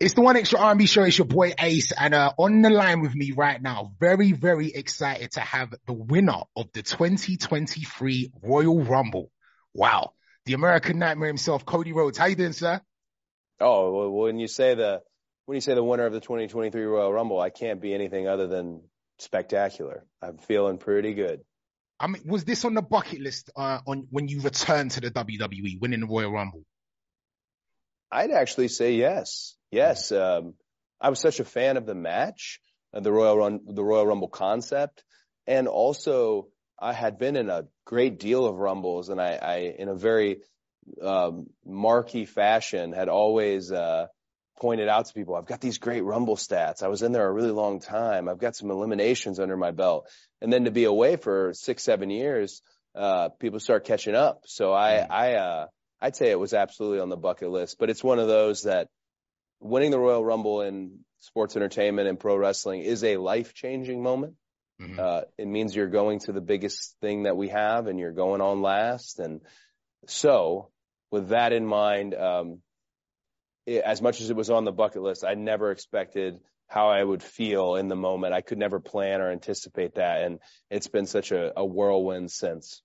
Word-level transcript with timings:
It's 0.00 0.14
the 0.14 0.22
one 0.22 0.38
extra 0.38 0.58
R&B 0.58 0.86
show. 0.86 1.02
It's 1.02 1.18
your 1.18 1.26
boy 1.26 1.52
Ace, 1.58 1.92
and 1.92 2.14
uh, 2.14 2.32
on 2.38 2.62
the 2.62 2.70
line 2.70 3.02
with 3.02 3.14
me 3.14 3.32
right 3.32 3.60
now, 3.60 3.92
very 4.00 4.32
very 4.32 4.72
excited 4.72 5.32
to 5.32 5.40
have 5.40 5.74
the 5.86 5.92
winner 5.92 6.40
of 6.56 6.72
the 6.72 6.82
2023 6.82 8.32
Royal 8.42 8.82
Rumble. 8.82 9.30
Wow, 9.74 10.14
the 10.46 10.54
American 10.54 10.98
Nightmare 10.98 11.28
himself, 11.28 11.66
Cody 11.66 11.92
Rhodes. 11.92 12.16
How 12.16 12.26
you 12.26 12.34
doing, 12.34 12.54
sir? 12.54 12.80
Oh, 13.60 13.92
well, 13.92 14.10
when 14.10 14.38
you 14.38 14.48
say 14.48 14.74
the 14.74 15.02
when 15.44 15.56
you 15.56 15.60
say 15.60 15.74
the 15.74 15.84
winner 15.84 16.06
of 16.06 16.14
the 16.14 16.20
2023 16.20 16.82
Royal 16.82 17.12
Rumble, 17.12 17.38
I 17.38 17.50
can't 17.50 17.78
be 17.78 17.92
anything 17.92 18.26
other 18.26 18.46
than 18.46 18.80
spectacular. 19.18 20.06
I'm 20.22 20.38
feeling 20.38 20.78
pretty 20.78 21.12
good. 21.12 21.42
I 22.00 22.06
mean, 22.06 22.22
was 22.24 22.44
this 22.44 22.64
on 22.64 22.72
the 22.72 22.80
bucket 22.80 23.20
list 23.20 23.50
uh, 23.54 23.80
on 23.86 24.06
when 24.08 24.28
you 24.28 24.40
returned 24.40 24.92
to 24.92 25.02
the 25.02 25.10
WWE, 25.10 25.78
winning 25.78 26.00
the 26.00 26.06
Royal 26.06 26.32
Rumble? 26.32 26.64
I'd 28.10 28.30
actually 28.30 28.68
say 28.68 28.94
yes. 28.94 29.56
Yes. 29.70 30.12
Um, 30.12 30.54
I 31.00 31.10
was 31.10 31.20
such 31.20 31.40
a 31.40 31.44
fan 31.44 31.76
of 31.76 31.86
the 31.86 31.94
match, 31.94 32.60
uh, 32.92 33.00
the 33.00 33.12
Royal 33.12 33.38
Run, 33.38 33.60
the 33.66 33.84
Royal 33.84 34.06
Rumble 34.06 34.28
concept. 34.28 35.04
And 35.46 35.68
also 35.68 36.48
I 36.78 36.92
had 36.92 37.18
been 37.18 37.36
in 37.36 37.50
a 37.50 37.66
great 37.84 38.18
deal 38.18 38.46
of 38.46 38.56
Rumbles 38.56 39.08
and 39.08 39.20
I, 39.20 39.34
I 39.34 39.56
in 39.78 39.88
a 39.88 39.94
very, 39.94 40.38
um, 41.02 41.46
marquee 41.64 42.24
fashion 42.26 42.92
had 42.92 43.08
always, 43.08 43.70
uh, 43.70 44.06
pointed 44.60 44.88
out 44.88 45.06
to 45.06 45.14
people, 45.14 45.34
I've 45.34 45.46
got 45.46 45.60
these 45.60 45.78
great 45.78 46.02
Rumble 46.02 46.36
stats. 46.36 46.82
I 46.82 46.88
was 46.88 47.02
in 47.02 47.12
there 47.12 47.26
a 47.26 47.32
really 47.32 47.50
long 47.50 47.80
time. 47.80 48.28
I've 48.28 48.38
got 48.38 48.54
some 48.54 48.70
eliminations 48.70 49.40
under 49.40 49.56
my 49.56 49.70
belt. 49.70 50.06
And 50.42 50.52
then 50.52 50.64
to 50.64 50.70
be 50.70 50.84
away 50.84 51.16
for 51.16 51.52
six, 51.54 51.82
seven 51.82 52.10
years, 52.10 52.60
uh, 52.94 53.30
people 53.30 53.60
start 53.60 53.84
catching 53.84 54.14
up. 54.14 54.42
So 54.46 54.74
I, 54.74 54.92
mm. 54.92 55.10
I, 55.10 55.34
uh, 55.34 55.66
I'd 56.00 56.16
say 56.16 56.30
it 56.30 56.38
was 56.38 56.54
absolutely 56.54 57.00
on 57.00 57.08
the 57.08 57.16
bucket 57.16 57.50
list, 57.50 57.76
but 57.78 57.90
it's 57.90 58.02
one 58.02 58.18
of 58.18 58.28
those 58.28 58.62
that 58.62 58.88
winning 59.60 59.90
the 59.90 59.98
Royal 59.98 60.24
Rumble 60.24 60.62
in 60.62 61.00
sports 61.20 61.56
entertainment 61.56 62.08
and 62.08 62.18
pro 62.18 62.36
wrestling 62.36 62.80
is 62.82 63.04
a 63.04 63.18
life 63.18 63.54
changing 63.54 64.02
moment. 64.02 64.34
Mm-hmm. 64.80 64.98
Uh, 64.98 65.20
it 65.36 65.46
means 65.46 65.76
you're 65.76 65.88
going 65.88 66.20
to 66.20 66.32
the 66.32 66.40
biggest 66.40 66.96
thing 67.00 67.24
that 67.24 67.36
we 67.36 67.48
have 67.48 67.86
and 67.86 67.98
you're 67.98 68.12
going 68.12 68.40
on 68.40 68.62
last. 68.62 69.18
And 69.18 69.42
so 70.06 70.70
with 71.10 71.28
that 71.28 71.52
in 71.52 71.66
mind, 71.66 72.14
um, 72.14 72.60
it, 73.66 73.82
as 73.82 74.00
much 74.00 74.22
as 74.22 74.30
it 74.30 74.36
was 74.36 74.48
on 74.48 74.64
the 74.64 74.72
bucket 74.72 75.02
list, 75.02 75.24
I 75.24 75.34
never 75.34 75.70
expected 75.70 76.40
how 76.66 76.88
I 76.88 77.02
would 77.02 77.22
feel 77.22 77.74
in 77.74 77.88
the 77.88 77.96
moment. 77.96 78.32
I 78.32 78.40
could 78.40 78.58
never 78.58 78.80
plan 78.80 79.20
or 79.20 79.30
anticipate 79.30 79.96
that. 79.96 80.22
And 80.22 80.38
it's 80.70 80.88
been 80.88 81.06
such 81.06 81.32
a, 81.32 81.52
a 81.56 81.64
whirlwind 81.64 82.30
since. 82.30 82.80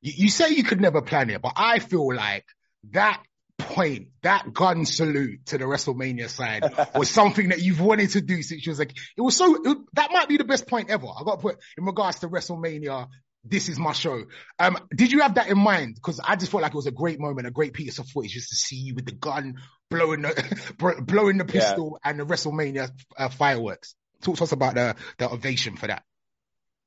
You, 0.00 0.12
you 0.16 0.28
say 0.30 0.50
you 0.50 0.64
could 0.64 0.80
never 0.80 1.02
plan 1.02 1.30
it, 1.30 1.42
but 1.42 1.54
I 1.56 1.78
feel 1.78 2.14
like 2.14 2.44
that 2.90 3.22
point, 3.58 4.08
that 4.22 4.52
gun 4.52 4.84
salute 4.84 5.46
to 5.46 5.58
the 5.58 5.64
WrestleMania 5.64 6.28
side 6.28 6.64
was 6.94 7.10
something 7.10 7.50
that 7.50 7.60
you've 7.60 7.80
wanted 7.80 8.10
to 8.10 8.20
do 8.20 8.42
since 8.42 8.64
you 8.64 8.70
was 8.70 8.78
like, 8.78 8.94
it 9.16 9.20
was 9.20 9.36
so, 9.36 9.54
it, 9.54 9.78
that 9.94 10.10
might 10.12 10.28
be 10.28 10.36
the 10.36 10.44
best 10.44 10.66
point 10.66 10.90
ever. 10.90 11.06
I 11.06 11.24
got 11.24 11.36
to 11.36 11.42
put 11.42 11.58
in 11.76 11.84
regards 11.84 12.20
to 12.20 12.28
WrestleMania. 12.28 13.08
This 13.44 13.68
is 13.68 13.78
my 13.78 13.92
show. 13.92 14.24
Um, 14.58 14.76
did 14.94 15.12
you 15.12 15.20
have 15.20 15.36
that 15.36 15.48
in 15.48 15.58
mind? 15.58 16.00
Cause 16.02 16.20
I 16.22 16.34
just 16.34 16.50
felt 16.50 16.62
like 16.62 16.72
it 16.72 16.76
was 16.76 16.86
a 16.86 16.92
great 16.92 17.20
moment, 17.20 17.46
a 17.46 17.52
great 17.52 17.74
piece 17.74 17.98
of 17.98 18.08
footage 18.08 18.32
just 18.32 18.50
to 18.50 18.56
see 18.56 18.76
you 18.76 18.94
with 18.94 19.06
the 19.06 19.12
gun 19.12 19.56
blowing 19.88 20.22
the, 20.22 21.02
blowing 21.06 21.38
the 21.38 21.44
pistol 21.44 21.98
yeah. 22.04 22.10
and 22.10 22.20
the 22.20 22.26
WrestleMania 22.26 22.90
uh, 23.16 23.28
fireworks. 23.28 23.94
Talk 24.22 24.36
to 24.38 24.44
us 24.44 24.52
about 24.52 24.74
the, 24.74 24.96
the 25.18 25.30
ovation 25.30 25.76
for 25.76 25.86
that. 25.86 26.02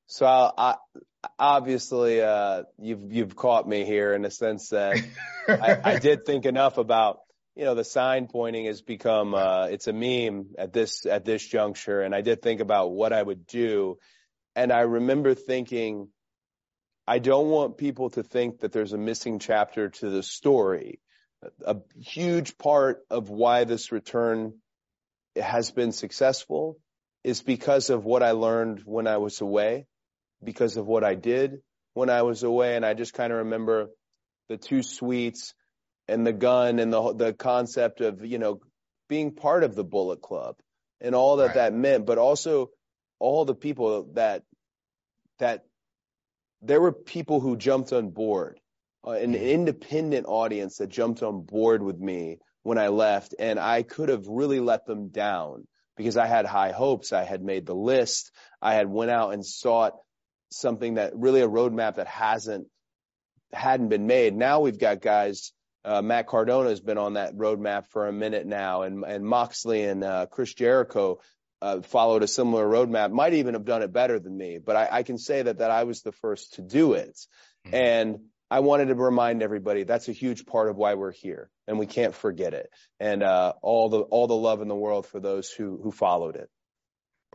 So 0.08 0.26
I, 0.26 0.76
obviously, 1.38 2.22
uh, 2.22 2.64
you've, 2.78 3.12
you've 3.12 3.36
caught 3.36 3.68
me 3.68 3.86
here 3.86 4.14
in 4.14 4.22
the 4.22 4.32
sense 4.32 4.70
that 4.70 4.98
I, 5.48 5.78
I 5.84 6.00
did 6.00 6.26
think 6.26 6.46
enough 6.46 6.78
about, 6.78 7.20
you 7.56 7.66
know, 7.66 7.76
the 7.76 7.84
sign 7.84 8.28
pointing 8.28 8.66
has 8.66 8.82
become, 8.82 9.34
uh, 9.36 9.66
it's 9.66 9.88
a 9.88 9.94
meme 9.94 10.52
at 10.58 10.72
this, 10.72 11.06
at 11.06 11.26
this 11.26 11.46
juncture. 11.46 12.02
And 12.02 12.16
I 12.16 12.22
did 12.22 12.42
think 12.42 12.62
about 12.62 12.92
what 12.92 13.12
I 13.12 13.22
would 13.22 13.46
do. 13.46 13.98
And 14.56 14.72
I 14.72 14.82
remember 14.82 15.36
thinking, 15.36 16.10
I 17.08 17.20
don't 17.20 17.50
want 17.50 17.78
people 17.78 18.12
to 18.12 18.24
think 18.24 18.60
that 18.60 18.72
there's 18.72 18.94
a 18.94 18.98
missing 18.98 19.40
chapter 19.40 19.90
to 19.90 20.10
the 20.10 20.24
story. 20.24 21.00
A 21.66 21.78
huge 22.00 22.58
part 22.58 23.02
of 23.10 23.30
why 23.30 23.64
this 23.64 23.92
return 23.92 24.54
has 25.36 25.72
been 25.72 25.92
successful 25.92 26.78
is 27.24 27.42
because 27.42 27.90
of 27.90 28.06
what 28.06 28.24
I 28.24 28.32
learned 28.32 28.84
when 28.86 29.08
I 29.08 29.18
was 29.18 29.42
away 29.42 29.88
because 30.44 30.78
of 30.78 30.88
what 30.88 31.04
I 31.04 31.16
did 31.16 31.62
when 31.94 32.10
I 32.10 32.22
was 32.22 32.44
away. 32.44 32.76
And 32.76 32.86
I 32.86 32.94
just 32.94 33.14
kind 33.14 33.32
of 33.32 33.40
remember 33.40 33.90
the 34.48 34.58
Too 34.58 34.84
Sweet 34.84 35.38
and 36.08 36.26
the 36.26 36.34
gun 36.34 36.80
and 36.80 36.92
the, 36.92 37.14
the 37.14 37.34
concept 37.34 38.02
of, 38.02 38.26
you 38.26 38.40
know, 38.40 38.60
being 39.08 39.32
part 39.32 39.64
of 39.64 39.76
the 39.76 39.84
Bullet 39.84 40.22
Club 40.22 40.56
and 41.02 41.16
all 41.16 41.38
that 41.38 41.48
right. 41.48 41.56
that 41.56 41.74
meant, 41.74 42.06
but 42.06 42.18
also 42.18 42.70
all 43.20 43.46
the 43.46 43.56
people 43.56 44.10
that, 44.14 44.44
that 45.40 45.66
there 46.62 46.82
were 46.82 46.92
people 46.92 47.40
who 47.40 47.58
jumped 47.58 47.94
on 47.94 48.10
board, 48.10 48.60
uh, 49.06 49.12
an 49.12 49.34
mm-hmm. 49.34 49.44
independent 49.44 50.26
audience 50.28 50.78
that 50.78 50.90
jumped 50.90 51.24
on 51.24 51.42
board 51.42 51.82
with 51.82 52.00
me 52.00 52.38
when 52.64 52.78
I 52.78 52.90
left 52.90 53.36
and 53.40 53.60
I 53.60 53.84
could 53.84 54.10
have 54.10 54.28
really 54.28 54.60
let 54.60 54.86
them 54.86 55.10
down 55.10 55.68
because 55.96 56.18
I 56.18 56.28
had 56.28 56.46
high 56.46 56.72
hopes. 56.72 57.14
I 57.14 57.24
had 57.24 57.42
made 57.42 57.66
the 57.66 57.76
list. 57.76 58.32
I 58.62 58.74
had 58.74 58.90
went 58.90 59.12
out 59.12 59.34
and 59.34 59.46
sought 59.46 59.94
something 60.52 60.96
that 60.96 61.16
really 61.16 61.42
a 61.42 61.48
roadmap 61.48 61.96
that 61.96 62.08
hasn't 62.08 62.68
hadn't 63.52 63.90
been 63.90 64.08
made. 64.08 64.36
Now 64.36 64.62
we've 64.62 64.80
got 64.80 65.02
guys. 65.02 65.52
Uh, 65.86 66.02
Matt 66.02 66.28
Cardona 66.28 66.70
has 66.70 66.82
been 66.82 66.98
on 66.98 67.14
that 67.14 67.36
roadmap 67.36 67.88
for 67.88 68.08
a 68.08 68.12
minute 68.12 68.46
now, 68.46 68.82
and 68.84 69.04
and 69.04 69.26
Moxley 69.26 69.84
and 69.86 70.04
uh, 70.04 70.26
Chris 70.30 70.54
Jericho 70.54 71.22
uh, 71.62 71.82
followed 71.82 72.24
a 72.24 72.28
similar 72.28 72.68
roadmap. 72.68 73.12
Might 73.12 73.34
even 73.34 73.54
have 73.54 73.66
done 73.66 73.82
it 73.82 73.94
better 73.94 74.20
than 74.20 74.36
me, 74.36 74.60
but 74.64 74.76
I, 74.76 74.88
I 74.92 75.04
can 75.04 75.18
say 75.18 75.42
that 75.42 75.60
that 75.60 75.72
I 75.72 75.84
was 75.84 76.02
the 76.02 76.12
first 76.12 76.56
to 76.56 76.62
do 76.62 76.94
it, 76.94 77.18
mm-hmm. 77.66 77.76
and 77.76 78.20
I 78.52 78.60
wanted 78.60 78.88
to 78.88 78.96
remind 78.96 79.42
everybody 79.42 79.84
that's 79.84 80.10
a 80.10 80.14
huge 80.14 80.46
part 80.46 80.70
of 80.70 80.76
why 80.76 80.96
we're 80.96 81.12
here, 81.12 81.50
and 81.68 81.80
we 81.80 81.86
can't 81.86 82.14
forget 82.14 82.54
it. 82.54 82.70
And 83.00 83.24
uh, 83.24 83.54
all 83.62 83.90
the 83.90 84.02
all 84.02 84.28
the 84.28 84.36
love 84.36 84.62
in 84.62 84.68
the 84.68 84.76
world 84.76 85.06
for 85.08 85.20
those 85.20 85.50
who 85.50 85.80
who 85.82 85.92
followed 85.92 86.36
it 86.36 86.50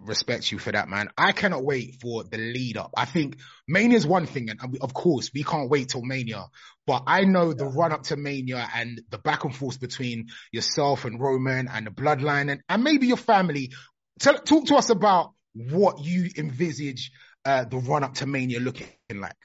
respect 0.00 0.50
you 0.50 0.58
for 0.58 0.72
that, 0.72 0.88
man. 0.88 1.08
I 1.16 1.32
cannot 1.32 1.64
wait 1.64 1.96
for 2.00 2.24
the 2.24 2.38
lead 2.38 2.76
up. 2.76 2.92
I 2.96 3.04
think 3.04 3.38
Mania 3.68 3.96
is 3.96 4.06
one 4.06 4.26
thing, 4.26 4.50
and 4.50 4.60
of 4.80 4.94
course 4.94 5.30
we 5.34 5.42
can't 5.42 5.70
wait 5.70 5.88
till 5.88 6.02
Mania. 6.02 6.46
But 6.86 7.04
I 7.06 7.24
know 7.24 7.52
the 7.52 7.66
run 7.66 7.92
up 7.92 8.04
to 8.04 8.16
Mania 8.16 8.68
and 8.74 9.00
the 9.10 9.18
back 9.18 9.44
and 9.44 9.54
forth 9.54 9.80
between 9.80 10.28
yourself 10.52 11.04
and 11.04 11.20
Roman 11.20 11.68
and 11.68 11.86
the 11.86 11.90
bloodline 11.90 12.50
and, 12.50 12.62
and 12.68 12.84
maybe 12.84 13.06
your 13.06 13.16
family. 13.16 13.72
Tell, 14.18 14.38
talk 14.38 14.66
to 14.66 14.76
us 14.76 14.90
about 14.90 15.32
what 15.54 16.00
you 16.00 16.30
envisage 16.36 17.10
uh, 17.44 17.64
the 17.64 17.78
run 17.78 18.04
up 18.04 18.14
to 18.14 18.26
Mania 18.26 18.60
looking 18.60 18.88
like. 19.12 19.36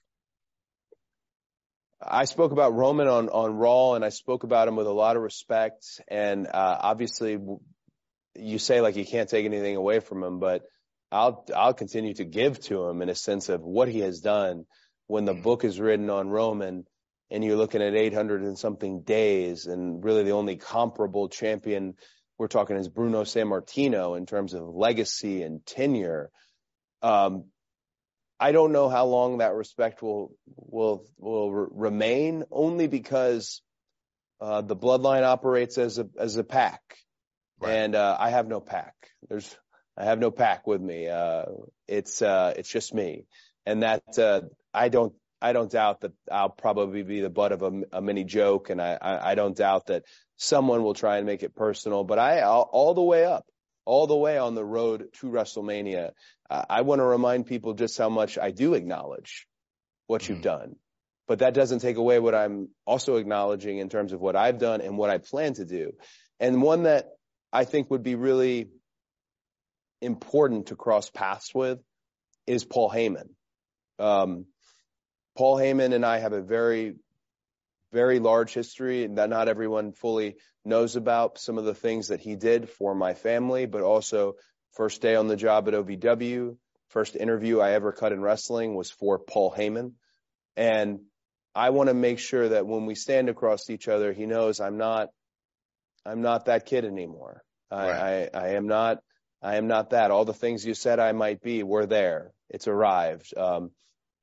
I 2.01 2.25
spoke 2.25 2.53
about 2.53 2.73
Roman 2.73 3.07
on, 3.07 3.29
on 3.29 3.55
Raw 3.55 3.93
and 3.93 4.05
I 4.05 4.09
spoke 4.09 4.43
about 4.43 4.69
him 4.69 4.77
with 4.77 4.87
a 4.87 4.91
lot 4.91 5.17
of 5.17 5.21
respect. 5.21 5.85
And, 6.07 6.47
uh, 6.47 6.77
obviously 6.81 7.37
you 8.39 8.59
say 8.59 8.81
like 8.81 8.95
you 8.95 9.05
can't 9.05 9.29
take 9.29 9.45
anything 9.45 9.75
away 9.75 9.99
from 9.99 10.23
him, 10.23 10.39
but 10.39 10.63
I'll 11.11 11.45
I'll 11.55 11.73
continue 11.73 12.13
to 12.15 12.25
give 12.25 12.59
to 12.61 12.87
him 12.87 13.01
in 13.01 13.09
a 13.09 13.15
sense 13.15 13.49
of 13.49 13.61
what 13.61 13.87
he 13.87 13.99
has 13.99 14.21
done 14.21 14.65
when 15.07 15.25
the 15.25 15.33
book 15.33 15.63
is 15.63 15.79
written 15.79 16.09
on 16.09 16.29
Roman 16.29 16.85
and 17.31 17.43
you're 17.43 17.57
looking 17.57 17.81
at 17.81 17.95
800 17.95 18.43
and 18.43 18.57
something 18.57 19.01
days 19.01 19.65
and 19.65 20.03
really 20.03 20.23
the 20.23 20.31
only 20.31 20.55
comparable 20.55 21.29
champion 21.29 21.95
we're 22.37 22.47
talking 22.47 22.77
is 22.77 22.87
Bruno 22.87 23.23
Sammartino 23.23 24.17
in 24.17 24.25
terms 24.25 24.53
of 24.53 24.63
legacy 24.63 25.43
and 25.43 25.65
tenure. 25.65 26.29
Um, 27.01 27.45
I 28.39 28.53
don't 28.53 28.71
know 28.71 28.87
how 28.87 29.05
long 29.05 29.39
that 29.39 29.53
respect 29.53 30.01
will 30.01 30.31
will 30.55 31.05
will 31.17 31.51
re- 31.51 31.67
remain 31.71 32.45
only 32.49 32.87
because 32.87 33.61
uh, 34.39 34.61
the 34.61 34.75
bloodline 34.75 35.23
operates 35.23 35.77
as 35.77 35.99
a 35.99 36.07
as 36.17 36.37
a 36.37 36.43
pack 36.43 36.81
Right. 37.59 37.71
And, 37.71 37.95
uh, 37.95 38.17
I 38.19 38.29
have 38.29 38.47
no 38.47 38.59
pack. 38.59 38.95
There's, 39.27 39.55
I 39.97 40.05
have 40.05 40.19
no 40.19 40.31
pack 40.31 40.65
with 40.65 40.81
me. 40.81 41.07
Uh, 41.07 41.45
it's, 41.87 42.21
uh, 42.21 42.53
it's 42.55 42.69
just 42.69 42.93
me. 42.93 43.25
And 43.65 43.83
that, 43.83 44.03
uh, 44.17 44.41
I 44.73 44.89
don't, 44.89 45.13
I 45.41 45.53
don't 45.53 45.71
doubt 45.71 46.01
that 46.01 46.13
I'll 46.31 46.49
probably 46.49 47.03
be 47.03 47.21
the 47.21 47.29
butt 47.29 47.51
of 47.51 47.61
a, 47.61 47.81
a 47.93 48.01
mini 48.01 48.23
joke. 48.23 48.69
And 48.69 48.81
I, 48.81 48.97
I, 49.01 49.31
I, 49.31 49.35
don't 49.35 49.55
doubt 49.55 49.87
that 49.87 50.03
someone 50.37 50.83
will 50.83 50.93
try 50.93 51.17
and 51.17 51.25
make 51.25 51.43
it 51.43 51.55
personal, 51.55 52.03
but 52.03 52.19
I, 52.19 52.39
I'll, 52.39 52.69
all 52.71 52.93
the 52.93 53.01
way 53.01 53.25
up, 53.25 53.45
all 53.85 54.07
the 54.07 54.15
way 54.15 54.37
on 54.37 54.55
the 54.55 54.65
road 54.65 55.07
to 55.19 55.27
WrestleMania, 55.27 56.11
uh, 56.49 56.65
I 56.69 56.81
want 56.81 56.99
to 56.99 57.05
remind 57.05 57.45
people 57.45 57.73
just 57.73 57.97
how 57.97 58.09
much 58.09 58.37
I 58.37 58.51
do 58.51 58.73
acknowledge 58.73 59.47
what 60.07 60.21
mm-hmm. 60.21 60.33
you've 60.33 60.41
done. 60.41 60.75
But 61.27 61.39
that 61.39 61.53
doesn't 61.53 61.79
take 61.79 61.97
away 61.97 62.19
what 62.19 62.33
I'm 62.33 62.69
also 62.85 63.17
acknowledging 63.17 63.77
in 63.77 63.89
terms 63.89 64.13
of 64.13 64.19
what 64.19 64.35
I've 64.35 64.57
done 64.57 64.81
and 64.81 64.97
what 64.97 65.11
I 65.11 65.19
plan 65.19 65.53
to 65.55 65.65
do. 65.65 65.91
And 66.39 66.61
one 66.61 66.83
that 66.83 67.05
I 67.51 67.65
think 67.65 67.89
would 67.89 68.03
be 68.03 68.15
really 68.15 68.69
important 70.01 70.67
to 70.67 70.75
cross 70.75 71.09
paths 71.09 71.53
with 71.53 71.79
is 72.47 72.63
Paul 72.63 72.89
Heyman. 72.89 73.29
Um, 73.97 74.45
Paul 75.37 75.57
Heyman 75.57 75.93
and 75.93 76.05
I 76.05 76.19
have 76.19 76.33
a 76.33 76.41
very 76.41 76.95
very 77.91 78.19
large 78.19 78.53
history 78.53 79.07
that 79.07 79.29
not 79.29 79.47
everyone 79.47 79.93
fully 79.93 80.35
knows 80.63 80.95
about. 80.95 81.39
Some 81.39 81.57
of 81.57 81.65
the 81.65 81.73
things 81.73 82.09
that 82.09 82.19
he 82.19 82.35
did 82.35 82.69
for 82.69 82.93
my 82.93 83.13
family, 83.13 83.65
but 83.65 83.81
also 83.81 84.35
first 84.73 85.01
day 85.01 85.15
on 85.15 85.27
the 85.27 85.35
job 85.35 85.67
at 85.67 85.73
OVW, 85.73 86.57
first 86.89 87.15
interview 87.15 87.59
I 87.59 87.71
ever 87.71 87.91
cut 87.91 88.11
in 88.11 88.21
wrestling 88.21 88.75
was 88.75 88.91
for 88.91 89.19
Paul 89.19 89.53
Heyman. 89.57 89.93
And 90.55 90.99
I 91.55 91.71
want 91.71 91.89
to 91.89 91.95
make 91.95 92.19
sure 92.19 92.49
that 92.49 92.67
when 92.67 92.85
we 92.85 92.95
stand 92.95 93.29
across 93.29 93.69
each 93.69 93.87
other, 93.87 94.13
he 94.13 94.25
knows 94.25 94.59
I'm 94.59 94.77
not, 94.77 95.09
I'm 96.05 96.21
not 96.21 96.45
that 96.45 96.65
kid 96.65 96.85
anymore. 96.85 97.43
Right. 97.71 98.29
I, 98.33 98.37
I, 98.37 98.45
I 98.45 98.47
am 98.49 98.67
not, 98.67 98.99
I 99.41 99.57
am 99.57 99.67
not 99.67 99.91
that. 99.91 100.11
All 100.11 100.25
the 100.25 100.33
things 100.33 100.65
you 100.65 100.73
said 100.73 100.99
I 100.99 101.11
might 101.11 101.41
be 101.41 101.63
were 101.63 101.85
there. 101.85 102.31
It's 102.49 102.67
arrived. 102.67 103.33
Um, 103.37 103.71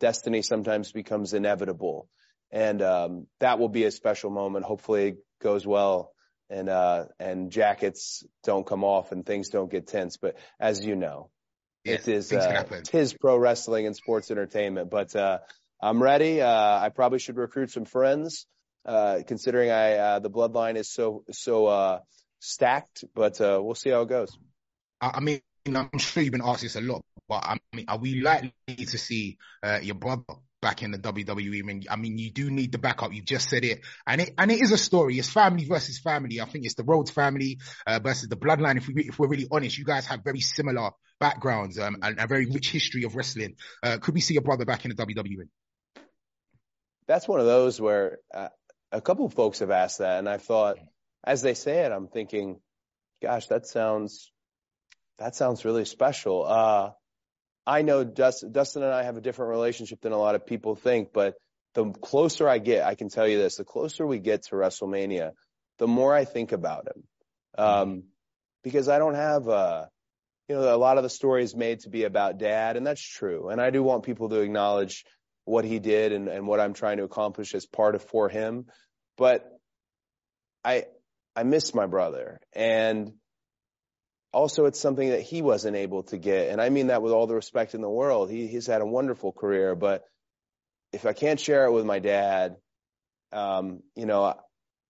destiny 0.00 0.42
sometimes 0.42 0.92
becomes 0.92 1.32
inevitable. 1.32 2.08
And, 2.50 2.82
um, 2.82 3.26
that 3.40 3.58
will 3.58 3.68
be 3.68 3.84
a 3.84 3.90
special 3.90 4.30
moment. 4.30 4.64
Hopefully 4.64 5.08
it 5.08 5.16
goes 5.42 5.66
well 5.66 6.12
and, 6.50 6.68
uh, 6.68 7.06
and 7.18 7.50
jackets 7.50 8.24
don't 8.44 8.66
come 8.66 8.84
off 8.84 9.12
and 9.12 9.24
things 9.24 9.48
don't 9.48 9.70
get 9.70 9.86
tense. 9.86 10.16
But 10.16 10.36
as 10.58 10.84
you 10.84 10.96
know, 10.96 11.30
yeah, 11.84 11.94
it 11.94 12.08
is, 12.08 12.32
uh, 12.32 12.64
tis 12.84 13.12
pro 13.14 13.36
wrestling 13.36 13.86
and 13.86 13.96
sports 13.96 14.30
entertainment. 14.30 14.90
But, 14.90 15.14
uh, 15.14 15.38
I'm 15.80 16.02
ready. 16.02 16.40
Uh, 16.40 16.80
I 16.80 16.88
probably 16.88 17.18
should 17.18 17.36
recruit 17.36 17.70
some 17.70 17.84
friends, 17.84 18.46
uh, 18.86 19.20
considering 19.26 19.70
I, 19.70 19.94
uh, 19.94 20.18
the 20.20 20.30
bloodline 20.30 20.76
is 20.76 20.88
so, 20.88 21.24
so, 21.30 21.66
uh, 21.66 22.00
stacked, 22.38 23.04
but, 23.14 23.40
uh, 23.40 23.60
we'll 23.62 23.74
see 23.74 23.90
how 23.90 24.02
it 24.02 24.08
goes. 24.08 24.36
I 25.00 25.20
mean, 25.20 25.40
I'm 25.66 25.98
sure 25.98 26.22
you've 26.22 26.32
been 26.32 26.42
asked 26.44 26.62
this 26.62 26.76
a 26.76 26.80
lot, 26.80 27.04
but 27.28 27.44
I 27.44 27.58
mean, 27.74 27.86
are 27.88 27.98
we 27.98 28.20
likely 28.20 28.52
to 28.66 28.98
see, 28.98 29.38
uh, 29.62 29.80
your 29.82 29.96
brother 29.96 30.22
back 30.62 30.82
in 30.82 30.92
the 30.92 30.98
WWE? 30.98 31.58
I 31.58 31.62
mean, 31.62 31.84
I 31.90 31.96
mean, 31.96 32.16
you 32.16 32.30
do 32.30 32.50
need 32.50 32.72
the 32.72 32.78
backup. 32.78 33.12
You've 33.12 33.24
just 33.24 33.50
said 33.50 33.64
it. 33.64 33.80
And 34.06 34.20
it, 34.20 34.34
and 34.38 34.50
it 34.50 34.60
is 34.60 34.70
a 34.70 34.78
story. 34.78 35.18
It's 35.18 35.28
family 35.28 35.64
versus 35.64 35.98
family. 35.98 36.40
I 36.40 36.44
think 36.46 36.64
it's 36.64 36.74
the 36.74 36.84
Rhodes 36.84 37.10
family, 37.10 37.58
uh, 37.86 37.98
versus 37.98 38.28
the 38.28 38.36
bloodline. 38.36 38.76
If 38.76 38.86
we, 38.86 39.08
if 39.08 39.18
we're 39.18 39.28
really 39.28 39.48
honest, 39.50 39.76
you 39.76 39.84
guys 39.84 40.06
have 40.06 40.22
very 40.24 40.40
similar 40.40 40.90
backgrounds, 41.18 41.78
um, 41.78 41.96
and 42.02 42.20
a 42.20 42.26
very 42.26 42.46
rich 42.46 42.70
history 42.70 43.04
of 43.04 43.16
wrestling. 43.16 43.56
Uh, 43.82 43.98
could 44.00 44.14
we 44.14 44.20
see 44.20 44.34
your 44.34 44.42
brother 44.42 44.64
back 44.64 44.84
in 44.84 44.92
the 44.94 44.96
WWE? 44.96 45.48
that's 47.06 47.28
one 47.28 47.40
of 47.40 47.46
those 47.46 47.80
where 47.80 48.18
uh, 48.34 48.48
a 48.92 49.00
couple 49.00 49.26
of 49.26 49.34
folks 49.34 49.60
have 49.60 49.70
asked 49.70 49.98
that, 49.98 50.18
and 50.18 50.28
I 50.28 50.38
thought, 50.38 50.76
as 51.24 51.42
they 51.42 51.54
say 51.54 51.84
it, 51.84 51.92
I'm 51.92 52.08
thinking, 52.08 52.60
gosh, 53.22 53.46
that 53.48 53.66
sounds 53.66 54.30
that 55.18 55.34
sounds 55.34 55.64
really 55.64 55.84
special. 55.84 56.44
Uh, 56.46 56.90
I 57.66 57.82
know 57.82 58.04
Dustin, 58.04 58.52
Dustin 58.52 58.82
and 58.82 58.92
I 58.92 59.02
have 59.04 59.16
a 59.16 59.20
different 59.20 59.50
relationship 59.50 60.00
than 60.02 60.12
a 60.12 60.18
lot 60.18 60.34
of 60.34 60.46
people 60.46 60.76
think, 60.76 61.12
but 61.12 61.34
the 61.74 61.90
closer 61.90 62.48
I 62.48 62.58
get, 62.58 62.84
I 62.84 62.94
can 62.94 63.08
tell 63.08 63.26
you 63.26 63.38
this: 63.38 63.56
the 63.56 63.64
closer 63.64 64.06
we 64.06 64.18
get 64.18 64.44
to 64.44 64.56
WrestleMania, 64.56 65.32
the 65.78 65.88
more 65.88 66.14
I 66.14 66.24
think 66.24 66.52
about 66.52 66.86
him, 66.86 67.02
um, 67.58 68.02
because 68.62 68.88
I 68.88 68.98
don't 68.98 69.14
have 69.14 69.48
a 69.48 69.50
uh, 69.50 69.86
you 70.48 70.54
know, 70.54 70.74
a 70.74 70.76
lot 70.76 70.96
of 70.96 71.02
the 71.02 71.10
story 71.10 71.42
is 71.42 71.56
made 71.56 71.80
to 71.80 71.88
be 71.88 72.04
about 72.04 72.38
dad, 72.38 72.76
and 72.76 72.86
that's 72.86 73.02
true. 73.02 73.48
And 73.48 73.60
I 73.60 73.70
do 73.70 73.82
want 73.82 74.04
people 74.04 74.28
to 74.28 74.40
acknowledge 74.40 75.04
what 75.46 75.64
he 75.64 75.78
did 75.78 76.12
and, 76.12 76.28
and 76.28 76.46
what 76.46 76.60
I'm 76.60 76.74
trying 76.74 76.98
to 76.98 77.04
accomplish 77.04 77.54
as 77.54 77.64
part 77.64 77.94
of 77.94 78.02
for 78.02 78.28
him. 78.28 78.66
But 79.16 79.48
I, 80.62 80.86
I 81.34 81.44
miss 81.44 81.72
my 81.72 81.86
brother 81.86 82.40
and 82.52 83.12
also 84.32 84.66
it's 84.66 84.80
something 84.80 85.10
that 85.10 85.22
he 85.22 85.42
wasn't 85.42 85.76
able 85.76 86.02
to 86.02 86.18
get. 86.18 86.50
And 86.50 86.60
I 86.60 86.68
mean 86.68 86.88
that 86.88 87.00
with 87.00 87.12
all 87.12 87.28
the 87.28 87.34
respect 87.36 87.74
in 87.74 87.80
the 87.80 87.88
world. 87.88 88.28
He, 88.28 88.48
he's 88.48 88.66
had 88.66 88.82
a 88.82 88.86
wonderful 88.86 89.32
career, 89.32 89.76
but 89.76 90.02
if 90.92 91.06
I 91.06 91.12
can't 91.12 91.40
share 91.40 91.64
it 91.66 91.72
with 91.72 91.86
my 91.86 92.00
dad, 92.00 92.56
um, 93.32 93.82
you 93.94 94.04
know, 94.04 94.34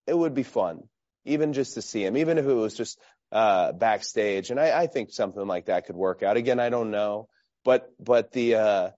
it 0.06 0.16
would 0.16 0.34
be 0.34 0.42
fun, 0.42 0.88
even 1.26 1.52
just 1.52 1.74
to 1.74 1.82
see 1.82 2.02
him, 2.02 2.16
even 2.16 2.38
if 2.38 2.46
it 2.46 2.54
was 2.54 2.74
just, 2.74 2.98
uh, 3.30 3.72
backstage. 3.72 4.50
And 4.50 4.58
I, 4.58 4.70
I 4.70 4.86
think 4.86 5.12
something 5.12 5.46
like 5.46 5.66
that 5.66 5.84
could 5.84 5.96
work 5.96 6.22
out. 6.22 6.38
Again, 6.38 6.60
I 6.60 6.70
don't 6.70 6.90
know, 6.90 7.28
but, 7.62 7.90
but 8.00 8.32
the, 8.32 8.54
uh, 8.54 8.90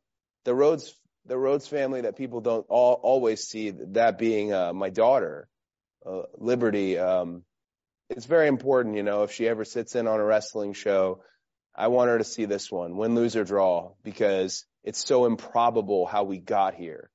the 0.45 0.55
Rhodes 0.55 0.95
the 1.29 1.39
Rhodes 1.39 1.69
family 1.69 2.01
that 2.01 2.17
people 2.17 2.41
don't 2.41 2.67
all, 2.69 2.95
always 2.95 3.47
see, 3.47 3.71
that 3.71 4.19
being 4.19 4.53
uh, 4.53 4.73
my 4.73 4.91
daughter, 4.91 5.49
uh, 6.05 6.23
Liberty. 6.37 6.99
Um, 6.99 7.45
it's 8.11 8.25
very 8.27 8.49
important, 8.49 8.97
you 8.97 9.03
know, 9.03 9.23
if 9.25 9.33
she 9.33 9.47
ever 9.47 9.65
sits 9.65 9.95
in 9.95 10.09
on 10.09 10.19
a 10.19 10.25
wrestling 10.25 10.73
show, 10.73 11.23
I 11.77 11.89
want 11.89 12.09
her 12.09 12.19
to 12.19 12.25
see 12.25 12.47
this 12.47 12.73
one, 12.73 12.97
win, 12.97 13.15
lose, 13.15 13.37
or 13.37 13.45
draw, 13.45 13.93
because 14.03 14.65
it's 14.83 15.05
so 15.05 15.27
improbable 15.27 16.07
how 16.07 16.25
we 16.25 16.39
got 16.39 16.75
here. 16.75 17.11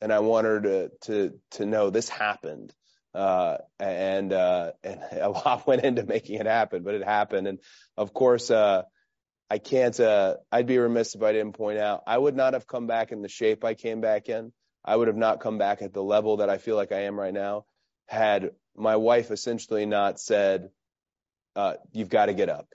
And 0.00 0.12
I 0.12 0.18
want 0.20 0.46
her 0.46 0.60
to, 0.60 0.90
to, 1.04 1.40
to 1.52 1.66
know 1.66 1.88
this 1.88 2.08
happened. 2.08 2.74
Uh, 3.14 3.58
and, 3.80 4.32
uh, 4.32 4.72
and 4.84 5.00
a 5.12 5.30
lot 5.30 5.66
went 5.66 5.84
into 5.84 6.04
making 6.04 6.38
it 6.38 6.46
happen, 6.46 6.82
but 6.82 6.94
it 6.94 7.04
happened. 7.04 7.48
And 7.48 7.58
of 7.96 8.12
course, 8.12 8.50
uh, 8.50 8.82
I 9.50 9.58
can't, 9.58 9.98
uh, 10.00 10.36
I'd 10.50 10.66
be 10.66 10.78
remiss 10.78 11.14
if 11.14 11.22
I 11.22 11.32
didn't 11.32 11.52
point 11.52 11.78
out, 11.78 12.02
I 12.06 12.16
would 12.16 12.34
not 12.34 12.54
have 12.54 12.66
come 12.66 12.86
back 12.86 13.12
in 13.12 13.22
the 13.22 13.28
shape 13.28 13.64
I 13.64 13.74
came 13.74 14.00
back 14.00 14.28
in. 14.28 14.52
I 14.84 14.96
would 14.96 15.08
have 15.08 15.16
not 15.16 15.40
come 15.40 15.58
back 15.58 15.82
at 15.82 15.92
the 15.92 16.02
level 16.02 16.38
that 16.38 16.50
I 16.50 16.58
feel 16.58 16.76
like 16.76 16.92
I 16.92 17.02
am 17.02 17.18
right 17.18 17.32
now 17.32 17.64
had 18.06 18.50
my 18.76 18.96
wife 18.96 19.30
essentially 19.30 19.86
not 19.86 20.20
said, 20.20 20.70
uh, 21.56 21.74
you've 21.92 22.10
got 22.10 22.26
to 22.26 22.34
get 22.34 22.48
up. 22.48 22.68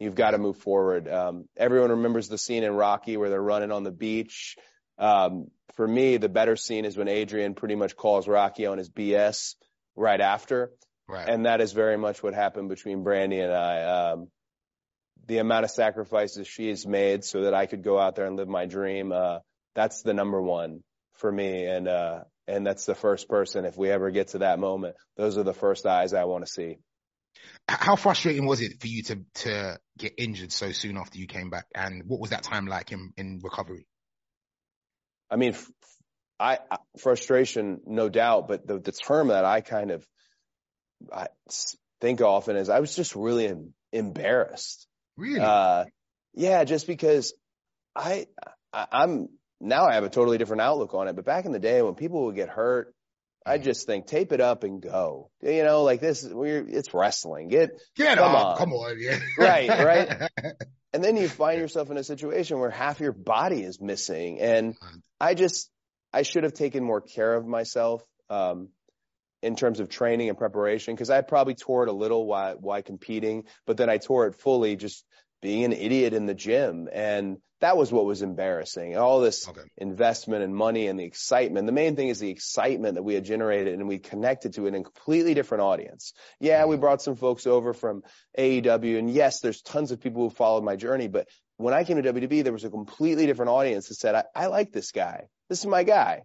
You've 0.00 0.14
got 0.14 0.32
to 0.32 0.38
move 0.38 0.56
forward. 0.56 1.08
Um, 1.08 1.48
everyone 1.56 1.90
remembers 1.90 2.28
the 2.28 2.38
scene 2.38 2.64
in 2.64 2.72
Rocky 2.72 3.16
where 3.16 3.30
they're 3.30 3.40
running 3.40 3.70
on 3.70 3.84
the 3.84 3.92
beach. 3.92 4.56
Um, 4.98 5.48
for 5.74 5.86
me, 5.86 6.16
the 6.16 6.28
better 6.28 6.56
scene 6.56 6.84
is 6.84 6.96
when 6.96 7.08
Adrian 7.08 7.54
pretty 7.54 7.76
much 7.76 7.96
calls 7.96 8.26
Rocky 8.26 8.66
on 8.66 8.78
his 8.78 8.90
BS 8.90 9.54
right 9.94 10.20
after. 10.20 10.72
Right. 11.08 11.28
And 11.28 11.46
that 11.46 11.60
is 11.60 11.72
very 11.72 11.96
much 11.96 12.22
what 12.22 12.34
happened 12.34 12.68
between 12.68 13.04
Brandi 13.04 13.42
and 13.42 13.52
I. 13.52 13.82
Um, 14.10 14.28
the 15.26 15.38
amount 15.38 15.64
of 15.64 15.70
sacrifices 15.70 16.46
she 16.46 16.68
has 16.68 16.86
made 16.86 17.24
so 17.24 17.42
that 17.42 17.54
I 17.54 17.66
could 17.66 17.82
go 17.82 17.98
out 17.98 18.16
there 18.16 18.26
and 18.26 18.36
live 18.36 18.48
my 18.48 18.66
dream. 18.66 19.12
Uh, 19.12 19.38
that's 19.74 20.02
the 20.02 20.14
number 20.14 20.40
one 20.40 20.82
for 21.14 21.30
me. 21.30 21.66
And, 21.66 21.88
uh, 21.88 22.20
and 22.46 22.66
that's 22.66 22.86
the 22.86 22.94
first 22.94 23.28
person. 23.28 23.64
If 23.64 23.76
we 23.76 23.90
ever 23.90 24.10
get 24.10 24.28
to 24.28 24.38
that 24.38 24.58
moment, 24.58 24.96
those 25.16 25.38
are 25.38 25.42
the 25.42 25.54
first 25.54 25.86
eyes 25.86 26.12
I 26.12 26.24
want 26.24 26.44
to 26.44 26.50
see. 26.50 26.78
How 27.68 27.96
frustrating 27.96 28.46
was 28.46 28.60
it 28.60 28.80
for 28.80 28.86
you 28.88 29.02
to, 29.04 29.20
to 29.34 29.78
get 29.98 30.14
injured 30.18 30.52
so 30.52 30.72
soon 30.72 30.96
after 30.96 31.18
you 31.18 31.26
came 31.26 31.50
back? 31.50 31.66
And 31.74 32.02
what 32.06 32.20
was 32.20 32.30
that 32.30 32.42
time 32.42 32.66
like 32.66 32.92
in, 32.92 33.12
in 33.16 33.40
recovery? 33.42 33.86
I 35.30 35.36
mean, 35.36 35.56
I, 36.38 36.58
frustration, 36.98 37.80
no 37.86 38.08
doubt, 38.08 38.48
but 38.48 38.66
the, 38.66 38.78
the 38.78 38.92
term 38.92 39.28
that 39.28 39.44
I 39.44 39.60
kind 39.60 39.92
of 39.92 40.06
I 41.10 41.28
think 42.00 42.20
often 42.20 42.56
is 42.56 42.68
I 42.68 42.80
was 42.80 42.94
just 42.94 43.16
really 43.16 43.52
embarrassed. 43.92 44.86
Really? 45.22 45.40
Uh, 45.40 45.84
yeah, 46.34 46.64
just 46.64 46.88
because 46.88 47.32
I, 47.94 48.26
I, 48.72 48.86
I'm 48.90 49.28
now 49.60 49.86
I 49.86 49.94
have 49.94 50.02
a 50.02 50.10
totally 50.10 50.36
different 50.36 50.62
outlook 50.62 50.94
on 50.94 51.06
it. 51.06 51.14
But 51.14 51.24
back 51.24 51.44
in 51.44 51.52
the 51.52 51.60
day 51.60 51.80
when 51.80 51.94
people 51.94 52.24
would 52.24 52.34
get 52.34 52.48
hurt, 52.48 52.92
I 53.46 53.58
mm. 53.58 53.62
just 53.62 53.86
think 53.86 54.06
tape 54.06 54.32
it 54.32 54.40
up 54.40 54.64
and 54.64 54.82
go. 54.82 55.30
You 55.40 55.62
know, 55.62 55.84
like 55.84 56.00
this, 56.00 56.26
we're, 56.28 56.66
it's 56.68 56.92
wrestling. 56.92 57.48
Get, 57.48 57.70
get 57.94 58.18
come 58.18 58.34
on. 58.34 58.58
Come 58.58 58.72
on. 58.72 58.96
Yeah. 58.98 59.20
right. 59.38 59.68
Right. 59.68 60.28
and 60.92 61.04
then 61.04 61.16
you 61.16 61.28
find 61.28 61.60
yourself 61.60 61.88
in 61.90 61.96
a 61.96 62.04
situation 62.04 62.58
where 62.58 62.70
half 62.70 62.98
your 62.98 63.12
body 63.12 63.62
is 63.62 63.80
missing. 63.80 64.40
And 64.40 64.74
I 65.20 65.34
just, 65.34 65.70
I 66.12 66.22
should 66.22 66.42
have 66.42 66.54
taken 66.54 66.82
more 66.82 67.00
care 67.00 67.32
of 67.32 67.46
myself. 67.46 68.02
Um, 68.28 68.70
in 69.42 69.56
terms 69.56 69.80
of 69.80 69.88
training 69.88 70.28
and 70.28 70.38
preparation 70.38 70.94
because 70.94 71.10
I 71.10 71.20
probably 71.20 71.54
tore 71.54 71.82
it 71.82 71.88
a 71.88 71.92
little 71.92 72.26
while, 72.26 72.54
while 72.54 72.82
competing, 72.82 73.44
but 73.66 73.76
then 73.76 73.90
I 73.90 73.98
tore 73.98 74.28
it 74.28 74.36
fully 74.36 74.76
just 74.76 75.04
being 75.42 75.64
an 75.64 75.72
idiot 75.72 76.14
in 76.14 76.24
the 76.24 76.34
gym. 76.34 76.88
And 76.90 77.38
that 77.60 77.76
was 77.76 77.92
what 77.92 78.06
was 78.06 78.22
embarrassing. 78.22 78.96
All 78.96 79.20
this 79.20 79.48
okay. 79.48 79.60
investment 79.76 80.42
and 80.42 80.54
money 80.54 80.86
and 80.86 80.98
the 80.98 81.04
excitement. 81.04 81.66
The 81.66 81.72
main 81.72 81.96
thing 81.96 82.08
is 82.08 82.18
the 82.18 82.30
excitement 82.30 82.94
that 82.94 83.02
we 83.02 83.14
had 83.14 83.24
generated 83.24 83.74
and 83.74 83.88
we 83.88 83.98
connected 83.98 84.54
to 84.54 84.64
it 84.64 84.68
in 84.68 84.74
a 84.76 84.82
completely 84.82 85.34
different 85.34 85.62
audience. 85.62 86.14
Yeah, 86.40 86.64
we 86.64 86.74
mm-hmm. 86.74 86.80
brought 86.80 87.02
some 87.02 87.16
folks 87.16 87.46
over 87.46 87.74
from 87.74 88.02
AEW 88.38 88.98
and 88.98 89.10
yes, 89.10 89.40
there's 89.40 89.60
tons 89.62 89.90
of 89.90 90.00
people 90.00 90.22
who 90.22 90.30
followed 90.30 90.64
my 90.64 90.76
journey, 90.76 91.08
but 91.08 91.28
when 91.56 91.74
I 91.74 91.84
came 91.84 92.02
to 92.02 92.12
WWE, 92.12 92.42
there 92.42 92.52
was 92.52 92.64
a 92.64 92.70
completely 92.70 93.26
different 93.26 93.50
audience 93.50 93.88
that 93.88 93.94
said, 93.94 94.14
I, 94.14 94.24
I 94.34 94.46
like 94.46 94.72
this 94.72 94.90
guy. 94.90 95.28
This 95.48 95.60
is 95.60 95.66
my 95.66 95.84
guy. 95.84 96.22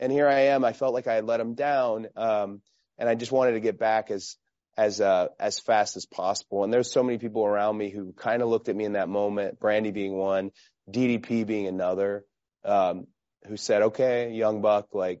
And 0.00 0.10
here 0.10 0.26
I 0.26 0.46
am. 0.46 0.64
I 0.64 0.72
felt 0.72 0.94
like 0.94 1.06
I 1.06 1.14
had 1.14 1.24
let 1.24 1.40
him 1.40 1.54
down. 1.54 2.08
Um, 2.16 2.62
and 2.98 3.08
I 3.08 3.14
just 3.14 3.30
wanted 3.30 3.52
to 3.52 3.60
get 3.60 3.78
back 3.78 4.10
as, 4.10 4.36
as, 4.76 5.00
uh, 5.00 5.28
as 5.38 5.58
fast 5.58 5.96
as 5.96 6.06
possible. 6.06 6.64
And 6.64 6.72
there's 6.72 6.90
so 6.90 7.02
many 7.02 7.18
people 7.18 7.44
around 7.44 7.76
me 7.76 7.90
who 7.90 8.12
kind 8.12 8.42
of 8.42 8.48
looked 8.48 8.68
at 8.68 8.76
me 8.76 8.84
in 8.84 8.92
that 8.92 9.08
moment, 9.08 9.60
Brandi 9.60 9.92
being 9.92 10.14
one, 10.14 10.50
DDP 10.90 11.46
being 11.46 11.66
another, 11.66 12.24
um, 12.64 13.06
who 13.46 13.56
said, 13.56 13.82
okay, 13.82 14.30
young 14.32 14.62
buck, 14.62 14.88
like 14.94 15.20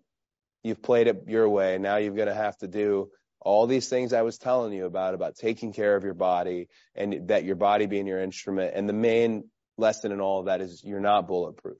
you've 0.62 0.82
played 0.82 1.06
it 1.06 1.24
your 1.26 1.48
way. 1.48 1.78
Now 1.78 1.96
you're 1.96 2.14
going 2.14 2.28
to 2.28 2.34
have 2.34 2.56
to 2.58 2.68
do 2.68 3.10
all 3.40 3.66
these 3.66 3.88
things 3.88 4.12
I 4.12 4.22
was 4.22 4.38
telling 4.38 4.72
you 4.72 4.86
about, 4.86 5.14
about 5.14 5.34
taking 5.34 5.72
care 5.72 5.96
of 5.96 6.04
your 6.04 6.14
body 6.14 6.68
and 6.94 7.28
that 7.28 7.44
your 7.44 7.56
body 7.56 7.86
being 7.86 8.06
your 8.06 8.20
instrument. 8.20 8.72
And 8.74 8.88
the 8.88 8.94
main 8.94 9.44
lesson 9.76 10.12
in 10.12 10.20
all 10.20 10.40
of 10.40 10.46
that 10.46 10.60
is 10.60 10.82
you're 10.84 11.00
not 11.00 11.26
bulletproof. 11.26 11.78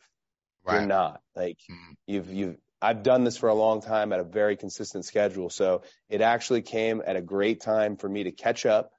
Right. 0.65 0.79
You're 0.79 0.87
not 0.87 1.21
like 1.35 1.59
mm. 1.71 1.95
you've, 2.07 2.33
you've, 2.33 2.57
I've 2.83 3.05
done 3.05 3.23
this 3.23 3.37
for 3.37 3.49
a 3.49 3.55
long 3.55 3.81
time 3.81 4.13
at 4.13 4.19
a 4.19 4.25
very 4.25 4.57
consistent 4.57 5.05
schedule. 5.05 5.51
So 5.51 5.83
it 6.09 6.21
actually 6.21 6.63
came 6.63 7.01
at 7.07 7.17
a 7.17 7.23
great 7.23 7.61
time 7.61 7.97
for 7.97 8.09
me 8.09 8.25
to 8.25 8.33
catch 8.33 8.67
up, 8.67 8.91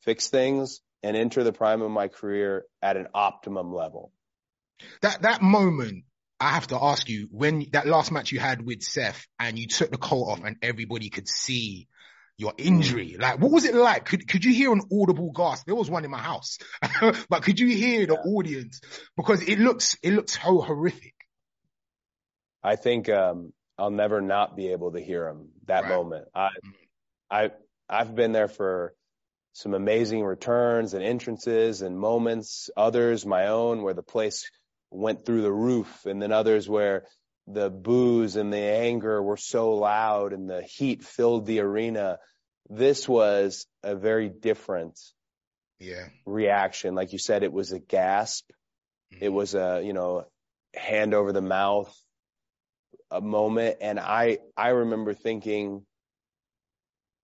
fix 0.00 0.28
things, 0.28 0.80
and 1.02 1.16
enter 1.16 1.44
the 1.44 1.52
prime 1.52 1.82
of 1.82 1.90
my 1.90 2.08
career 2.08 2.64
at 2.82 2.96
an 2.96 3.06
optimum 3.14 3.72
level. 3.72 4.12
That 5.02 5.22
that 5.22 5.40
moment, 5.40 6.04
I 6.40 6.50
have 6.50 6.66
to 6.68 6.82
ask 6.82 7.08
you, 7.08 7.28
when 7.30 7.66
that 7.72 7.86
last 7.86 8.10
match 8.10 8.32
you 8.32 8.40
had 8.40 8.60
with 8.60 8.82
Seth 8.82 9.26
and 9.38 9.58
you 9.58 9.68
took 9.68 9.90
the 9.90 9.98
coat 9.98 10.24
off 10.24 10.44
and 10.44 10.56
everybody 10.60 11.08
could 11.08 11.28
see 11.28 11.86
your 12.38 12.52
injury, 12.58 13.16
mm. 13.16 13.22
like 13.22 13.38
what 13.38 13.52
was 13.52 13.64
it 13.64 13.74
like? 13.74 14.04
Could 14.06 14.28
could 14.28 14.44
you 14.44 14.52
hear 14.52 14.72
an 14.72 14.82
audible 14.92 15.32
gasp? 15.32 15.64
There 15.64 15.74
was 15.74 15.88
one 15.88 16.04
in 16.04 16.10
my 16.10 16.18
house, 16.18 16.58
but 17.30 17.42
could 17.42 17.60
you 17.60 17.68
hear 17.68 18.06
the 18.06 18.14
yeah. 18.14 18.30
audience 18.32 18.80
because 19.16 19.42
it 19.42 19.58
looks 19.58 19.96
it 20.02 20.12
looks 20.12 20.38
so 20.42 20.60
horrific. 20.60 21.15
I 22.66 22.76
think 22.76 23.08
um, 23.08 23.52
I'll 23.78 23.90
never 23.90 24.20
not 24.20 24.56
be 24.56 24.68
able 24.68 24.92
to 24.92 25.00
hear 25.00 25.28
him 25.28 25.48
that 25.66 25.84
right. 25.84 25.90
moment. 25.90 26.28
I. 26.34 26.50
I 27.30 27.50
I've 27.88 28.14
been 28.14 28.32
there 28.32 28.48
for 28.48 28.94
some 29.52 29.74
amazing 29.74 30.22
returns 30.24 30.94
and 30.94 31.04
entrances 31.04 31.82
and 31.82 31.98
moments, 31.98 32.68
others 32.76 33.24
my 33.24 33.48
own 33.48 33.82
where 33.82 33.94
the 33.94 34.02
place 34.02 34.50
went 34.90 35.24
through 35.24 35.42
the 35.42 35.52
roof 35.52 36.04
and 36.04 36.20
then 36.20 36.32
others 36.32 36.68
where 36.68 37.06
the 37.46 37.70
boos 37.70 38.36
and 38.36 38.52
the 38.52 38.58
anger 38.58 39.22
were 39.22 39.36
so 39.36 39.74
loud 39.74 40.32
and 40.32 40.50
the 40.50 40.62
heat 40.62 41.04
filled 41.04 41.46
the 41.46 41.60
arena. 41.60 42.18
This 42.68 43.08
was 43.08 43.66
a 43.82 43.94
very 43.94 44.28
different 44.28 44.98
yeah. 45.78 46.08
reaction. 46.26 46.94
Like 46.94 47.12
you 47.12 47.18
said, 47.18 47.44
it 47.44 47.52
was 47.52 47.72
a 47.72 47.78
gasp. 47.78 48.50
Mm-hmm. 49.14 49.24
It 49.24 49.32
was 49.32 49.54
a, 49.54 49.80
you 49.82 49.92
know, 49.92 50.26
hand 50.74 51.14
over 51.14 51.32
the 51.32 51.40
mouth 51.40 51.96
a 53.10 53.20
moment. 53.20 53.78
And 53.80 53.98
I, 53.98 54.38
I 54.56 54.68
remember 54.68 55.14
thinking, 55.14 55.84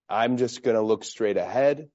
I'm 0.08 0.36
just 0.36 0.62
going 0.62 0.76
to 0.76 0.82
look 0.82 1.04
straight 1.04 1.36
ahead. 1.36 1.88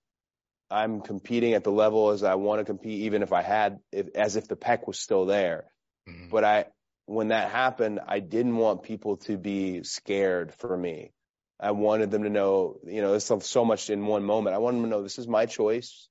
I'm 0.69 1.01
competing 1.01 1.53
at 1.53 1.63
the 1.63 1.71
level 1.71 2.09
as 2.09 2.23
I 2.23 2.35
want 2.35 2.59
to 2.59 2.65
compete, 2.65 3.03
even 3.03 3.23
if 3.23 3.31
I 3.31 3.41
had, 3.41 3.79
if, 3.91 4.07
as 4.15 4.35
if 4.35 4.47
the 4.47 4.57
pec 4.57 4.85
was 4.85 4.99
still 4.99 5.25
there. 5.25 5.65
Mm-hmm. 6.09 6.29
But 6.29 6.43
I, 6.43 6.65
when 7.05 7.29
that 7.29 7.51
happened, 7.51 8.01
I 8.05 8.19
didn't 8.19 8.57
want 8.57 8.83
people 8.83 9.17
to 9.17 9.37
be 9.37 9.83
scared 9.83 10.53
for 10.55 10.75
me. 10.75 11.13
I 11.59 11.71
wanted 11.71 12.11
them 12.11 12.23
to 12.23 12.29
know, 12.29 12.79
you 12.85 13.01
know, 13.01 13.11
there's 13.11 13.45
so 13.45 13.65
much 13.65 13.89
in 13.89 14.05
one 14.05 14.23
moment. 14.23 14.55
I 14.55 14.59
wanted 14.59 14.77
them 14.77 14.85
to 14.85 14.89
know 14.89 15.03
this 15.03 15.17
is 15.17 15.27
my 15.27 15.45
choice. 15.45 16.09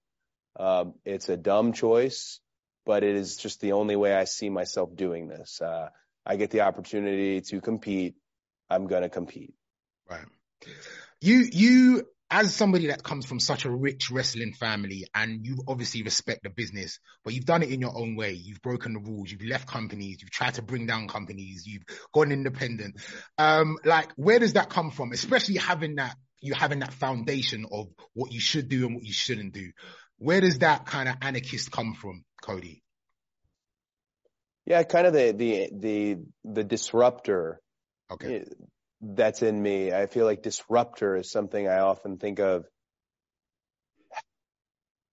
Um, 0.59 0.95
it's 1.04 1.28
a 1.28 1.37
dumb 1.37 1.73
choice, 1.73 2.40
but 2.87 3.04
it 3.04 3.14
is 3.14 3.37
just 3.37 3.61
the 3.61 3.73
only 3.73 3.95
way 3.95 4.14
I 4.14 4.25
see 4.25 4.49
myself 4.49 4.97
doing 4.97 5.28
this. 5.28 5.61
Uh, 5.61 5.90
I 6.26 6.37
get 6.37 6.50
the 6.50 6.62
opportunity 6.62 7.40
to 7.40 7.61
compete. 7.61 8.16
I'm 8.68 8.88
going 8.88 9.02
to 9.02 9.09
compete. 9.09 9.54
Right. 10.11 10.26
You, 11.21 11.45
you 11.50 12.02
as 12.30 12.52
somebody 12.52 12.88
that 12.88 13.02
comes 13.04 13.25
from 13.25 13.38
such 13.38 13.64
a 13.64 13.71
rich 13.71 14.11
wrestling 14.11 14.52
family 14.52 15.06
and 15.14 15.47
you 15.47 15.59
obviously 15.68 16.02
respect 16.02 16.42
the 16.42 16.50
business, 16.50 16.99
but 17.25 17.33
you've 17.33 17.45
done 17.45 17.62
it 17.62 17.71
in 17.71 17.80
your 17.80 17.97
own 17.97 18.16
way. 18.16 18.33
You've 18.33 18.61
broken 18.62 18.95
the 18.95 18.99
rules. 18.99 19.30
You've 19.30 19.49
left 19.49 19.68
companies. 19.68 20.18
You've 20.21 20.33
tried 20.33 20.54
to 20.54 20.62
bring 20.62 20.87
down 20.87 21.06
companies. 21.06 21.64
You've 21.66 21.85
gone 22.12 22.33
independent. 22.33 22.97
Um, 23.38 23.78
like 23.85 24.11
where 24.16 24.40
does 24.40 24.54
that 24.54 24.71
come 24.71 24.90
from? 24.90 25.12
Especially 25.12 25.56
having 25.56 25.97
that, 25.97 26.16
you 26.40 26.54
having 26.54 26.80
that 26.80 26.92
foundation 26.92 27.66
of 27.71 27.87
what 28.14 28.33
you 28.33 28.40
should 28.40 28.68
do 28.68 28.87
and 28.87 28.97
what 28.97 29.04
you 29.04 29.12
shouldn't 29.12 29.54
do. 29.54 29.71
Where 30.18 30.40
does 30.40 30.59
that 30.59 30.87
kind 30.87 31.09
of 31.09 31.16
anarchist 31.23 31.71
come 31.71 31.95
from, 31.95 32.25
Cody? 32.42 32.83
Yeah, 34.66 34.82
kind 34.82 35.06
of 35.06 35.12
the, 35.12 35.32
the, 35.32 35.68
the, 35.73 36.18
the 36.44 36.64
disruptor. 36.64 37.61
Okay 38.11 38.44
that's 39.00 39.42
in 39.42 39.61
me. 39.62 39.92
I 39.92 40.06
feel 40.06 40.25
like 40.25 40.42
disruptor 40.42 41.16
is 41.16 41.30
something 41.30 41.68
I 41.68 41.80
often 41.80 42.18
think 42.18 42.38
of. 42.40 42.64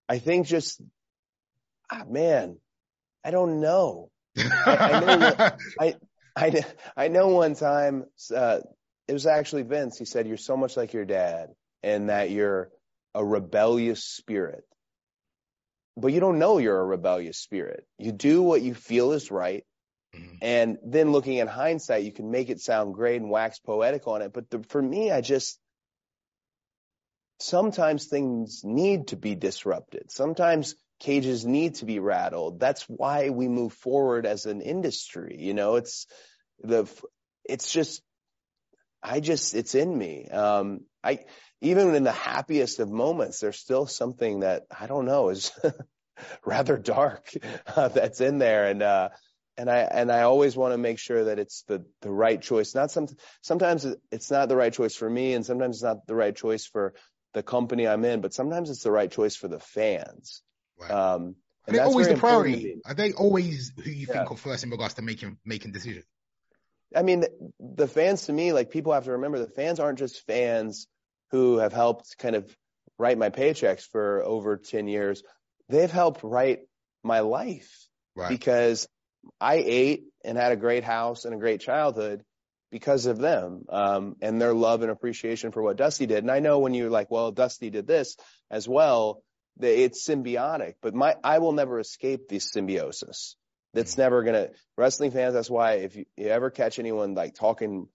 I 0.08 0.18
think 0.18 0.46
just, 0.46 0.80
ah, 1.90 2.04
man, 2.08 2.58
I 3.24 3.30
don't 3.30 3.60
know. 3.60 4.10
I, 4.36 4.42
I, 4.66 5.00
know 5.00 5.50
I, 5.80 5.94
I, 6.36 6.64
I 6.96 7.08
know 7.08 7.28
one 7.28 7.54
time, 7.54 8.04
uh, 8.34 8.60
it 9.06 9.12
was 9.12 9.26
actually 9.26 9.62
Vince. 9.62 9.98
He 9.98 10.04
said, 10.04 10.26
you're 10.26 10.36
so 10.36 10.56
much 10.56 10.76
like 10.76 10.92
your 10.92 11.04
dad 11.04 11.48
and 11.82 12.08
that 12.08 12.30
you're 12.30 12.70
a 13.14 13.24
rebellious 13.24 14.04
spirit. 14.04 14.64
But 15.96 16.12
you 16.12 16.20
don't 16.20 16.38
know 16.38 16.58
you're 16.58 16.80
a 16.80 16.84
rebellious 16.84 17.38
spirit. 17.38 17.86
You 17.98 18.12
do 18.12 18.42
what 18.42 18.62
you 18.62 18.74
feel 18.74 19.12
is 19.12 19.30
right 19.30 19.64
Mm-hmm. 20.14 20.36
And 20.42 20.78
then 20.84 21.12
looking 21.12 21.40
at 21.40 21.48
hindsight, 21.48 22.04
you 22.04 22.12
can 22.12 22.30
make 22.30 22.50
it 22.50 22.60
sound 22.60 22.94
great 22.94 23.20
and 23.20 23.30
wax 23.30 23.58
poetic 23.58 24.06
on 24.06 24.22
it. 24.22 24.32
But 24.32 24.50
the, 24.50 24.62
for 24.68 24.80
me, 24.80 25.10
I 25.10 25.20
just, 25.20 25.58
sometimes 27.40 28.06
things 28.06 28.62
need 28.64 29.08
to 29.08 29.16
be 29.16 29.34
disrupted. 29.34 30.10
Sometimes 30.10 30.74
cages 31.00 31.44
need 31.44 31.76
to 31.76 31.84
be 31.84 31.98
rattled. 31.98 32.60
That's 32.60 32.82
why 32.82 33.30
we 33.30 33.48
move 33.48 33.72
forward 33.72 34.26
as 34.26 34.46
an 34.46 34.60
industry. 34.60 35.36
You 35.38 35.54
know, 35.54 35.76
it's 35.76 36.06
the, 36.62 36.86
it's 37.44 37.72
just, 37.72 38.02
I 39.02 39.20
just, 39.20 39.54
it's 39.54 39.74
in 39.74 39.96
me. 39.96 40.28
Um, 40.28 40.80
I, 41.02 41.20
even 41.64 41.94
in 41.94 42.04
the 42.04 42.12
happiest 42.12 42.78
of 42.78 42.90
moments, 42.90 43.40
there's 43.40 43.58
still 43.58 43.86
something 43.86 44.40
that 44.40 44.64
I 44.78 44.86
don't 44.86 45.06
know 45.06 45.30
is 45.30 45.50
rather 46.44 46.76
dark 46.76 47.32
uh, 47.74 47.88
that's 47.88 48.20
in 48.20 48.38
there. 48.38 48.66
And, 48.66 48.82
uh, 48.82 49.08
and 49.56 49.70
I 49.70 49.78
and 49.78 50.10
I 50.10 50.22
always 50.22 50.56
want 50.56 50.74
to 50.74 50.78
make 50.78 50.98
sure 50.98 51.26
that 51.26 51.38
it's 51.38 51.62
the 51.68 51.84
the 52.00 52.10
right 52.10 52.42
choice. 52.42 52.74
Not 52.74 52.90
some 52.90 53.06
sometimes 53.40 53.86
it's 54.10 54.28
not 54.28 54.48
the 54.48 54.56
right 54.56 54.72
choice 54.72 54.96
for 54.96 55.08
me, 55.08 55.32
and 55.32 55.46
sometimes 55.46 55.76
it's 55.76 55.84
not 55.84 56.08
the 56.08 56.16
right 56.16 56.34
choice 56.34 56.66
for 56.66 56.94
the 57.34 57.42
company 57.44 57.86
I'm 57.86 58.04
in, 58.04 58.20
but 58.20 58.34
sometimes 58.34 58.68
it's 58.68 58.82
the 58.82 58.90
right 58.90 59.08
choice 59.08 59.36
for 59.36 59.46
the 59.46 59.60
fans. 59.60 60.42
Right. 60.76 60.90
Um, 60.90 61.36
Are 61.68 61.72
they 61.72 61.78
always 61.78 62.08
the 62.08 62.16
priority? 62.16 62.80
Are 62.84 62.94
they 62.94 63.12
always 63.12 63.72
who 63.76 63.92
you 63.92 64.06
yeah. 64.08 64.14
think 64.14 64.32
of 64.32 64.40
first 64.40 64.64
in 64.64 64.70
regards 64.70 64.94
to 64.94 65.02
making 65.02 65.38
making 65.44 65.70
decisions? 65.70 66.04
I 66.96 67.02
mean, 67.02 67.24
the 67.60 67.86
fans 67.86 68.26
to 68.26 68.32
me, 68.32 68.52
like 68.52 68.70
people 68.70 68.92
have 68.92 69.04
to 69.04 69.12
remember, 69.12 69.38
the 69.38 69.46
fans 69.46 69.78
aren't 69.78 70.00
just 70.00 70.26
fans 70.26 70.88
who 71.30 71.58
have 71.58 71.72
helped 71.72 72.16
kind 72.18 72.36
of 72.36 72.56
write 72.98 73.18
my 73.18 73.30
paychecks 73.30 73.82
for 73.82 74.22
over 74.22 74.56
ten 74.56 74.88
years. 74.88 75.22
They've 75.68 75.90
helped 75.90 76.22
write 76.22 76.60
my 77.02 77.20
life. 77.20 77.88
Right. 78.16 78.28
Because 78.28 78.88
I 79.40 79.56
ate 79.56 80.04
and 80.24 80.38
had 80.38 80.52
a 80.52 80.56
great 80.56 80.84
house 80.84 81.24
and 81.24 81.34
a 81.34 81.38
great 81.38 81.60
childhood 81.60 82.22
because 82.70 83.06
of 83.06 83.18
them 83.18 83.64
um, 83.68 84.16
and 84.20 84.40
their 84.40 84.54
love 84.54 84.82
and 84.82 84.90
appreciation 84.90 85.52
for 85.52 85.62
what 85.62 85.76
Dusty 85.76 86.06
did. 86.06 86.18
And 86.18 86.30
I 86.30 86.40
know 86.40 86.58
when 86.58 86.74
you're 86.74 86.90
like, 86.90 87.10
well, 87.10 87.30
Dusty 87.30 87.70
did 87.70 87.86
this 87.86 88.16
as 88.50 88.68
well, 88.68 89.22
that 89.58 89.80
it's 89.80 90.06
symbiotic. 90.06 90.74
But 90.82 90.94
my 90.94 91.14
I 91.22 91.38
will 91.38 91.52
never 91.52 91.78
escape 91.78 92.28
this 92.28 92.50
symbiosis. 92.52 93.36
That's 93.74 93.92
mm-hmm. 93.92 94.00
never 94.02 94.22
gonna 94.24 94.48
wrestling 94.76 95.12
fans. 95.12 95.34
That's 95.34 95.50
why 95.50 95.74
if 95.74 95.96
you, 95.96 96.04
you 96.16 96.28
ever 96.28 96.50
catch 96.50 96.78
anyone 96.78 97.14
like 97.14 97.34
talking 97.34 97.88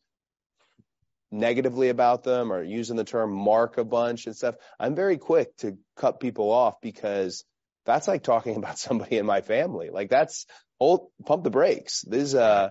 negatively 1.32 1.90
about 1.90 2.24
them 2.24 2.52
or 2.52 2.64
using 2.64 2.96
the 2.96 3.04
term 3.04 3.32
mark 3.32 3.78
a 3.78 3.84
bunch 3.84 4.26
and 4.26 4.36
stuff, 4.36 4.56
I'm 4.80 4.96
very 4.96 5.18
quick 5.18 5.56
to 5.58 5.78
cut 5.96 6.20
people 6.20 6.52
off 6.52 6.82
because 6.82 7.46
that's 7.86 8.08
like 8.08 8.24
talking 8.24 8.56
about 8.58 8.80
somebody 8.80 9.18
in 9.18 9.26
my 9.26 9.42
family. 9.42 9.90
Like 9.90 10.10
that's 10.10 10.46
old 10.80 11.10
pump 11.26 11.44
the 11.44 11.50
brakes. 11.50 12.04
These, 12.08 12.36
uh, 12.36 12.70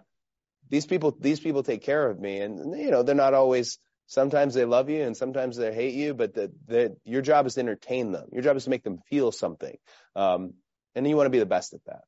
these 0.68 0.86
people, 0.86 1.16
these 1.18 1.40
people 1.40 1.62
take 1.62 1.82
care 1.82 2.08
of 2.08 2.18
me 2.18 2.40
and, 2.40 2.78
you 2.78 2.90
know, 2.90 3.02
they're 3.02 3.14
not 3.14 3.34
always, 3.34 3.78
sometimes 4.06 4.54
they 4.54 4.64
love 4.64 4.90
you 4.90 5.02
and 5.02 5.16
sometimes 5.16 5.56
they 5.56 5.72
hate 5.72 5.94
you, 5.94 6.14
but 6.14 6.34
the, 6.34 6.52
the, 6.66 6.96
your 7.04 7.22
job 7.22 7.46
is 7.46 7.54
to 7.54 7.60
entertain 7.60 8.12
them. 8.12 8.28
Your 8.32 8.42
job 8.42 8.56
is 8.56 8.64
to 8.64 8.70
make 8.70 8.84
them 8.84 9.00
feel 9.08 9.32
something. 9.32 9.76
Um, 10.16 10.54
and 10.94 11.06
you 11.06 11.16
want 11.16 11.26
to 11.26 11.30
be 11.30 11.38
the 11.38 11.46
best 11.46 11.74
at 11.74 11.80
that. 11.86 12.02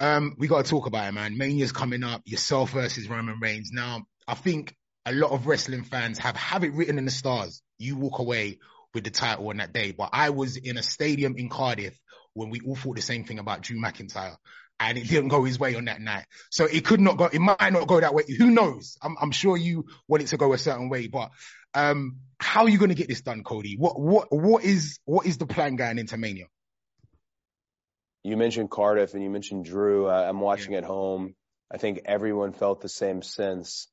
Um, 0.00 0.34
we 0.38 0.48
got 0.48 0.64
to 0.64 0.70
talk 0.70 0.86
about 0.86 1.08
it, 1.08 1.12
man. 1.12 1.36
Mania's 1.36 1.70
coming 1.70 2.02
up, 2.02 2.22
yourself 2.24 2.72
versus 2.72 3.08
Roman 3.08 3.38
Reigns. 3.38 3.70
Now, 3.72 4.02
I 4.26 4.34
think 4.34 4.74
a 5.04 5.12
lot 5.12 5.32
of 5.32 5.46
wrestling 5.46 5.84
fans 5.84 6.18
have, 6.18 6.36
have 6.36 6.64
it 6.64 6.72
written 6.72 6.98
in 6.98 7.04
the 7.04 7.10
stars. 7.10 7.62
You 7.78 7.96
walk 7.96 8.18
away 8.18 8.58
with 8.94 9.04
the 9.04 9.10
title 9.10 9.48
on 9.48 9.56
that 9.56 9.72
day, 9.72 9.92
but 9.92 10.10
I 10.12 10.30
was 10.30 10.56
in 10.56 10.76
a 10.76 10.82
stadium 10.82 11.36
in 11.36 11.48
Cardiff 11.48 11.98
when 12.34 12.50
we 12.50 12.60
all 12.60 12.76
thought 12.76 12.96
the 12.96 13.02
same 13.02 13.24
thing 13.24 13.38
about 13.38 13.62
Drew 13.62 13.80
McIntyre 13.80 14.36
and 14.78 14.98
it 14.98 15.08
didn't 15.08 15.28
go 15.28 15.44
his 15.44 15.58
way 15.58 15.74
on 15.74 15.86
that 15.86 16.00
night. 16.00 16.24
So 16.50 16.64
it 16.64 16.84
could 16.84 17.00
not 17.00 17.16
go, 17.16 17.26
it 17.26 17.40
might 17.40 17.72
not 17.72 17.86
go 17.86 18.00
that 18.00 18.14
way. 18.14 18.24
Who 18.38 18.50
knows? 18.50 18.96
I'm, 19.02 19.16
I'm 19.20 19.30
sure 19.30 19.56
you 19.56 19.86
want 20.08 20.22
it 20.22 20.28
to 20.28 20.36
go 20.36 20.52
a 20.52 20.58
certain 20.58 20.88
way, 20.88 21.08
but, 21.08 21.30
um, 21.74 22.18
how 22.38 22.64
are 22.64 22.68
you 22.68 22.78
going 22.78 22.90
to 22.90 22.94
get 22.94 23.08
this 23.08 23.22
done, 23.22 23.44
Cody? 23.44 23.76
What, 23.76 23.98
what, 23.98 24.32
what 24.32 24.64
is, 24.64 24.98
what 25.04 25.26
is 25.26 25.38
the 25.38 25.46
plan 25.46 25.76
going 25.76 25.98
into 25.98 26.16
Mania? 26.16 26.46
You 28.24 28.36
mentioned 28.36 28.70
Cardiff 28.70 29.14
and 29.14 29.22
you 29.22 29.30
mentioned 29.30 29.64
Drew. 29.64 30.08
Uh, 30.08 30.26
I'm 30.28 30.40
watching 30.40 30.72
yeah. 30.72 30.78
at 30.78 30.84
home. 30.84 31.34
I 31.70 31.78
think 31.78 32.02
everyone 32.04 32.52
felt 32.52 32.80
the 32.80 32.88
same 32.88 33.22
sense. 33.22 33.88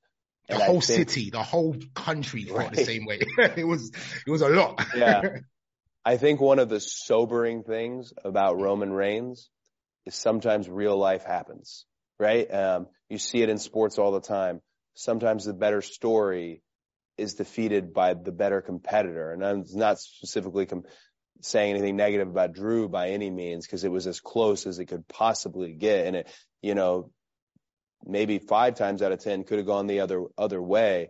The 0.49 0.55
and 0.55 0.63
whole 0.63 0.81
think, 0.81 1.09
city, 1.09 1.29
the 1.29 1.43
whole 1.43 1.75
country 1.93 2.43
felt 2.43 2.57
right. 2.57 2.73
the 2.73 2.83
same 2.83 3.05
way. 3.05 3.19
it 3.55 3.67
was, 3.67 3.91
it 4.25 4.31
was 4.31 4.41
a 4.41 4.49
lot. 4.49 4.83
yeah. 4.95 5.21
I 6.05 6.17
think 6.17 6.41
one 6.41 6.59
of 6.59 6.69
the 6.69 6.79
sobering 6.79 7.63
things 7.63 8.13
about 8.23 8.59
Roman 8.59 8.91
Reigns 8.91 9.49
is 10.05 10.15
sometimes 10.15 10.67
real 10.67 10.97
life 10.97 11.23
happens. 11.23 11.85
right? 12.19 12.51
Um, 12.51 12.87
you 13.09 13.17
see 13.17 13.41
it 13.41 13.49
in 13.49 13.57
sports 13.59 13.99
all 13.99 14.11
the 14.11 14.21
time. 14.21 14.61
Sometimes 14.95 15.45
the 15.45 15.53
better 15.53 15.81
story 15.81 16.63
is 17.17 17.35
defeated 17.35 17.93
by 17.93 18.13
the 18.13 18.31
better 18.31 18.61
competitor. 18.61 19.31
And 19.31 19.45
I'm 19.45 19.65
not 19.73 19.99
specifically 19.99 20.65
com- 20.65 20.85
saying 21.41 21.71
anything 21.71 21.95
negative 21.95 22.27
about 22.27 22.53
Drew 22.53 22.89
by 22.89 23.09
any 23.09 23.29
means 23.29 23.65
because 23.65 23.83
it 23.83 23.91
was 23.91 24.07
as 24.07 24.19
close 24.19 24.65
as 24.65 24.79
it 24.79 24.85
could 24.85 25.07
possibly 25.07 25.73
get. 25.73 26.07
And 26.07 26.15
it, 26.15 26.27
you 26.61 26.75
know, 26.75 27.11
maybe 28.05 28.39
five 28.39 28.75
times 28.75 29.01
out 29.01 29.11
of 29.11 29.19
10 29.19 29.43
could 29.43 29.57
have 29.57 29.67
gone 29.67 29.87
the 29.87 30.01
other, 30.01 30.25
other 30.37 30.61
way. 30.61 31.09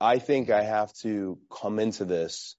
I 0.00 0.18
think 0.18 0.50
I 0.50 0.62
have 0.62 0.92
to 1.02 1.38
come 1.50 1.78
into 1.78 2.04
this 2.04 2.56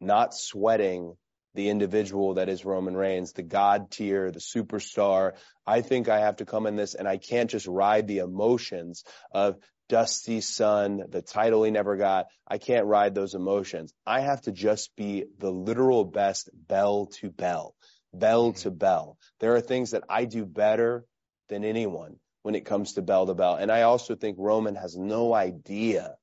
not 0.00 0.34
sweating 0.34 1.16
the 1.54 1.68
individual 1.70 2.34
that 2.34 2.48
is 2.48 2.64
Roman 2.64 2.96
Reigns, 2.96 3.32
the 3.32 3.42
God 3.42 3.90
tier, 3.90 4.30
the 4.30 4.40
superstar. 4.40 5.32
I 5.66 5.82
think 5.82 6.08
I 6.08 6.20
have 6.20 6.36
to 6.36 6.44
come 6.44 6.66
in 6.66 6.76
this 6.76 6.94
and 6.94 7.06
I 7.06 7.16
can't 7.16 7.48
just 7.48 7.66
ride 7.66 8.08
the 8.08 8.18
emotions 8.18 9.04
of 9.32 9.56
Dusty's 9.88 10.48
son, 10.48 11.04
the 11.08 11.22
title 11.22 11.62
he 11.62 11.70
never 11.70 11.96
got. 11.96 12.26
I 12.48 12.58
can't 12.58 12.86
ride 12.86 13.14
those 13.14 13.34
emotions. 13.34 13.92
I 14.06 14.20
have 14.20 14.40
to 14.42 14.52
just 14.52 14.96
be 14.96 15.26
the 15.38 15.50
literal 15.50 16.04
best 16.04 16.50
bell 16.54 17.06
to 17.20 17.30
bell, 17.30 17.74
bell 18.12 18.50
mm-hmm. 18.50 18.60
to 18.62 18.70
bell. 18.70 19.18
There 19.40 19.54
are 19.54 19.60
things 19.60 19.92
that 19.92 20.04
I 20.08 20.24
do 20.24 20.44
better 20.44 21.04
than 21.48 21.64
anyone 21.64 22.16
when 22.44 22.54
it 22.54 22.66
comes 22.66 22.92
to 22.92 23.02
bell 23.02 23.26
to 23.26 23.32
bell. 23.32 23.56
And 23.56 23.72
I 23.72 23.82
also 23.82 24.14
think 24.14 24.36
Roman 24.38 24.74
has 24.74 24.94
no 24.98 25.32
idea 25.32 26.14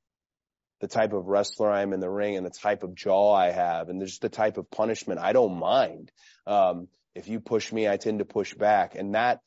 the 0.79 0.87
type 0.87 1.13
of 1.13 1.25
wrestler 1.25 1.71
I 1.71 1.81
am 1.81 1.93
in 1.93 1.99
the 1.99 2.11
ring 2.11 2.37
and 2.37 2.45
the 2.45 2.51
type 2.51 2.83
of 2.83 2.93
jaw 2.93 3.33
I 3.33 3.49
have 3.49 3.89
and 3.89 3.99
just 3.99 4.21
the 4.21 4.29
type 4.29 4.57
of 4.57 4.69
punishment 4.69 5.19
I 5.19 5.33
don't 5.33 5.57
mind. 5.57 6.11
Um, 6.45 6.89
if 7.15 7.27
you 7.27 7.39
push 7.39 7.71
me, 7.71 7.89
I 7.89 7.97
tend 7.97 8.19
to 8.19 8.25
push 8.25 8.53
back 8.53 8.93
and 8.93 9.15
that, 9.15 9.39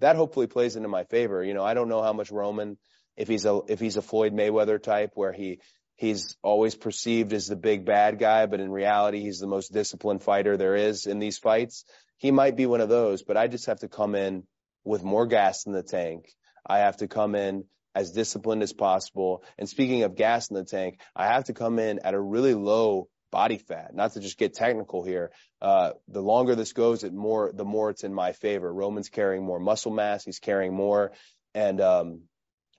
that 0.00 0.16
hopefully 0.16 0.46
plays 0.46 0.76
into 0.76 0.90
my 0.90 1.04
favor. 1.04 1.42
You 1.42 1.54
know, 1.54 1.64
I 1.64 1.72
don't 1.72 1.88
know 1.88 2.02
how 2.02 2.12
much 2.12 2.30
Roman, 2.30 2.76
if 3.16 3.26
he's 3.26 3.46
a, 3.46 3.58
if 3.68 3.80
he's 3.80 3.96
a 3.96 4.02
Floyd 4.02 4.34
Mayweather 4.34 4.82
type 4.82 5.12
where 5.14 5.32
he, 5.32 5.60
he's 5.96 6.36
always 6.42 6.74
perceived 6.74 7.32
as 7.32 7.46
the 7.46 7.56
big 7.56 7.86
bad 7.86 8.18
guy, 8.18 8.44
but 8.44 8.60
in 8.60 8.70
reality, 8.70 9.20
he's 9.22 9.38
the 9.38 9.46
most 9.46 9.72
disciplined 9.72 10.22
fighter 10.22 10.58
there 10.58 10.76
is 10.76 11.06
in 11.06 11.18
these 11.18 11.38
fights. 11.38 11.86
He 12.18 12.30
might 12.30 12.56
be 12.56 12.66
one 12.66 12.82
of 12.82 12.90
those, 12.90 13.22
but 13.22 13.38
I 13.38 13.46
just 13.46 13.66
have 13.66 13.80
to 13.80 13.88
come 13.88 14.14
in 14.14 14.42
with 14.84 15.02
more 15.02 15.26
gas 15.26 15.66
in 15.66 15.72
the 15.72 15.82
tank. 15.82 16.30
I 16.66 16.78
have 16.78 16.98
to 16.98 17.08
come 17.08 17.34
in 17.34 17.64
as 17.94 18.12
disciplined 18.12 18.62
as 18.62 18.72
possible. 18.72 19.44
And 19.58 19.68
speaking 19.68 20.02
of 20.04 20.14
gas 20.14 20.50
in 20.50 20.56
the 20.56 20.64
tank, 20.64 21.00
I 21.14 21.26
have 21.26 21.44
to 21.44 21.52
come 21.52 21.78
in 21.78 22.00
at 22.04 22.14
a 22.14 22.20
really 22.20 22.54
low 22.54 23.08
body 23.32 23.58
fat, 23.58 23.94
not 23.94 24.12
to 24.12 24.20
just 24.20 24.38
get 24.38 24.54
technical 24.54 25.04
here. 25.04 25.30
Uh, 25.60 25.92
the 26.08 26.22
longer 26.22 26.54
this 26.54 26.72
goes, 26.72 27.04
it 27.04 27.12
more, 27.12 27.52
the 27.54 27.64
more 27.64 27.90
it's 27.90 28.04
in 28.04 28.14
my 28.14 28.32
favor. 28.32 28.72
Roman's 28.72 29.08
carrying 29.08 29.44
more 29.44 29.60
muscle 29.60 29.92
mass. 29.92 30.24
He's 30.24 30.38
carrying 30.38 30.74
more. 30.74 31.12
And, 31.54 31.80
um, 31.80 32.22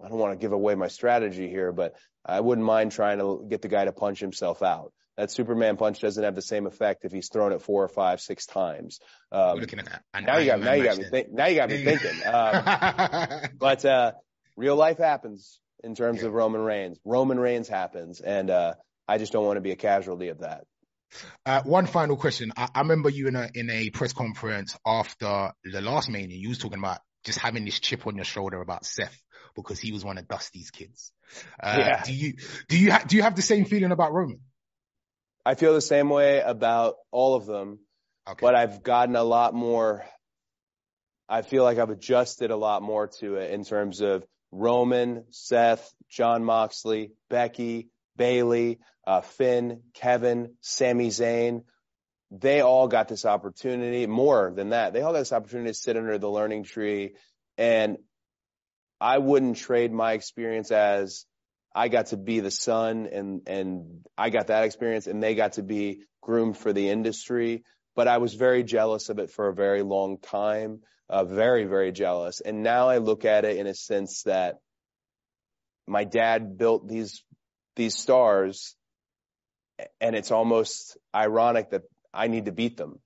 I 0.03 0.09
don't 0.09 0.17
want 0.17 0.33
to 0.33 0.43
give 0.43 0.51
away 0.51 0.73
my 0.75 0.87
strategy 0.87 1.47
here, 1.47 1.71
but 1.71 1.93
I 2.25 2.39
wouldn't 2.39 2.65
mind 2.65 2.91
trying 2.91 3.19
to 3.19 3.45
get 3.47 3.61
the 3.61 3.67
guy 3.67 3.85
to 3.85 3.91
punch 3.91 4.19
himself 4.19 4.63
out. 4.63 4.93
That 5.21 5.29
Superman 5.29 5.77
punch 5.77 5.99
doesn't 5.99 6.23
have 6.23 6.33
the 6.33 6.41
same 6.41 6.65
effect 6.65 7.05
if 7.05 7.11
he's 7.11 7.29
thrown 7.29 7.51
it 7.51 7.61
four 7.61 7.83
or 7.83 7.87
five, 7.87 8.21
six 8.21 8.47
times. 8.47 8.99
Um, 9.31 9.59
looking 9.59 9.77
at 9.77 9.85
that. 9.85 10.03
Now 10.19 10.37
you 10.39 10.47
got, 10.47 10.61
now 10.61 10.73
you 10.73 10.83
got 10.83 10.97
me 10.97 11.03
think, 11.03 11.31
now 11.31 11.45
you 11.45 11.57
got 11.57 11.69
me 11.69 11.85
thinking. 11.85 12.09
Um, 12.25 13.49
but, 13.59 13.85
uh, 13.85 14.13
real 14.57 14.75
life 14.75 14.97
happens 14.97 15.59
in 15.83 15.93
terms 15.93 16.21
yeah. 16.21 16.27
of 16.27 16.33
Roman 16.33 16.61
Reigns. 16.61 16.97
Roman 17.05 17.39
Reigns 17.39 17.67
happens, 17.67 18.19
and 18.19 18.49
uh, 18.49 18.73
I 19.07 19.19
just 19.19 19.31
don't 19.31 19.45
want 19.45 19.57
to 19.57 19.61
be 19.61 19.69
a 19.69 19.75
casualty 19.75 20.29
of 20.29 20.39
that. 20.39 20.65
Uh, 21.45 21.61
one 21.65 21.85
final 21.85 22.15
question. 22.15 22.51
I, 22.57 22.69
I, 22.73 22.79
remember 22.79 23.09
you 23.09 23.27
in 23.27 23.35
a 23.35 23.47
in 23.53 23.69
a 23.69 23.91
press 23.91 24.13
conference 24.13 24.75
after 24.83 25.51
the 25.63 25.81
last 25.81 26.09
Mania. 26.09 26.35
You 26.35 26.49
was 26.49 26.57
talking 26.57 26.79
about 26.79 26.97
just 27.23 27.37
having 27.37 27.63
this 27.63 27.79
chip 27.79 28.07
on 28.07 28.15
your 28.15 28.25
shoulder 28.25 28.59
about 28.59 28.87
Seth 28.87 29.21
because 29.55 29.79
he 29.79 29.91
was 29.91 30.03
one 30.03 30.17
of 30.17 30.27
Dusty's 30.27 30.71
kids. 30.71 31.11
Uh, 31.61 31.75
yeah. 31.77 32.03
Do 32.05 32.11
you 32.11 32.33
do 32.67 32.79
you 32.79 32.91
ha- 32.91 33.03
do 33.05 33.17
you 33.17 33.21
have 33.21 33.35
the 33.35 33.43
same 33.43 33.65
feeling 33.65 33.91
about 33.91 34.13
Roman? 34.13 34.39
I 35.45 35.55
feel 35.55 35.73
the 35.73 35.81
same 35.81 36.09
way 36.09 36.39
about 36.39 36.95
all 37.11 37.35
of 37.35 37.45
them, 37.45 37.79
okay. 38.27 38.39
but 38.41 38.55
I've 38.55 38.83
gotten 38.83 39.15
a 39.15 39.23
lot 39.23 39.53
more. 39.53 40.05
I 41.27 41.41
feel 41.41 41.63
like 41.63 41.77
I've 41.77 41.89
adjusted 41.89 42.51
a 42.51 42.55
lot 42.55 42.83
more 42.83 43.07
to 43.19 43.35
it 43.35 43.51
in 43.51 43.63
terms 43.63 44.01
of 44.01 44.25
Roman, 44.51 45.25
Seth, 45.29 45.93
Jon 46.09 46.43
Moxley, 46.43 47.13
Becky, 47.29 47.87
Bayley, 48.17 48.79
uh, 49.07 49.21
Finn, 49.21 49.81
Kevin, 49.93 50.55
Sami 50.61 51.07
Zayn. 51.07 51.63
They 52.29 52.61
all 52.61 52.87
got 52.87 53.07
this 53.07 53.25
opportunity, 53.25 54.05
more 54.07 54.51
than 54.55 54.69
that. 54.69 54.93
They 54.93 55.01
all 55.01 55.13
got 55.13 55.19
this 55.19 55.33
opportunity 55.33 55.69
to 55.69 55.73
sit 55.73 55.97
under 55.97 56.17
the 56.17 56.29
learning 56.29 56.63
tree. 56.63 57.15
And 57.57 57.97
I 58.99 59.17
wouldn't 59.17 59.57
trade 59.57 59.91
my 59.91 60.13
experience 60.13 60.71
as 60.71 61.25
I 61.73 61.87
got 61.87 62.07
to 62.07 62.17
be 62.17 62.39
the 62.39 62.51
son 62.51 63.07
and, 63.11 63.41
and 63.47 64.05
I 64.17 64.29
got 64.29 64.47
that 64.47 64.63
experience 64.63 65.07
and 65.07 65.21
they 65.21 65.35
got 65.35 65.53
to 65.53 65.63
be 65.63 66.01
groomed 66.21 66.57
for 66.57 66.73
the 66.73 66.89
industry. 66.89 67.63
But 67.95 68.07
I 68.07 68.17
was 68.17 68.33
very 68.33 68.63
jealous 68.63 69.09
of 69.09 69.19
it 69.19 69.31
for 69.31 69.47
a 69.47 69.53
very 69.53 69.81
long 69.81 70.17
time 70.17 70.81
uh, 71.11 71.25
very, 71.25 71.65
very 71.65 71.91
jealous. 71.91 72.39
And 72.39 72.63
now 72.63 72.87
I 72.87 72.99
look 72.99 73.25
at 73.25 73.43
it 73.43 73.57
in 73.57 73.67
a 73.67 73.75
sense 73.75 74.23
that 74.23 74.59
my 75.85 76.05
dad 76.05 76.57
built 76.57 76.87
these, 76.87 77.23
these 77.75 77.97
stars 77.97 78.75
and 79.99 80.15
it's 80.15 80.31
almost 80.31 80.97
ironic 81.13 81.71
that 81.71 81.81
I 82.13 82.27
need 82.27 82.45
to 82.45 82.53
beat 82.53 82.77
them. 82.77 82.99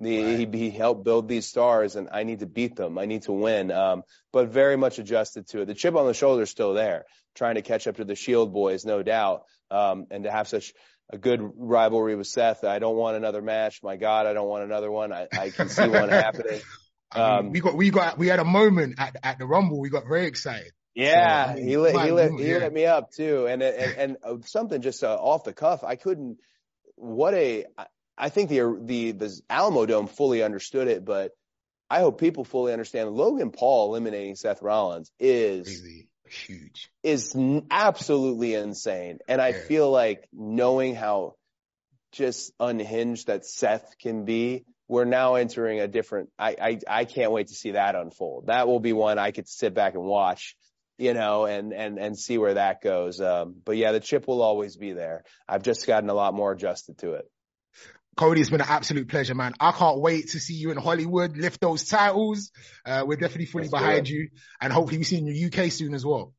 The, 0.00 0.22
right. 0.22 0.38
he, 0.38 0.58
he, 0.58 0.70
helped 0.70 1.04
build 1.04 1.28
these 1.28 1.46
stars 1.46 1.96
and 1.96 2.10
I 2.12 2.24
need 2.24 2.40
to 2.40 2.46
beat 2.46 2.76
them. 2.76 2.98
I 2.98 3.06
need 3.06 3.22
to 3.22 3.32
win. 3.32 3.72
Um, 3.72 4.02
but 4.34 4.48
very 4.48 4.76
much 4.76 4.98
adjusted 4.98 5.48
to 5.48 5.62
it. 5.62 5.64
The 5.64 5.74
chip 5.74 5.94
on 5.94 6.06
the 6.06 6.12
shoulder 6.12 6.42
is 6.42 6.50
still 6.50 6.74
there, 6.74 7.06
trying 7.36 7.54
to 7.54 7.62
catch 7.62 7.86
up 7.86 7.96
to 7.96 8.04
the 8.04 8.16
Shield 8.16 8.52
boys, 8.52 8.84
no 8.84 9.02
doubt. 9.02 9.42
Um, 9.70 10.06
and 10.10 10.24
to 10.24 10.30
have 10.30 10.48
such 10.48 10.72
a 11.10 11.18
good 11.18 11.40
rivalry 11.56 12.16
with 12.16 12.26
Seth. 12.26 12.64
I 12.64 12.78
don't 12.78 12.96
want 12.96 13.16
another 13.16 13.42
match. 13.42 13.80
My 13.82 13.96
God, 13.96 14.26
I 14.26 14.32
don't 14.32 14.48
want 14.48 14.64
another 14.64 14.90
one. 14.90 15.12
I, 15.12 15.28
I 15.32 15.50
can 15.50 15.68
see 15.68 15.88
one 15.88 16.08
happening. 16.08 16.60
Um, 17.14 17.50
we 17.50 17.60
got, 17.60 17.74
we 17.74 17.90
got, 17.90 18.18
we 18.18 18.26
had 18.26 18.40
a 18.40 18.44
moment 18.44 18.96
at, 18.98 19.16
at 19.22 19.38
the 19.38 19.46
Rumble. 19.46 19.80
We 19.80 19.88
got 19.88 20.04
very 20.08 20.26
excited. 20.26 20.72
Yeah, 20.94 21.54
so, 21.54 21.60
he 21.60 21.76
let, 21.76 22.04
he 22.04 22.10
let, 22.10 22.32
he 22.32 22.50
yeah. 22.50 22.58
let 22.58 22.72
me 22.72 22.86
up 22.86 23.10
too. 23.12 23.46
And, 23.46 23.62
and, 23.62 23.96
and 23.96 24.16
uh, 24.24 24.36
something 24.46 24.80
just 24.80 25.04
uh, 25.04 25.14
off 25.14 25.44
the 25.44 25.52
cuff. 25.52 25.84
I 25.84 25.96
couldn't, 25.96 26.38
what 26.96 27.34
a, 27.34 27.66
I 28.16 28.30
think 28.30 28.48
the, 28.48 28.78
the, 28.82 29.12
the 29.12 29.40
Alamodome 29.50 30.08
fully 30.08 30.42
understood 30.42 30.88
it, 30.88 31.04
but 31.04 31.32
I 31.88 32.00
hope 32.00 32.18
people 32.18 32.44
fully 32.44 32.72
understand 32.72 33.10
Logan 33.10 33.50
Paul 33.50 33.90
eliminating 33.90 34.34
Seth 34.34 34.62
Rollins 34.62 35.12
is. 35.20 35.82
Huge, 36.28 36.90
is 37.02 37.36
absolutely 37.70 38.54
insane. 38.54 39.18
And 39.28 39.40
I 39.40 39.48
yeah. 39.48 39.60
feel 39.66 39.90
like 39.90 40.28
knowing 40.32 40.94
how 40.94 41.34
just 42.12 42.52
unhinged 42.58 43.26
that 43.26 43.44
Seth 43.44 43.96
can 44.00 44.24
be, 44.24 44.64
we're 44.88 45.04
now 45.04 45.34
entering 45.34 45.80
a 45.80 45.88
different, 45.88 46.30
I, 46.38 46.56
I, 46.60 46.78
I 46.88 47.04
can't 47.04 47.32
wait 47.32 47.48
to 47.48 47.54
see 47.54 47.72
that 47.72 47.94
unfold. 47.94 48.46
That 48.46 48.68
will 48.68 48.80
be 48.80 48.92
one 48.92 49.18
I 49.18 49.32
could 49.32 49.48
sit 49.48 49.74
back 49.74 49.94
and 49.94 50.04
watch, 50.04 50.56
you 50.96 51.12
know, 51.12 51.44
and, 51.44 51.72
and, 51.72 51.98
and 51.98 52.18
see 52.18 52.38
where 52.38 52.54
that 52.54 52.80
goes. 52.82 53.20
Um, 53.20 53.56
but 53.64 53.76
yeah, 53.76 53.92
the 53.92 54.00
chip 54.00 54.28
will 54.28 54.42
always 54.42 54.76
be 54.76 54.92
there. 54.92 55.24
I've 55.48 55.62
just 55.62 55.86
gotten 55.86 56.08
a 56.08 56.14
lot 56.14 56.34
more 56.34 56.52
adjusted 56.52 56.98
to 56.98 57.14
it. 57.14 57.30
Cody, 58.16 58.40
it's 58.40 58.48
been 58.48 58.62
an 58.62 58.66
absolute 58.68 59.08
pleasure, 59.08 59.34
man. 59.34 59.52
I 59.60 59.72
can't 59.72 60.00
wait 60.00 60.30
to 60.30 60.40
see 60.40 60.54
you 60.54 60.70
in 60.70 60.78
Hollywood, 60.78 61.36
lift 61.36 61.60
those 61.60 61.86
titles. 61.86 62.50
Uh, 62.84 63.04
we're 63.06 63.16
definitely 63.16 63.46
fully 63.46 63.64
Let's 63.64 63.72
behind 63.72 64.08
you 64.08 64.30
and 64.60 64.72
hopefully 64.72 64.98
we 64.98 65.04
see 65.04 65.16
you 65.16 65.26
in 65.26 65.50
the 65.50 65.64
UK 65.64 65.70
soon 65.70 65.92
as 65.92 66.04
well. 66.04 66.32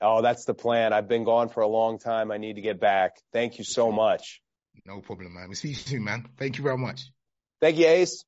Oh, 0.00 0.22
that's 0.22 0.44
the 0.46 0.54
plan. 0.54 0.92
I've 0.92 1.08
been 1.08 1.24
gone 1.24 1.50
for 1.50 1.60
a 1.60 1.68
long 1.68 1.98
time. 1.98 2.30
I 2.30 2.38
need 2.38 2.54
to 2.54 2.62
get 2.62 2.80
back. 2.80 3.16
Thank 3.32 3.58
you 3.58 3.64
so 3.64 3.92
much. 3.92 4.40
No 4.86 5.00
problem, 5.00 5.34
man. 5.34 5.48
We'll 5.48 5.56
see 5.56 5.68
you 5.68 5.74
soon, 5.74 6.04
man. 6.04 6.26
Thank 6.38 6.56
you 6.56 6.64
very 6.64 6.78
much. 6.78 7.10
Thank 7.60 7.76
you, 7.76 7.86
Ace. 7.86 8.24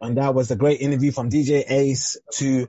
And 0.00 0.16
that 0.18 0.34
was 0.34 0.50
a 0.50 0.56
great 0.56 0.80
interview 0.80 1.12
from 1.12 1.30
DJ 1.30 1.64
Ace 1.70 2.18
to 2.34 2.68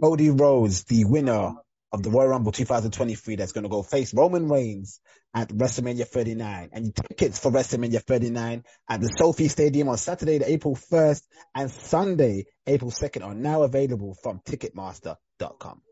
Cody 0.00 0.30
Rhodes, 0.30 0.84
the 0.84 1.04
winner 1.04 1.54
of 1.92 2.02
the 2.02 2.10
Royal 2.10 2.28
Rumble 2.28 2.52
2023 2.52 3.36
that's 3.36 3.52
going 3.52 3.64
to 3.64 3.70
go 3.70 3.82
face 3.82 4.12
Roman 4.12 4.48
Reigns 4.48 5.00
at 5.34 5.48
WrestleMania 5.48 6.06
39. 6.06 6.70
And 6.72 6.94
tickets 6.94 7.38
for 7.38 7.50
WrestleMania 7.50 8.02
39 8.02 8.64
at 8.88 9.00
the 9.00 9.08
SoFi 9.08 9.48
Stadium 9.48 9.88
on 9.88 9.96
Saturday, 9.96 10.38
the 10.38 10.50
April 10.50 10.76
1st 10.76 11.22
and 11.54 11.70
Sunday, 11.70 12.46
April 12.66 12.90
2nd 12.90 13.24
are 13.24 13.34
now 13.34 13.62
available 13.62 14.16
from 14.22 14.40
Ticketmaster.com. 14.40 15.82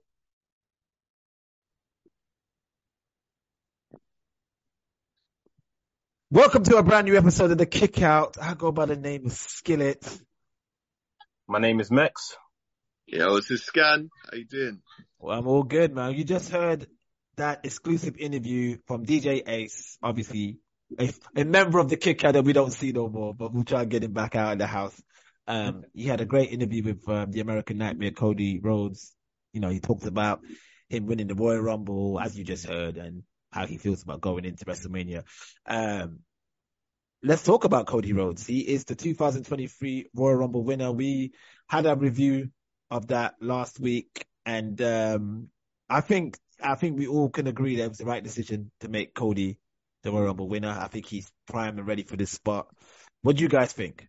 Welcome 6.29 6.65
to 6.65 6.77
a 6.77 6.83
brand 6.83 7.07
new 7.07 7.17
episode 7.17 7.53
of 7.53 7.59
the 7.59 7.67
Kick 7.67 8.03
Out. 8.03 8.37
I 8.43 8.55
go 8.55 8.73
by 8.73 8.87
the 8.87 8.97
name 8.97 9.27
of 9.27 9.33
Skillet. 9.33 10.05
My 11.47 11.61
name 11.61 11.79
is 11.79 11.91
Mex. 11.91 12.37
Yo, 13.07 13.37
this 13.37 13.53
is 13.53 13.63
Scan. 13.65 14.11
How 14.25 14.37
you 14.37 14.45
doing? 14.45 14.83
Well, 15.19 15.39
I'm 15.39 15.47
all 15.47 15.63
good, 15.63 15.95
man. 15.95 16.15
You 16.15 16.25
just 16.25 16.51
heard 16.51 16.87
that 17.37 17.65
exclusive 17.65 18.17
interview 18.17 18.79
from 18.87 19.05
DJ 19.05 19.43
Ace, 19.47 19.99
obviously 20.03 20.59
a, 20.99 21.13
a 21.35 21.45
member 21.45 21.79
of 21.79 21.89
the 21.89 21.97
Out 22.25 22.35
that 22.35 22.45
we 22.45 22.53
don't 22.53 22.73
see 22.73 22.93
no 22.93 23.09
more, 23.09 23.35
but 23.35 23.53
we'll 23.53 23.65
try 23.65 23.83
and 23.83 23.91
get 23.91 24.05
him 24.05 24.13
back 24.13 24.35
out 24.35 24.53
in 24.53 24.59
the 24.59 24.67
house. 24.67 25.01
Um, 25.47 25.85
he 25.95 26.05
had 26.05 26.21
a 26.21 26.27
great 26.27 26.51
interview 26.51 26.83
with 26.83 27.09
um, 27.09 27.31
the 27.31 27.41
American 27.41 27.79
Nightmare, 27.79 28.11
Cody 28.11 28.61
Rhodes. 28.61 29.15
You 29.53 29.61
know, 29.61 29.69
he 29.69 29.81
talked 29.81 30.07
about 30.07 30.41
him 30.89 31.07
winning 31.07 31.29
the 31.29 31.35
Royal 31.35 31.61
Rumble, 31.61 32.21
as 32.21 32.37
you 32.37 32.45
just 32.45 32.67
heard, 32.67 32.97
and 32.97 33.23
how 33.51 33.67
he 33.67 33.79
feels 33.79 34.03
about 34.03 34.21
going 34.21 34.45
into 34.45 34.65
WrestleMania. 34.65 35.25
Um, 35.67 36.21
let's 37.23 37.43
talk 37.45 37.65
about 37.65 37.87
Cody 37.87 38.13
Rhodes. 38.13 38.47
He 38.47 38.61
is 38.61 38.85
the 38.85 38.95
2023 38.95 40.11
Royal 40.15 40.35
Rumble 40.35 40.65
winner. 40.65 40.93
We 40.93 41.33
had 41.69 41.87
a 41.87 41.97
review 41.97 42.51
of 42.91 43.09
that 43.09 43.35
last 43.41 43.81
week, 43.81 44.27
and 44.47 44.81
um, 44.81 45.49
I 45.91 46.01
think 46.01 46.39
I 46.63 46.77
think 46.77 46.99
we 46.99 47.09
all 47.09 47.29
can 47.29 47.49
agree 47.49 47.77
that 47.77 47.85
it 47.85 47.89
was 47.89 47.99
the 47.99 48.07
right 48.07 48.23
decision 48.23 48.71
to 48.81 48.89
make 48.89 49.13
Cody 49.13 49.59
the 50.03 50.13
Royal 50.13 50.27
Rumble 50.27 50.49
winner. 50.49 50.71
I 50.71 50.87
think 50.87 51.07
he's 51.07 51.31
prime 51.49 51.79
and 51.79 51.87
ready 51.87 52.05
for 52.05 52.17
this 52.17 52.31
spot. 52.31 52.69
What 53.23 53.37
do 53.37 53.43
you 53.43 53.49
guys 53.49 53.73
think? 53.73 54.07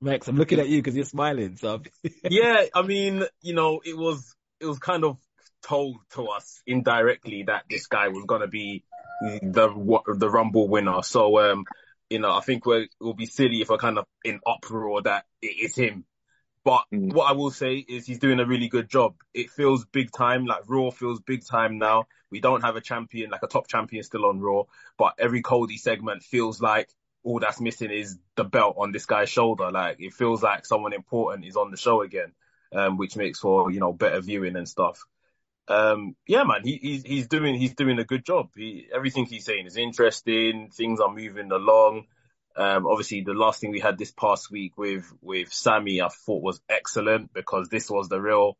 Max, 0.00 0.28
I'm 0.28 0.36
looking 0.36 0.58
at 0.58 0.68
you 0.68 0.78
because 0.78 0.96
you're 0.96 1.06
smiling. 1.06 1.56
So 1.56 1.80
yeah, 2.28 2.64
I 2.74 2.82
mean, 2.82 3.24
you 3.40 3.54
know, 3.54 3.80
it 3.84 3.96
was 3.96 4.34
it 4.60 4.66
was 4.66 4.78
kind 4.78 5.04
of 5.04 5.16
told 5.62 5.96
to 6.10 6.26
us 6.26 6.60
indirectly 6.66 7.44
that 7.46 7.64
this 7.70 7.86
guy 7.86 8.08
was 8.08 8.24
gonna 8.26 8.48
be 8.48 8.84
the 9.42 9.68
the 10.18 10.28
Rumble 10.28 10.68
winner. 10.68 11.02
So 11.02 11.38
um, 11.38 11.64
you 12.10 12.18
know, 12.18 12.32
I 12.32 12.40
think 12.40 12.66
we're, 12.66 12.82
it 12.82 12.90
will 13.00 13.14
be 13.14 13.26
silly 13.26 13.62
if 13.62 13.68
we're 13.68 13.78
kind 13.78 13.98
of 13.98 14.06
in 14.24 14.40
uproar 14.46 15.02
that 15.02 15.24
it 15.40 15.56
is 15.60 15.76
him. 15.76 16.04
But 16.66 16.82
mm. 16.92 17.12
what 17.12 17.30
I 17.30 17.32
will 17.34 17.52
say 17.52 17.76
is 17.76 18.06
he's 18.08 18.18
doing 18.18 18.40
a 18.40 18.44
really 18.44 18.66
good 18.66 18.88
job. 18.88 19.14
It 19.32 19.50
feels 19.50 19.84
big 19.84 20.10
time, 20.10 20.46
like 20.46 20.64
Raw 20.66 20.90
feels 20.90 21.20
big 21.20 21.46
time 21.46 21.78
now. 21.78 22.06
We 22.28 22.40
don't 22.40 22.62
have 22.62 22.74
a 22.74 22.80
champion, 22.80 23.30
like 23.30 23.44
a 23.44 23.46
top 23.46 23.68
champion 23.68 24.02
still 24.02 24.26
on 24.26 24.40
Raw, 24.40 24.64
but 24.98 25.14
every 25.16 25.42
Cody 25.42 25.76
segment 25.76 26.24
feels 26.24 26.60
like 26.60 26.88
all 27.22 27.38
that's 27.38 27.60
missing 27.60 27.92
is 27.92 28.18
the 28.34 28.42
belt 28.42 28.74
on 28.78 28.90
this 28.90 29.06
guy's 29.06 29.28
shoulder. 29.28 29.70
Like 29.70 30.00
it 30.00 30.12
feels 30.12 30.42
like 30.42 30.66
someone 30.66 30.92
important 30.92 31.46
is 31.46 31.54
on 31.54 31.70
the 31.70 31.76
show 31.76 32.02
again, 32.02 32.32
um, 32.74 32.96
which 32.96 33.14
makes 33.14 33.38
for 33.38 33.70
you 33.70 33.78
know 33.78 33.92
better 33.92 34.20
viewing 34.20 34.56
and 34.56 34.68
stuff. 34.68 35.04
Um, 35.68 36.16
yeah, 36.26 36.42
man, 36.42 36.62
he, 36.64 36.80
he's 36.82 37.04
he's 37.04 37.28
doing 37.28 37.54
he's 37.54 37.74
doing 37.76 38.00
a 38.00 38.04
good 38.04 38.24
job. 38.24 38.48
He, 38.56 38.88
everything 38.92 39.26
he's 39.26 39.44
saying 39.44 39.66
is 39.66 39.76
interesting. 39.76 40.70
Things 40.70 40.98
are 40.98 41.14
moving 41.14 41.52
along. 41.52 42.06
Um, 42.56 42.86
obviously, 42.86 43.22
the 43.22 43.34
last 43.34 43.60
thing 43.60 43.70
we 43.70 43.80
had 43.80 43.98
this 43.98 44.12
past 44.12 44.50
week 44.50 44.78
with 44.78 45.12
with 45.20 45.52
Sami, 45.52 46.00
I 46.00 46.08
thought 46.08 46.42
was 46.42 46.60
excellent 46.68 47.32
because 47.32 47.68
this 47.68 47.90
was 47.90 48.08
the 48.08 48.20
real, 48.20 48.56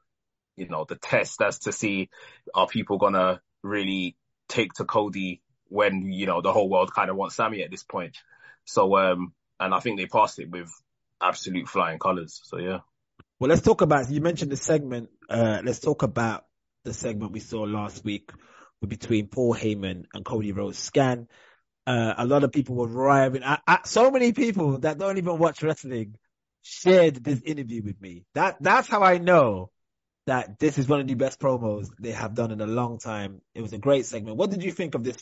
you 0.56 0.68
know, 0.68 0.84
the 0.86 0.96
test 0.96 1.40
as 1.40 1.60
to 1.60 1.72
see 1.72 2.10
are 2.54 2.66
people 2.66 2.98
gonna 2.98 3.40
really 3.62 4.16
take 4.48 4.72
to 4.74 4.84
Cody 4.84 5.42
when 5.68 6.12
you 6.12 6.26
know 6.26 6.42
the 6.42 6.52
whole 6.52 6.68
world 6.68 6.92
kind 6.94 7.10
of 7.10 7.16
wants 7.16 7.36
Sami 7.36 7.62
at 7.62 7.70
this 7.70 7.82
point. 7.82 8.16
So, 8.66 8.96
um, 8.96 9.32
and 9.58 9.72
I 9.72 9.80
think 9.80 9.98
they 9.98 10.06
passed 10.06 10.38
it 10.38 10.50
with 10.50 10.70
absolute 11.20 11.68
flying 11.68 11.98
colors. 11.98 12.40
So, 12.44 12.58
yeah. 12.58 12.80
Well, 13.38 13.48
let's 13.48 13.62
talk 13.62 13.80
about, 13.80 14.10
you 14.10 14.20
mentioned 14.20 14.50
the 14.50 14.56
segment. 14.56 15.10
Uh, 15.28 15.60
let's 15.64 15.80
talk 15.80 16.02
about 16.02 16.44
the 16.84 16.92
segment 16.92 17.32
we 17.32 17.40
saw 17.40 17.62
last 17.62 18.04
week 18.04 18.30
between 18.86 19.28
Paul 19.28 19.54
Heyman 19.54 20.04
and 20.12 20.24
Cody 20.24 20.52
Rhodes. 20.52 20.78
Scan. 20.78 21.28
Uh, 21.86 22.14
a 22.18 22.26
lot 22.26 22.42
of 22.42 22.50
people 22.50 22.74
were 22.74 22.88
rioting. 22.88 23.44
I, 23.44 23.58
I, 23.66 23.78
so 23.84 24.10
many 24.10 24.32
people 24.32 24.78
that 24.78 24.98
don't 24.98 25.18
even 25.18 25.38
watch 25.38 25.62
wrestling 25.62 26.16
shared 26.62 27.22
this 27.22 27.40
interview 27.42 27.82
with 27.82 28.00
me. 28.00 28.24
That 28.34 28.56
that's 28.60 28.88
how 28.88 29.02
I 29.02 29.18
know 29.18 29.70
that 30.26 30.58
this 30.58 30.78
is 30.78 30.88
one 30.88 31.00
of 31.00 31.06
the 31.06 31.14
best 31.14 31.38
promos 31.38 31.88
they 32.00 32.10
have 32.10 32.34
done 32.34 32.50
in 32.50 32.60
a 32.60 32.66
long 32.66 32.98
time. 32.98 33.40
It 33.54 33.62
was 33.62 33.72
a 33.72 33.78
great 33.78 34.06
segment. 34.06 34.36
What 34.36 34.50
did 34.50 34.64
you 34.64 34.72
think 34.72 34.96
of 34.96 35.04
this 35.04 35.16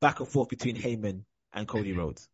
back 0.00 0.20
and 0.20 0.28
forth 0.28 0.50
between 0.50 0.76
Heyman 0.76 1.22
and 1.54 1.66
Cody 1.66 1.92
Rhodes? 1.92 2.28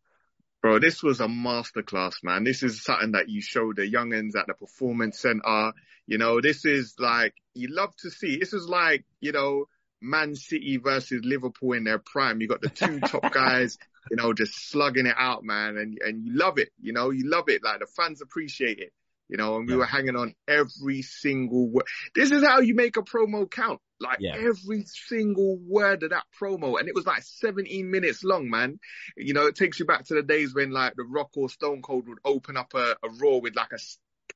Bro, 0.61 0.79
this 0.79 1.01
was 1.01 1.21
a 1.21 1.27
masterclass, 1.27 2.15
man. 2.23 2.43
This 2.43 2.63
is 2.63 2.83
something 2.83 3.13
that 3.13 3.29
you 3.29 3.41
show 3.41 3.71
the 3.71 3.89
youngins 3.89 4.35
at 4.35 4.47
the 4.47 4.53
performance 4.53 5.19
center. 5.19 5.71
You 6.07 6.17
know, 6.17 6.41
this 6.41 6.65
is 6.65 6.95
like, 6.99 7.33
you 7.53 7.69
love 7.69 7.95
to 7.97 8.09
see. 8.09 8.37
This 8.37 8.53
is 8.53 8.67
like, 8.67 9.05
you 9.21 9.31
know, 9.31 9.67
Man 10.01 10.35
City 10.35 10.77
versus 10.77 11.21
Liverpool 11.23 11.73
in 11.73 11.83
their 11.83 11.99
prime. 11.99 12.41
You 12.41 12.47
got 12.47 12.61
the 12.61 12.69
two 12.69 12.99
top 12.99 13.31
guys, 13.33 13.77
you 14.09 14.17
know, 14.17 14.33
just 14.33 14.69
slugging 14.69 15.05
it 15.05 15.15
out, 15.17 15.43
man. 15.43 15.77
And, 15.77 15.97
and 16.01 16.25
you 16.25 16.37
love 16.37 16.57
it, 16.57 16.69
you 16.81 16.93
know, 16.93 17.09
you 17.09 17.29
love 17.29 17.49
it. 17.49 17.63
Like 17.63 17.79
the 17.79 17.87
fans 17.87 18.21
appreciate 18.21 18.79
it, 18.79 18.91
you 19.27 19.37
know, 19.37 19.57
and 19.57 19.67
we 19.67 19.73
yeah. 19.73 19.79
were 19.79 19.85
hanging 19.85 20.15
on 20.15 20.33
every 20.47 21.01
single 21.01 21.67
word. 21.69 21.85
This 22.15 22.31
is 22.31 22.43
how 22.43 22.59
you 22.59 22.75
make 22.75 22.97
a 22.97 23.01
promo 23.01 23.49
count. 23.49 23.79
Like 23.99 24.19
yeah. 24.19 24.35
every 24.35 24.83
single 24.85 25.57
word 25.57 26.03
of 26.03 26.11
that 26.11 26.25
promo. 26.39 26.79
And 26.79 26.87
it 26.87 26.93
was 26.93 27.07
like 27.07 27.23
17 27.23 27.89
minutes 27.89 28.23
long, 28.23 28.47
man. 28.47 28.79
You 29.15 29.33
know, 29.33 29.47
it 29.47 29.55
takes 29.55 29.79
you 29.79 29.85
back 29.85 30.05
to 30.05 30.13
the 30.13 30.21
days 30.21 30.53
when 30.53 30.69
like 30.69 30.93
the 30.95 31.03
Rock 31.03 31.31
or 31.35 31.49
Stone 31.49 31.81
Cold 31.81 32.07
would 32.07 32.19
open 32.23 32.57
up 32.57 32.73
a, 32.75 32.95
a 33.03 33.09
Raw 33.19 33.37
with 33.37 33.55
like 33.55 33.71
a 33.73 33.79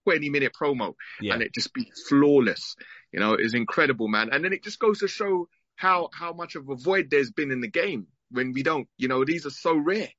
20 0.05 0.29
minute 0.29 0.53
promo 0.59 0.93
yeah. 1.19 1.33
and 1.33 1.41
it 1.41 1.53
just 1.53 1.73
be 1.73 1.91
flawless. 2.07 2.75
You 3.11 3.19
know, 3.19 3.33
it's 3.33 3.53
incredible, 3.53 4.07
man. 4.07 4.29
And 4.31 4.43
then 4.43 4.53
it 4.53 4.63
just 4.63 4.79
goes 4.79 4.99
to 4.99 5.07
show 5.07 5.47
how, 5.75 6.09
how 6.13 6.33
much 6.33 6.55
of 6.55 6.69
a 6.69 6.75
void 6.75 7.09
there's 7.09 7.31
been 7.31 7.51
in 7.51 7.61
the 7.61 7.67
game 7.67 8.07
when 8.29 8.53
we 8.53 8.63
don't, 8.63 8.87
you 8.97 9.07
know, 9.07 9.25
these 9.25 9.45
are 9.45 9.51
so 9.51 9.75
rare. 9.75 10.09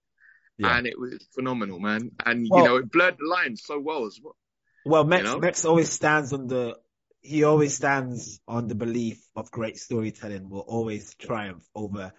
Yeah. 0.58 0.76
And 0.76 0.86
it 0.86 0.98
was 0.98 1.26
phenomenal, 1.34 1.80
man. 1.80 2.10
And, 2.24 2.46
well, 2.50 2.62
you 2.62 2.68
know, 2.68 2.76
it 2.76 2.90
blurred 2.90 3.16
the 3.18 3.28
lines 3.28 3.62
so 3.64 3.80
well 3.80 4.06
as 4.06 4.20
well. 4.22 4.36
Well, 4.84 5.04
Max, 5.04 5.24
you 5.24 5.32
know? 5.32 5.38
Max 5.38 5.64
always 5.64 5.90
stands 5.90 6.32
on 6.32 6.46
the, 6.46 6.76
he 7.20 7.44
always 7.44 7.74
stands 7.74 8.40
on 8.46 8.68
the 8.68 8.74
belief 8.74 9.24
of 9.36 9.50
great 9.50 9.78
storytelling 9.78 10.50
will 10.50 10.60
always 10.60 11.14
triumph 11.14 11.64
over 11.74 12.12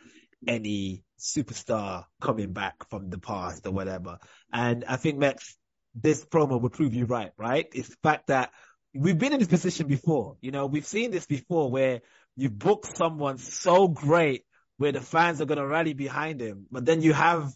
any 0.47 1.04
superstar 1.19 2.06
coming 2.21 2.54
back 2.54 2.89
from 2.89 3.10
the 3.10 3.17
past 3.17 3.67
or 3.67 3.71
whatever. 3.71 4.19
And 4.52 4.86
I 4.88 4.95
think 4.95 5.19
Max, 5.19 5.58
this 5.95 6.25
promo 6.25 6.60
will 6.60 6.69
prove 6.69 6.93
you 6.93 7.06
right, 7.06 7.32
right? 7.38 7.67
It's 7.73 7.89
the 7.89 7.97
fact 8.03 8.27
that 8.27 8.51
we've 8.93 9.17
been 9.17 9.34
in 9.34 9.39
this 9.39 9.47
position 9.47 9.88
before. 9.88 10.38
You 10.41 10.51
know, 10.51 10.65
we've 10.65 10.86
seen 10.86 11.12
this 11.12 11.25
before 11.25 11.69
where 11.69 12.01
you 12.36 12.49
book 12.49 12.86
someone 12.86 13.38
so 13.38 13.88
great 13.88 14.45
where 14.77 14.91
the 14.91 15.01
fans 15.01 15.39
are 15.39 15.45
going 15.45 15.60
to 15.60 15.67
rally 15.67 15.93
behind 15.93 16.41
him, 16.41 16.65
but 16.71 16.86
then 16.86 17.01
you 17.01 17.13
have 17.13 17.53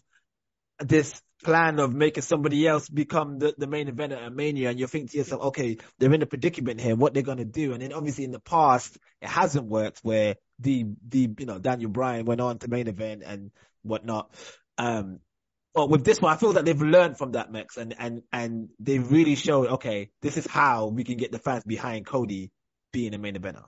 this 0.80 1.20
plan 1.44 1.78
of 1.78 1.94
making 1.94 2.22
somebody 2.22 2.66
else 2.66 2.88
become 2.88 3.38
the, 3.38 3.54
the 3.56 3.66
main 3.66 3.88
event 3.88 4.12
at 4.12 4.32
Mania 4.32 4.70
and 4.70 4.78
you 4.78 4.86
think 4.86 5.10
to 5.10 5.18
yourself, 5.18 5.42
okay, 5.42 5.78
they're 5.98 6.12
in 6.12 6.22
a 6.22 6.26
predicament 6.26 6.80
here, 6.80 6.96
what 6.96 7.14
they're 7.14 7.22
going 7.22 7.38
to 7.38 7.44
do. 7.44 7.72
And 7.72 7.82
then 7.82 7.92
obviously 7.92 8.24
in 8.24 8.32
the 8.32 8.40
past, 8.40 8.96
it 9.20 9.28
hasn't 9.28 9.66
worked 9.66 10.00
where 10.02 10.36
the, 10.58 10.86
the, 11.08 11.30
you 11.38 11.46
know, 11.46 11.58
Daniel 11.58 11.90
Bryan 11.90 12.24
went 12.24 12.40
on 12.40 12.58
to 12.58 12.68
main 12.68 12.88
event 12.88 13.22
and 13.24 13.50
whatnot. 13.82 14.34
Um, 14.78 15.20
but 15.78 15.90
with 15.90 16.04
this 16.04 16.20
one, 16.20 16.32
I 16.32 16.36
feel 16.36 16.54
that 16.54 16.64
they've 16.64 16.82
learned 16.82 17.18
from 17.18 17.32
that 17.32 17.52
mix 17.52 17.76
and, 17.76 17.94
and, 17.96 18.22
and 18.32 18.68
they've 18.80 19.08
really 19.08 19.36
showed, 19.36 19.68
okay, 19.74 20.10
this 20.22 20.36
is 20.36 20.44
how 20.44 20.88
we 20.88 21.04
can 21.04 21.18
get 21.18 21.30
the 21.30 21.38
fans 21.38 21.62
behind 21.62 22.04
Cody 22.04 22.50
being 22.92 23.14
a 23.14 23.18
main 23.18 23.36
eventer 23.36 23.62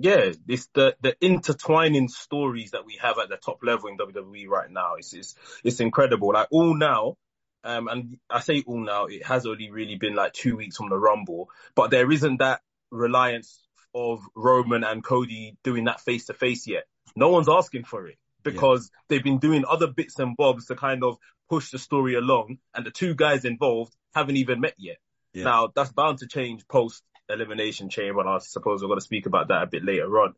yeah, 0.00 0.32
it's 0.46 0.68
the 0.74 0.94
the 1.00 1.16
intertwining 1.20 2.08
stories 2.08 2.72
that 2.72 2.84
we 2.84 2.98
have 3.00 3.18
at 3.18 3.30
the 3.30 3.36
top 3.36 3.64
level 3.64 3.88
in 3.88 3.96
WWE 3.96 4.46
right 4.46 4.70
now. 4.70 4.94
It's 4.96 5.12
it's, 5.12 5.34
it's 5.64 5.80
incredible. 5.80 6.34
Like 6.34 6.48
all 6.52 6.76
now, 6.76 7.16
um, 7.64 7.88
and 7.88 8.18
I 8.30 8.40
say 8.40 8.62
all 8.66 8.84
now, 8.84 9.06
it 9.06 9.24
has 9.26 9.44
only 9.46 9.70
really 9.70 9.96
been 9.96 10.14
like 10.14 10.34
two 10.34 10.56
weeks 10.56 10.76
from 10.76 10.90
the 10.90 10.96
Rumble, 10.98 11.48
but 11.74 11.90
there 11.90 12.12
isn't 12.12 12.36
that 12.36 12.60
reliance 12.92 13.66
of 13.92 14.20
Roman 14.36 14.84
and 14.84 15.02
Cody 15.02 15.56
doing 15.64 15.86
that 15.86 16.00
face 16.00 16.26
to 16.26 16.34
face 16.34 16.68
yet. 16.68 16.84
No 17.16 17.30
one's 17.30 17.48
asking 17.48 17.84
for 17.84 18.06
it 18.06 18.18
because 18.42 18.90
yeah. 18.90 18.98
they've 19.08 19.24
been 19.24 19.38
doing 19.38 19.64
other 19.68 19.86
bits 19.86 20.18
and 20.18 20.36
bobs 20.36 20.66
to 20.66 20.76
kind 20.76 21.04
of 21.04 21.16
push 21.48 21.70
the 21.70 21.78
story 21.78 22.14
along, 22.14 22.58
and 22.74 22.84
the 22.84 22.90
two 22.90 23.14
guys 23.14 23.44
involved 23.44 23.94
haven't 24.14 24.36
even 24.36 24.60
met 24.60 24.74
yet. 24.78 24.98
Yeah. 25.32 25.44
Now 25.44 25.72
that's 25.74 25.92
bound 25.92 26.18
to 26.18 26.26
change 26.26 26.66
post 26.68 27.02
Elimination 27.28 27.90
Chamber, 27.90 28.20
and 28.20 28.28
I 28.28 28.38
suppose 28.38 28.82
we're 28.82 28.88
going 28.88 29.00
to 29.00 29.04
speak 29.04 29.26
about 29.26 29.48
that 29.48 29.62
a 29.62 29.66
bit 29.66 29.84
later 29.84 30.20
on. 30.20 30.34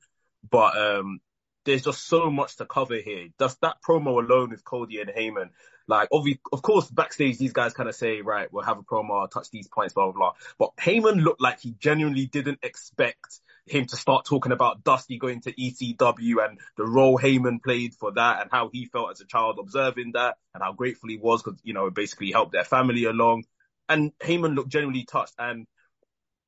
But 0.49 0.77
um, 0.77 1.21
there's 1.65 1.83
just 1.83 2.07
so 2.07 2.31
much 2.31 2.57
to 2.57 2.67
cover 2.67 2.97
here. 2.97 3.29
Just 3.39 3.61
that 3.61 3.77
promo 3.87 4.25
alone 4.25 4.51
with 4.51 4.65
Cody 4.65 5.01
and 5.01 5.11
Heyman, 5.11 5.51
like, 5.87 6.09
obviously, 6.13 6.41
of 6.53 6.63
course, 6.63 6.89
backstage, 6.89 7.39
these 7.39 7.53
guys 7.53 7.75
kind 7.75 7.89
of 7.89 7.95
say, 7.95 8.23
right, 8.23 8.51
we'll 8.53 8.65
have 8.65 8.79
a 8.79 8.83
promo, 8.83 9.21
I'll 9.21 9.29
touch 9.29 9.51
these 9.51 9.69
points, 9.69 9.95
blah, 9.95 10.05
blah, 10.05 10.13
blah. 10.13 10.33
But 10.59 10.77
Heyman 10.77 11.23
looked 11.23 11.41
like 11.41 11.61
he 11.61 11.75
genuinely 11.79 12.27
didn't 12.27 12.61
expect 12.63 13.41
him 13.71 13.87
to 13.87 13.97
start 13.97 14.25
talking 14.25 14.53
about 14.53 14.83
Dusty 14.83 15.19
going 15.19 15.41
to 15.43 15.53
ECW 15.53 16.45
and 16.45 16.59
the 16.77 16.85
role 16.85 17.19
Heyman 17.19 17.63
played 17.63 17.95
for 17.95 18.13
that 18.13 18.43
and 18.43 18.51
how 18.51 18.69
he 18.73 18.87
felt 18.87 19.11
as 19.13 19.21
a 19.21 19.27
child 19.27 19.59
observing 19.61 20.13
that 20.15 20.37
and 20.55 20.63
how 20.63 20.73
grateful 20.73 21.09
he 21.09 21.17
was 21.17 21.43
because, 21.43 21.61
you 21.63 21.73
know, 21.73 21.87
it 21.87 21.95
basically 21.95 22.33
helped 22.33 22.53
their 22.53 22.65
family 22.65 23.05
along. 23.05 23.45
And 23.89 24.13
Heyman 24.19 24.55
looked 24.55 24.71
genuinely 24.71 25.05
touched. 25.05 25.35
And 25.39 25.67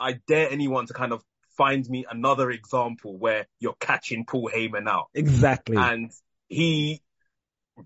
I 0.00 0.20
dare 0.26 0.50
anyone 0.50 0.86
to 0.86 0.94
kind 0.94 1.12
of 1.12 1.22
find 1.56 1.88
me 1.88 2.04
another 2.10 2.50
example 2.50 3.16
where 3.16 3.46
you're 3.60 3.76
catching 3.78 4.24
Paul 4.24 4.50
Heyman 4.52 4.88
out. 4.88 5.08
Exactly. 5.14 5.76
And 5.76 6.10
he, 6.48 7.01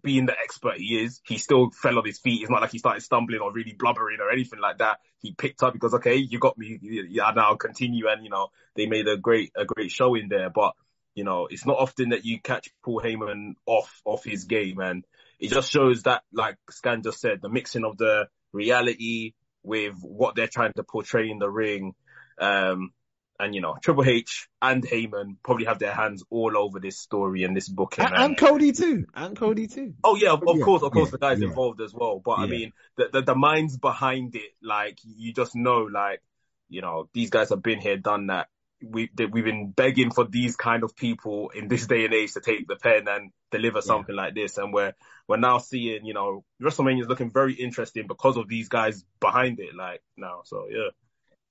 being 0.03 0.27
the 0.27 0.33
expert 0.33 0.79
he 0.79 1.03
is, 1.03 1.21
he 1.27 1.39
still 1.39 1.71
fell 1.71 1.99
on 1.99 2.05
his 2.05 2.19
feet. 2.19 2.43
It's 2.43 2.51
not 2.51 2.61
like 2.61 2.73
he 2.73 2.79
started 2.79 3.03
stumbling 3.03 3.41
or 3.41 3.53
really 3.53 3.75
blubbering 3.79 4.21
or 4.21 4.31
anything 4.31 4.61
like 4.61 4.79
that. 4.79 4.99
He 5.19 5.33
picked 5.33 5.63
up 5.63 5.73
because, 5.73 5.95
okay, 5.95 6.17
you 6.17 6.39
got 6.39 6.57
me. 6.59 6.79
Yeah, 6.83 7.33
now 7.35 7.55
continue. 7.57 8.09
And, 8.09 8.25
you 8.25 8.31
know, 8.31 8.49
they 8.75 8.87
made 8.87 9.09
a 9.09 9.17
great, 9.17 9.53
a 9.57 9.65
great 9.65 9.91
show 9.91 10.15
in 10.15 10.29
there. 10.29 10.51
But, 10.51 10.75
you 11.15 11.25
know, 11.25 11.49
it's 11.51 11.67
not 11.67 11.79
often 11.79 12.11
that 12.11 12.25
you 12.25 12.41
catch 12.41 12.69
Paul 12.85 13.01
Heyman 13.03 13.55
off, 13.67 14.01
off 14.05 14.25
his 14.25 14.45
game. 14.45 14.79
And 14.79 15.05
it 15.39 15.51
just 15.51 15.71
shows 15.71 16.03
that, 16.03 16.23
like 16.33 16.57
Scan 16.71 17.03
just 17.03 17.21
said, 17.21 17.41
the 17.43 17.49
mixing 17.49 17.85
of 17.85 17.97
the, 17.97 18.27
reality, 18.53 19.35
with 19.63 19.97
what 20.01 20.35
they're 20.35 20.49
trying 20.49 20.73
to 20.77 20.83
portray 20.83 21.29
in 21.29 21.39
the 21.39 21.51
ring. 21.51 21.95
Um, 22.41 22.93
and 23.39 23.55
you 23.55 23.61
know, 23.61 23.77
Triple 23.83 24.05
H 24.05 24.49
and 24.61 24.83
Heyman 24.87 25.37
probably 25.45 25.67
have 25.67 25.79
their 25.79 25.93
hands 25.93 26.25
all 26.31 26.57
over 26.57 26.81
this 26.81 26.99
story 26.99 27.45
and 27.45 27.57
this 27.57 27.69
booking. 27.69 28.05
And, 28.05 28.15
and 28.15 28.39
Cody 28.39 28.73
too. 28.73 29.07
And 29.15 29.37
Cody 29.37 29.67
too. 29.67 29.95
Oh 30.03 30.17
yeah, 30.17 30.33
of, 30.33 30.43
of 30.47 30.57
Yeah, 30.59 30.65
course, 30.65 30.83
of 30.83 30.93
course, 30.93 31.09
yeah, 31.09 31.13
the 31.13 31.19
guys 31.19 31.41
yeah. 31.41 31.49
involved 31.49 31.81
as 31.81 31.93
well. 31.95 32.21
But 32.25 32.39
I 32.39 32.47
mean, 32.47 32.73
the, 32.97 33.09
the 33.13 33.23
the 33.23 33.35
minds 33.35 33.77
behind 33.77 34.35
it, 34.37 34.53
like 34.63 34.99
you 35.05 35.33
just 35.33 35.55
know, 35.55 35.83
like 35.83 36.23
you 36.69 36.81
know, 36.81 37.09
these 37.13 37.31
guys 37.31 37.51
have 37.51 37.63
been 37.63 37.81
here, 37.81 37.97
done 37.97 38.29
that. 38.29 38.49
We 38.83 39.11
that 39.15 39.33
we've 39.33 39.45
been 39.45 39.71
begging 39.71 40.11
for 40.11 40.25
these 40.25 40.57
kind 40.57 40.85
of 40.85 40.95
people 40.95 41.51
in 41.55 41.69
this 41.69 41.87
day 41.87 42.05
and 42.05 42.13
age 42.13 42.35
to 42.35 42.41
take 42.41 42.69
the 42.69 42.77
pen 42.77 43.09
and 43.09 43.31
deliver 43.51 43.81
something 43.81 44.15
like 44.15 44.35
this, 44.35 44.59
and 44.59 44.73
we're 44.73 44.93
we're 45.29 45.39
now 45.39 45.59
seeing, 45.59 46.05
you 46.05 46.15
know, 46.15 46.45
WrestleMania 46.63 47.03
is 47.03 47.09
looking 47.09 47.31
very 47.31 47.55
interesting 47.55 48.07
because 48.07 48.37
of 48.37 48.49
these 48.49 48.69
guys 48.69 49.05
behind 49.19 49.61
it, 49.61 49.75
like 49.75 50.03
now. 50.17 50.43
So 50.45 50.67
yeah. 50.71 50.91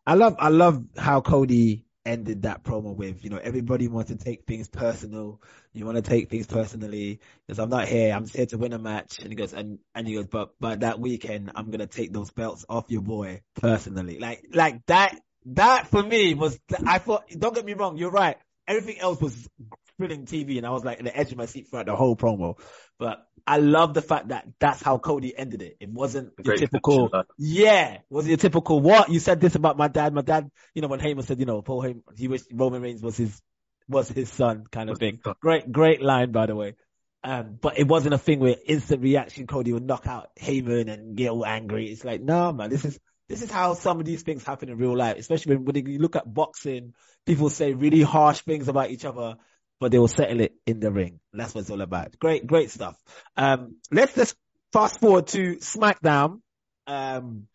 I 0.05 0.13
love 0.13 0.35
I 0.39 0.49
love 0.49 0.83
how 0.97 1.21
Cody 1.21 1.85
ended 2.05 2.43
that 2.43 2.63
promo 2.63 2.95
with, 2.95 3.23
you 3.23 3.29
know, 3.29 3.39
everybody 3.41 3.87
wants 3.87 4.11
to 4.11 4.17
take 4.17 4.45
things 4.45 4.67
personal. 4.67 5.41
You 5.73 5.85
want 5.85 5.97
to 5.97 6.01
take 6.03 6.29
things 6.29 6.45
personally 6.45 7.19
because 7.45 7.59
I'm 7.59 7.69
not 7.69 7.87
here. 7.87 8.13
I'm 8.13 8.23
just 8.23 8.35
here 8.35 8.45
to 8.47 8.57
win 8.57 8.73
a 8.73 8.79
match. 8.79 9.19
And 9.19 9.29
he 9.29 9.35
goes, 9.35 9.53
and, 9.53 9.79
and 9.95 10.07
he 10.07 10.13
goes, 10.13 10.27
but, 10.27 10.51
but 10.59 10.81
that 10.81 10.99
weekend, 10.99 11.51
I'm 11.55 11.67
going 11.67 11.79
to 11.79 11.87
take 11.87 12.13
those 12.13 12.29
belts 12.29 12.65
off 12.69 12.85
your 12.89 13.01
boy 13.01 13.41
personally. 13.55 14.19
Like, 14.19 14.45
like 14.53 14.85
that, 14.85 15.19
that 15.47 15.87
for 15.87 16.03
me 16.03 16.35
was, 16.35 16.59
I 16.85 16.99
thought, 16.99 17.27
don't 17.29 17.55
get 17.55 17.65
me 17.65 17.73
wrong. 17.73 17.97
You're 17.97 18.11
right. 18.11 18.37
Everything 18.67 18.99
else 18.99 19.19
was 19.19 19.49
thrilling 19.97 20.25
TV 20.25 20.57
and 20.57 20.65
I 20.65 20.71
was 20.71 20.83
like 20.83 20.99
at 20.99 21.05
the 21.05 21.15
edge 21.15 21.31
of 21.31 21.37
my 21.37 21.45
seat 21.45 21.67
throughout 21.69 21.85
the 21.85 21.95
whole 21.95 22.15
promo. 22.15 22.59
But 22.97 23.25
I 23.47 23.57
love 23.57 23.93
the 23.93 24.01
fact 24.01 24.29
that 24.29 24.47
that's 24.59 24.81
how 24.81 24.97
Cody 24.97 25.37
ended 25.37 25.61
it. 25.61 25.77
It 25.79 25.89
wasn't 25.89 26.33
your 26.43 26.55
typical, 26.55 27.11
yeah, 27.37 27.99
was 28.09 28.27
your 28.27 28.37
typical 28.37 28.79
what? 28.79 29.09
You 29.09 29.19
said 29.19 29.41
this 29.41 29.55
about 29.55 29.77
my 29.77 29.87
dad. 29.87 30.13
My 30.13 30.21
dad, 30.21 30.49
you 30.73 30.81
know, 30.81 30.87
when 30.87 30.99
Heyman 30.99 31.23
said, 31.23 31.39
you 31.39 31.45
know, 31.45 31.61
Paul 31.61 31.83
Heyman, 31.83 32.01
he 32.15 32.27
wished 32.27 32.45
Roman 32.51 32.81
Reigns 32.81 33.01
was 33.01 33.17
his, 33.17 33.41
was 33.87 34.09
his 34.09 34.31
son 34.31 34.65
kind 34.71 34.89
of 34.89 34.97
thing. 34.97 35.19
Great, 35.41 35.71
great 35.71 36.01
line, 36.01 36.31
by 36.31 36.47
the 36.47 36.55
way. 36.55 36.75
Um, 37.23 37.57
but 37.59 37.79
it 37.79 37.87
wasn't 37.87 38.13
a 38.13 38.19
thing 38.19 38.39
where 38.39 38.55
instant 38.65 39.01
reaction 39.01 39.47
Cody 39.47 39.73
would 39.73 39.85
knock 39.85 40.05
out 40.05 40.29
Heyman 40.39 40.91
and 40.91 41.15
get 41.15 41.31
all 41.31 41.45
angry. 41.45 41.87
It's 41.87 42.05
like, 42.05 42.21
no, 42.21 42.51
man, 42.51 42.69
this 42.69 42.85
is, 42.85 42.99
this 43.27 43.41
is 43.41 43.49
how 43.49 43.73
some 43.73 43.99
of 43.99 44.05
these 44.05 44.21
things 44.21 44.43
happen 44.43 44.69
in 44.69 44.77
real 44.77 44.95
life, 44.95 45.17
especially 45.17 45.55
when, 45.55 45.65
when 45.65 45.85
you 45.87 45.99
look 45.99 46.15
at 46.15 46.31
boxing, 46.31 46.93
people 47.25 47.49
say 47.49 47.73
really 47.73 48.01
harsh 48.01 48.41
things 48.41 48.67
about 48.67 48.91
each 48.91 49.05
other, 49.05 49.37
but 49.79 49.91
they 49.91 49.99
will 49.99 50.07
settle 50.07 50.41
it 50.41 50.55
in 50.65 50.79
the 50.79 50.91
ring. 50.91 51.19
That's 51.33 51.53
what 51.53 51.61
it's 51.61 51.69
all 51.69 51.81
about. 51.81 52.17
Great, 52.19 52.47
great 52.47 52.71
stuff. 52.71 52.97
Um, 53.35 53.77
let's 53.91 54.15
just 54.15 54.35
fast 54.71 54.99
forward 54.99 55.27
to 55.27 55.57
SmackDown. 55.57 56.41
Um, 56.87 57.47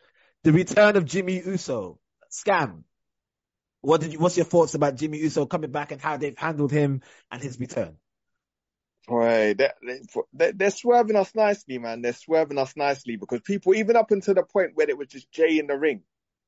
the 0.43 0.51
return 0.51 0.95
of 0.97 1.05
Jimmy 1.05 1.41
Uso. 1.45 1.99
Scan. 2.29 2.83
What 3.81 4.01
did 4.01 4.13
you, 4.13 4.19
what's 4.19 4.37
your 4.37 4.45
thoughts 4.45 4.73
about 4.73 4.95
Jimmy 4.95 5.19
Uso 5.19 5.45
coming 5.45 5.71
back 5.71 5.91
and 5.91 6.01
how 6.01 6.17
they've 6.17 6.37
handled 6.37 6.71
him 6.71 7.01
and 7.31 7.41
his 7.41 7.59
return? 7.59 7.97
Right, 9.09 9.57
they're, 9.57 10.53
they're, 10.53 10.69
swerving 10.69 11.15
us 11.15 11.33
nicely, 11.33 11.79
man. 11.79 12.01
They're 12.01 12.13
swerving 12.13 12.59
us 12.59 12.77
nicely 12.77 13.17
because 13.17 13.41
people, 13.41 13.73
even 13.73 13.95
up 13.95 14.11
until 14.11 14.35
the 14.35 14.43
point 14.43 14.71
where 14.75 14.89
it 14.89 14.97
was 14.97 15.07
just 15.07 15.31
Jey 15.31 15.57
in 15.57 15.67
the 15.67 15.77
ring, 15.77 16.03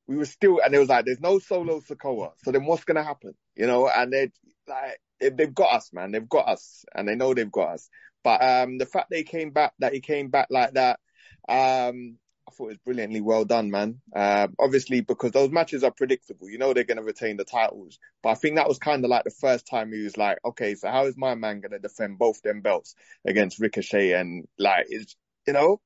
we 0.06 0.16
were 0.16 0.24
still, 0.24 0.60
and 0.64 0.72
it 0.72 0.78
was 0.78 0.88
like, 0.88 1.04
there's 1.04 1.20
no 1.20 1.40
Solo 1.40 1.80
Sikoa. 1.80 2.30
So 2.44 2.52
then 2.52 2.64
what's 2.64 2.84
going 2.84 2.96
to 2.96 3.02
happen? 3.02 3.34
You 3.56 3.66
know, 3.66 3.88
and 3.88 4.12
they 4.12 4.30
like, 4.68 5.00
they- 5.20 5.30
they've 5.30 5.54
got 5.54 5.74
us, 5.74 5.92
man. 5.92 6.12
They've 6.12 6.28
got 6.28 6.48
us 6.48 6.84
and 6.94 7.08
they 7.08 7.14
know 7.14 7.34
they've 7.34 7.50
got 7.50 7.74
us. 7.74 7.88
But, 8.22 8.42
um, 8.42 8.78
the 8.78 8.86
fact 8.86 9.10
they 9.10 9.22
came 9.22 9.50
back, 9.50 9.74
that 9.80 9.92
he 9.92 10.00
came 10.00 10.28
back 10.30 10.48
like 10.50 10.72
that, 10.74 11.00
um, 11.48 12.18
I 12.46 12.50
thought 12.50 12.66
it 12.66 12.68
was 12.68 12.78
brilliantly 12.84 13.20
well 13.22 13.44
done, 13.44 13.70
man. 13.70 14.00
Uh, 14.14 14.48
obviously 14.58 15.00
because 15.00 15.30
those 15.32 15.50
matches 15.50 15.82
are 15.82 15.90
predictable. 15.90 16.50
You 16.50 16.58
know, 16.58 16.72
they're 16.74 16.84
going 16.84 16.98
to 16.98 17.02
retain 17.02 17.36
the 17.36 17.44
titles. 17.44 17.98
But 18.22 18.30
I 18.30 18.34
think 18.34 18.56
that 18.56 18.68
was 18.68 18.78
kind 18.78 19.04
of 19.04 19.10
like 19.10 19.24
the 19.24 19.30
first 19.30 19.66
time 19.66 19.92
he 19.92 20.02
was 20.02 20.16
like, 20.16 20.38
okay, 20.44 20.74
so 20.74 20.88
how 20.90 21.06
is 21.06 21.16
my 21.16 21.34
man 21.34 21.60
going 21.60 21.72
to 21.72 21.78
defend 21.78 22.18
both 22.18 22.42
them 22.42 22.60
belts 22.60 22.94
against 23.26 23.58
Ricochet? 23.60 24.12
And 24.12 24.46
like, 24.58 24.86
is, 24.88 25.16
you 25.46 25.52
know, 25.54 25.80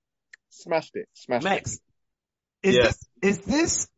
smashed 0.50 0.96
it, 0.96 1.08
smashed 1.14 1.46
it. 1.46 1.48
Max, 1.48 1.78
is 2.62 2.74
Yeah. 2.74 2.82
this, 2.82 3.08
is 3.22 3.38
this, 3.44 3.88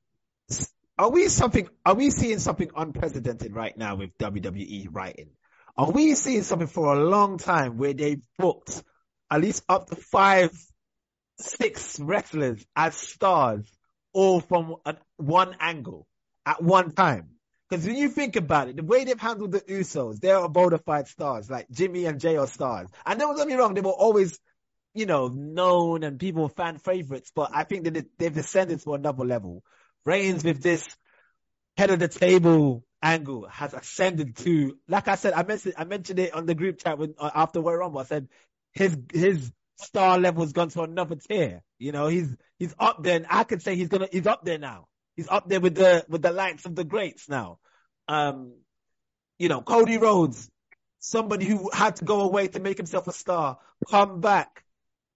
are 1.00 1.10
we 1.10 1.28
something, 1.28 1.66
are 1.86 1.94
we 1.94 2.10
seeing 2.10 2.38
something 2.38 2.70
unprecedented 2.76 3.54
right 3.54 3.74
now 3.74 3.94
with 3.96 4.18
WWE 4.18 4.88
writing? 4.90 5.30
Are 5.74 5.90
we 5.90 6.14
seeing 6.14 6.42
something 6.42 6.68
for 6.68 6.92
a 6.92 7.02
long 7.02 7.38
time 7.38 7.78
where 7.78 7.94
they've 7.94 8.20
booked 8.38 8.82
at 9.30 9.40
least 9.40 9.64
up 9.66 9.88
to 9.88 9.96
five, 9.96 10.50
six 11.38 11.98
wrestlers 11.98 12.62
as 12.76 12.94
stars 12.94 13.64
all 14.12 14.40
from 14.40 14.76
one 15.16 15.56
angle 15.58 16.06
at 16.44 16.62
one 16.62 16.92
time? 16.92 17.30
Because 17.70 17.86
when 17.86 17.96
you 17.96 18.10
think 18.10 18.36
about 18.36 18.68
it, 18.68 18.76
the 18.76 18.82
way 18.82 19.04
they've 19.04 19.18
handled 19.18 19.52
the 19.52 19.60
Usos, 19.62 20.20
they're 20.20 20.46
bona 20.50 20.76
fide 20.76 21.08
stars. 21.08 21.48
Like 21.48 21.70
Jimmy 21.70 22.04
and 22.04 22.20
Jey 22.20 22.36
are 22.36 22.46
stars. 22.46 22.90
And 23.06 23.18
don't 23.18 23.38
get 23.38 23.48
me 23.48 23.54
wrong, 23.54 23.72
they 23.72 23.80
were 23.80 23.88
always 23.88 24.38
you 24.92 25.06
know, 25.06 25.28
known 25.28 26.02
and 26.02 26.18
people 26.18 26.48
fan 26.48 26.76
favorites, 26.78 27.30
but 27.34 27.50
I 27.54 27.64
think 27.64 27.84
that 27.84 28.06
they've 28.18 28.34
descended 28.34 28.80
to 28.82 28.94
another 28.94 29.24
level. 29.24 29.62
Reigns 30.04 30.44
with 30.44 30.62
this 30.62 30.86
head 31.76 31.90
of 31.90 31.98
the 31.98 32.08
table 32.08 32.84
angle 33.02 33.46
has 33.48 33.74
ascended 33.74 34.36
to, 34.36 34.76
like 34.88 35.08
I 35.08 35.14
said, 35.14 35.32
I 35.32 35.42
mentioned, 35.42 35.74
I 35.76 35.84
mentioned 35.84 36.18
it 36.18 36.34
on 36.34 36.46
the 36.46 36.54
group 36.54 36.78
chat 36.78 36.98
when, 36.98 37.14
uh, 37.18 37.30
after 37.34 37.60
Royal 37.60 37.78
Rumble. 37.78 38.00
I 38.00 38.04
said 38.04 38.28
his, 38.72 38.96
his 39.12 39.52
star 39.76 40.18
level 40.18 40.42
has 40.44 40.52
gone 40.52 40.68
to 40.70 40.82
another 40.82 41.16
tier. 41.16 41.62
You 41.78 41.92
know, 41.92 42.06
he's, 42.08 42.34
he's 42.58 42.74
up 42.78 43.02
there 43.02 43.16
and 43.16 43.26
I 43.28 43.44
could 43.44 43.62
say 43.62 43.76
he's 43.76 43.88
gonna, 43.88 44.08
he's 44.10 44.26
up 44.26 44.44
there 44.44 44.58
now. 44.58 44.86
He's 45.16 45.28
up 45.28 45.48
there 45.48 45.60
with 45.60 45.74
the, 45.74 46.04
with 46.08 46.22
the 46.22 46.32
likes 46.32 46.66
of 46.66 46.74
the 46.74 46.84
greats 46.84 47.28
now. 47.28 47.58
Um, 48.08 48.54
you 49.38 49.48
know, 49.48 49.62
Cody 49.62 49.98
Rhodes, 49.98 50.50
somebody 50.98 51.46
who 51.46 51.70
had 51.72 51.96
to 51.96 52.04
go 52.04 52.20
away 52.20 52.48
to 52.48 52.60
make 52.60 52.76
himself 52.76 53.08
a 53.08 53.12
star, 53.12 53.58
come 53.90 54.20
back 54.20 54.64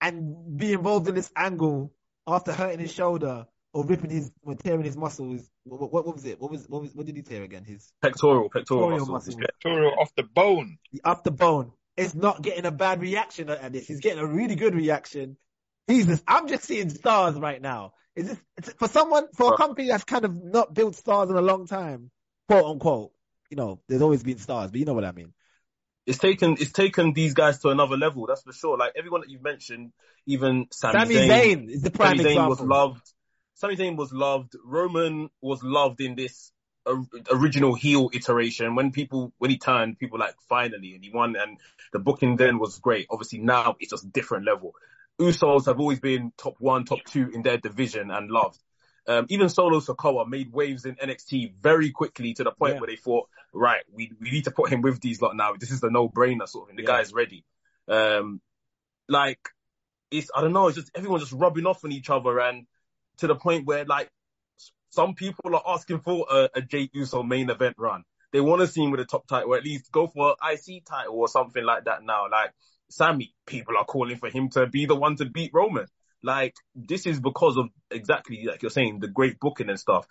and 0.00 0.56
be 0.56 0.72
involved 0.72 1.08
in 1.08 1.14
this 1.14 1.30
angle 1.36 1.92
after 2.26 2.52
hurting 2.52 2.80
his 2.80 2.92
shoulder 2.92 3.46
or 3.74 3.84
ripping 3.84 4.10
his 4.10 4.30
or 4.42 4.54
tearing 4.54 4.84
his 4.84 4.96
muscles. 4.96 5.50
What, 5.64 5.92
what, 5.92 6.06
what 6.06 6.14
was 6.14 6.24
it? 6.24 6.40
What 6.40 6.50
was 6.50 6.66
what 6.68 6.80
was 6.80 6.94
what 6.94 7.06
did 7.06 7.16
he 7.16 7.22
tear 7.22 7.42
again? 7.42 7.64
His 7.64 7.92
Pectoral, 8.00 8.48
pectoral, 8.48 8.88
Pectoral 8.88 9.06
muscles. 9.06 9.36
muscle. 9.36 9.50
Toro 9.60 9.88
off 9.90 10.14
the 10.16 10.22
bone. 10.22 10.78
up 11.04 11.24
the 11.24 11.32
bone. 11.32 11.72
It's 11.96 12.14
not 12.14 12.40
getting 12.40 12.64
a 12.64 12.70
bad 12.70 13.00
reaction 13.00 13.50
at 13.50 13.72
this. 13.72 13.86
He's 13.86 14.00
getting 14.00 14.20
a 14.20 14.26
really 14.26 14.54
good 14.54 14.74
reaction. 14.74 15.36
Jesus, 15.88 16.22
I'm 16.26 16.48
just 16.48 16.64
seeing 16.64 16.88
stars 16.88 17.36
right 17.36 17.60
now. 17.60 17.92
Is 18.16 18.28
this 18.28 18.38
it's, 18.56 18.72
for 18.74 18.88
someone 18.88 19.26
for 19.34 19.54
a 19.54 19.56
company 19.56 19.88
that's 19.88 20.04
kind 20.04 20.24
of 20.24 20.34
not 20.42 20.72
built 20.72 20.94
stars 20.94 21.28
in 21.30 21.36
a 21.36 21.42
long 21.42 21.66
time, 21.66 22.10
quote 22.48 22.64
unquote? 22.64 23.12
You 23.50 23.56
know, 23.56 23.80
there's 23.88 24.02
always 24.02 24.22
been 24.22 24.38
stars, 24.38 24.70
but 24.70 24.80
you 24.80 24.86
know 24.86 24.94
what 24.94 25.04
I 25.04 25.12
mean. 25.12 25.32
It's 26.06 26.18
taken 26.18 26.56
it's 26.60 26.72
taken 26.72 27.12
these 27.12 27.34
guys 27.34 27.58
to 27.60 27.70
another 27.70 27.96
level. 27.96 28.26
That's 28.26 28.42
for 28.42 28.52
sure. 28.52 28.78
Like 28.78 28.92
everyone 28.96 29.22
that 29.22 29.30
you've 29.30 29.42
mentioned, 29.42 29.92
even 30.26 30.66
Sami, 30.70 30.92
Sami 30.92 31.14
Zayn, 31.14 31.28
Zayn 31.28 31.70
is 31.70 31.82
the 31.82 31.90
prime 31.90 32.18
Sami 32.18 32.24
Zayn 32.24 32.32
example. 32.32 32.50
was 32.50 32.60
loved. 32.60 33.12
Sami 33.54 33.76
Zayn 33.76 33.96
was 33.96 34.12
loved. 34.12 34.56
Roman 34.64 35.30
was 35.40 35.62
loved 35.62 36.00
in 36.00 36.14
this 36.16 36.52
original 37.30 37.74
heel 37.74 38.10
iteration. 38.12 38.74
When 38.74 38.90
people, 38.90 39.32
when 39.38 39.50
he 39.50 39.58
turned, 39.58 39.98
people 39.98 40.18
like 40.18 40.34
finally, 40.48 40.94
and 40.94 41.04
he 41.04 41.10
won, 41.10 41.36
and 41.36 41.58
the 41.92 41.98
booking 41.98 42.36
then 42.36 42.58
was 42.58 42.78
great. 42.78 43.06
Obviously 43.10 43.38
now 43.38 43.76
it's 43.80 43.90
just 43.90 44.04
a 44.04 44.08
different 44.08 44.44
level. 44.44 44.74
Usos 45.20 45.66
have 45.66 45.78
always 45.78 46.00
been 46.00 46.32
top 46.36 46.56
one, 46.58 46.84
top 46.84 46.98
two 47.06 47.30
in 47.32 47.42
their 47.42 47.56
division 47.56 48.10
and 48.10 48.30
loved. 48.30 48.60
Um, 49.06 49.26
even 49.28 49.48
Solo 49.48 49.80
Sikoa 49.80 50.26
made 50.26 50.52
waves 50.52 50.86
in 50.86 50.96
NXT 50.96 51.54
very 51.60 51.90
quickly 51.90 52.34
to 52.34 52.44
the 52.44 52.50
point 52.50 52.74
Yeah. 52.74 52.80
where 52.80 52.88
they 52.88 52.96
thought, 52.96 53.28
right, 53.52 53.82
we, 53.92 54.10
we 54.20 54.30
need 54.30 54.44
to 54.44 54.50
put 54.50 54.70
him 54.70 54.80
with 54.80 55.00
these 55.00 55.20
lot 55.22 55.36
now. 55.36 55.52
This 55.58 55.70
is 55.70 55.80
the 55.80 55.90
no-brainer 55.90 56.48
sort 56.48 56.64
of 56.64 56.68
thing. 56.68 56.76
The 56.76 56.82
Yeah. 56.82 56.98
guy's 56.98 57.12
ready. 57.12 57.44
Um, 57.86 58.40
like, 59.08 59.50
it's, 60.10 60.30
I 60.34 60.40
don't 60.40 60.52
know, 60.54 60.68
it's 60.68 60.76
just 60.76 60.90
everyone 60.94 61.20
just 61.20 61.32
rubbing 61.32 61.66
off 61.66 61.84
on 61.84 61.92
each 61.92 62.08
other 62.10 62.40
and 62.40 62.66
to 63.18 63.26
the 63.26 63.34
point 63.34 63.66
where 63.66 63.84
like 63.84 64.10
some 64.90 65.14
people 65.14 65.56
are 65.56 65.62
asking 65.66 66.00
for 66.00 66.26
a, 66.30 66.48
a 66.54 66.62
Jey 66.62 66.88
Uso 66.92 67.22
main 67.22 67.50
event 67.50 67.76
run. 67.78 68.04
They 68.32 68.40
want 68.40 68.60
to 68.62 68.66
see 68.66 68.82
him 68.82 68.90
with 68.90 69.00
a 69.00 69.04
top 69.04 69.26
title, 69.26 69.52
or 69.52 69.56
at 69.56 69.64
least 69.64 69.92
go 69.92 70.06
for 70.06 70.36
an 70.40 70.54
IC 70.54 70.84
title 70.84 71.14
or 71.14 71.28
something 71.28 71.64
like 71.64 71.84
that 71.84 72.04
now. 72.04 72.26
Like 72.30 72.50
Sami, 72.90 73.34
people 73.46 73.76
are 73.76 73.84
calling 73.84 74.16
for 74.16 74.28
him 74.28 74.48
to 74.50 74.66
be 74.66 74.86
the 74.86 74.96
one 74.96 75.16
to 75.16 75.24
beat 75.24 75.50
Roman. 75.52 75.86
Like 76.22 76.54
this 76.74 77.06
is 77.06 77.20
because 77.20 77.56
of 77.56 77.68
exactly 77.90 78.44
like 78.46 78.62
you're 78.62 78.70
saying, 78.70 79.00
the 79.00 79.08
great 79.08 79.38
booking 79.38 79.68
and 79.68 79.78
stuff. 79.78 80.06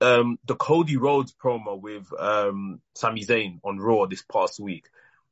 Um, 0.00 0.38
the 0.46 0.54
Cody 0.54 0.96
Rhodes 0.96 1.34
promo 1.34 1.80
with 1.80 2.08
um 2.18 2.80
Sami 2.94 3.24
Zayn 3.24 3.58
on 3.64 3.78
Raw 3.78 4.06
this 4.06 4.22
past 4.22 4.58
week 4.58 4.86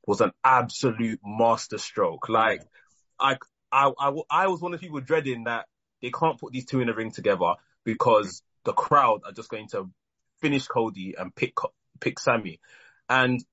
was 0.07 0.21
an 0.21 0.33
absolute 0.45 1.21
masterstroke. 1.25 2.29
Like 2.29 2.63
I, 3.19 3.37
I, 3.71 3.91
I, 3.99 4.13
I 4.31 4.47
was 4.49 4.61
one 4.61 4.75
of 4.75 4.81
the 4.81 4.87
people 4.87 5.01
dreading 5.01 5.45
that 5.45 5.67
they 6.03 6.11
can't 6.11 6.39
put 6.39 6.53
these 6.53 6.67
two 6.67 6.81
in 6.81 6.89
a 6.89 6.95
ring 6.95 7.11
together 7.11 7.55
because 7.85 8.43
the 8.65 8.73
crowd 8.73 9.23
are 9.25 9.33
just 9.33 9.49
going 9.49 9.69
to 9.69 9.91
finish 10.41 10.67
Cody 10.67 11.15
and 11.19 11.35
pick 11.35 11.55
pick 12.01 12.19
Sami. 12.19 12.61
And 13.09 13.45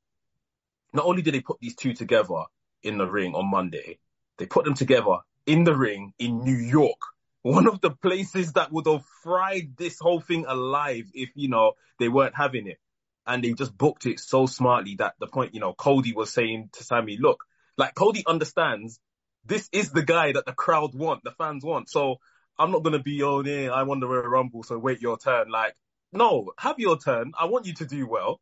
not 0.93 1.05
only 1.05 1.21
did 1.21 1.33
they 1.33 1.41
put 1.41 1.59
these 1.59 1.75
two 1.75 1.93
together 1.93 2.43
in 2.83 2.97
the 2.97 3.07
ring 3.07 3.33
on 3.33 3.49
Monday, 3.49 3.99
they 4.37 4.45
put 4.45 4.65
them 4.65 4.75
together 4.75 5.17
in 5.45 5.63
the 5.63 5.75
ring 5.75 6.13
in 6.19 6.43
New 6.43 6.57
York 6.57 6.99
one 7.45 7.67
of 7.67 7.79
the 7.79 7.91
places 7.91 8.53
that 8.53 8.71
would 8.71 8.87
have 8.87 9.05
fried 9.21 9.77
this 9.77 9.99
whole 10.01 10.19
thing 10.19 10.45
alive 10.47 11.05
if, 11.13 11.29
you 11.35 11.47
know, 11.47 11.73
they 11.99 12.09
weren't 12.09 12.35
having 12.35 12.65
it. 12.65 12.79
And 13.27 13.43
they 13.43 13.53
just 13.53 13.77
booked 13.77 14.07
it 14.07 14.19
so 14.19 14.47
smartly 14.47 14.95
that 14.95 15.13
the 15.19 15.27
point, 15.27 15.53
you 15.53 15.59
know, 15.59 15.71
Cody 15.73 16.11
was 16.11 16.33
saying 16.33 16.71
to 16.73 16.83
Sami, 16.83 17.17
look, 17.19 17.43
like 17.77 17.93
Cody 17.93 18.23
understands 18.25 18.99
this 19.45 19.69
is 19.71 19.91
the 19.91 20.01
guy 20.01 20.31
that 20.31 20.47
the 20.47 20.53
crowd 20.53 20.95
want, 20.95 21.23
the 21.23 21.35
fans 21.37 21.63
want. 21.63 21.87
So 21.87 22.15
I'm 22.57 22.71
not 22.71 22.83
gonna 22.83 22.99
be 22.99 23.21
on 23.23 23.45
here. 23.45 23.71
I 23.71 23.83
want 23.83 24.07
wear 24.07 24.21
a 24.21 24.29
rumble, 24.29 24.63
so 24.63 24.77
wait 24.77 25.01
your 25.01 25.17
turn. 25.17 25.49
Like, 25.49 25.75
no, 26.11 26.51
have 26.57 26.79
your 26.79 26.97
turn. 26.97 27.33
I 27.39 27.45
want 27.45 27.65
you 27.65 27.73
to 27.75 27.85
do 27.85 28.07
well, 28.07 28.39